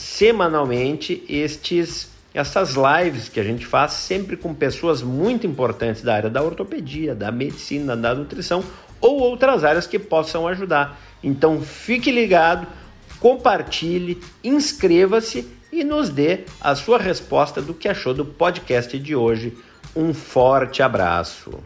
semanalmente 0.01 1.23
estes 1.29 2.09
essas 2.33 2.75
lives 2.75 3.27
que 3.27 3.41
a 3.41 3.43
gente 3.43 3.65
faz 3.65 3.91
sempre 3.91 4.37
com 4.37 4.53
pessoas 4.53 5.01
muito 5.01 5.45
importantes 5.45 6.01
da 6.01 6.15
área 6.15 6.29
da 6.29 6.41
ortopedia, 6.41 7.13
da 7.13 7.29
medicina, 7.29 7.95
da 7.95 8.15
nutrição 8.15 8.63
ou 9.01 9.19
outras 9.19 9.65
áreas 9.65 9.85
que 9.85 9.99
possam 9.99 10.47
ajudar. 10.47 10.97
Então 11.21 11.61
fique 11.61 12.09
ligado, 12.09 12.65
compartilhe, 13.19 14.21
inscreva-se 14.41 15.45
e 15.71 15.83
nos 15.83 16.09
dê 16.09 16.45
a 16.61 16.73
sua 16.73 16.97
resposta 16.97 17.61
do 17.61 17.73
que 17.73 17.89
achou 17.89 18.13
do 18.13 18.25
podcast 18.25 18.97
de 18.97 19.13
hoje. 19.13 19.57
Um 19.93 20.13
forte 20.13 20.81
abraço. 20.81 21.59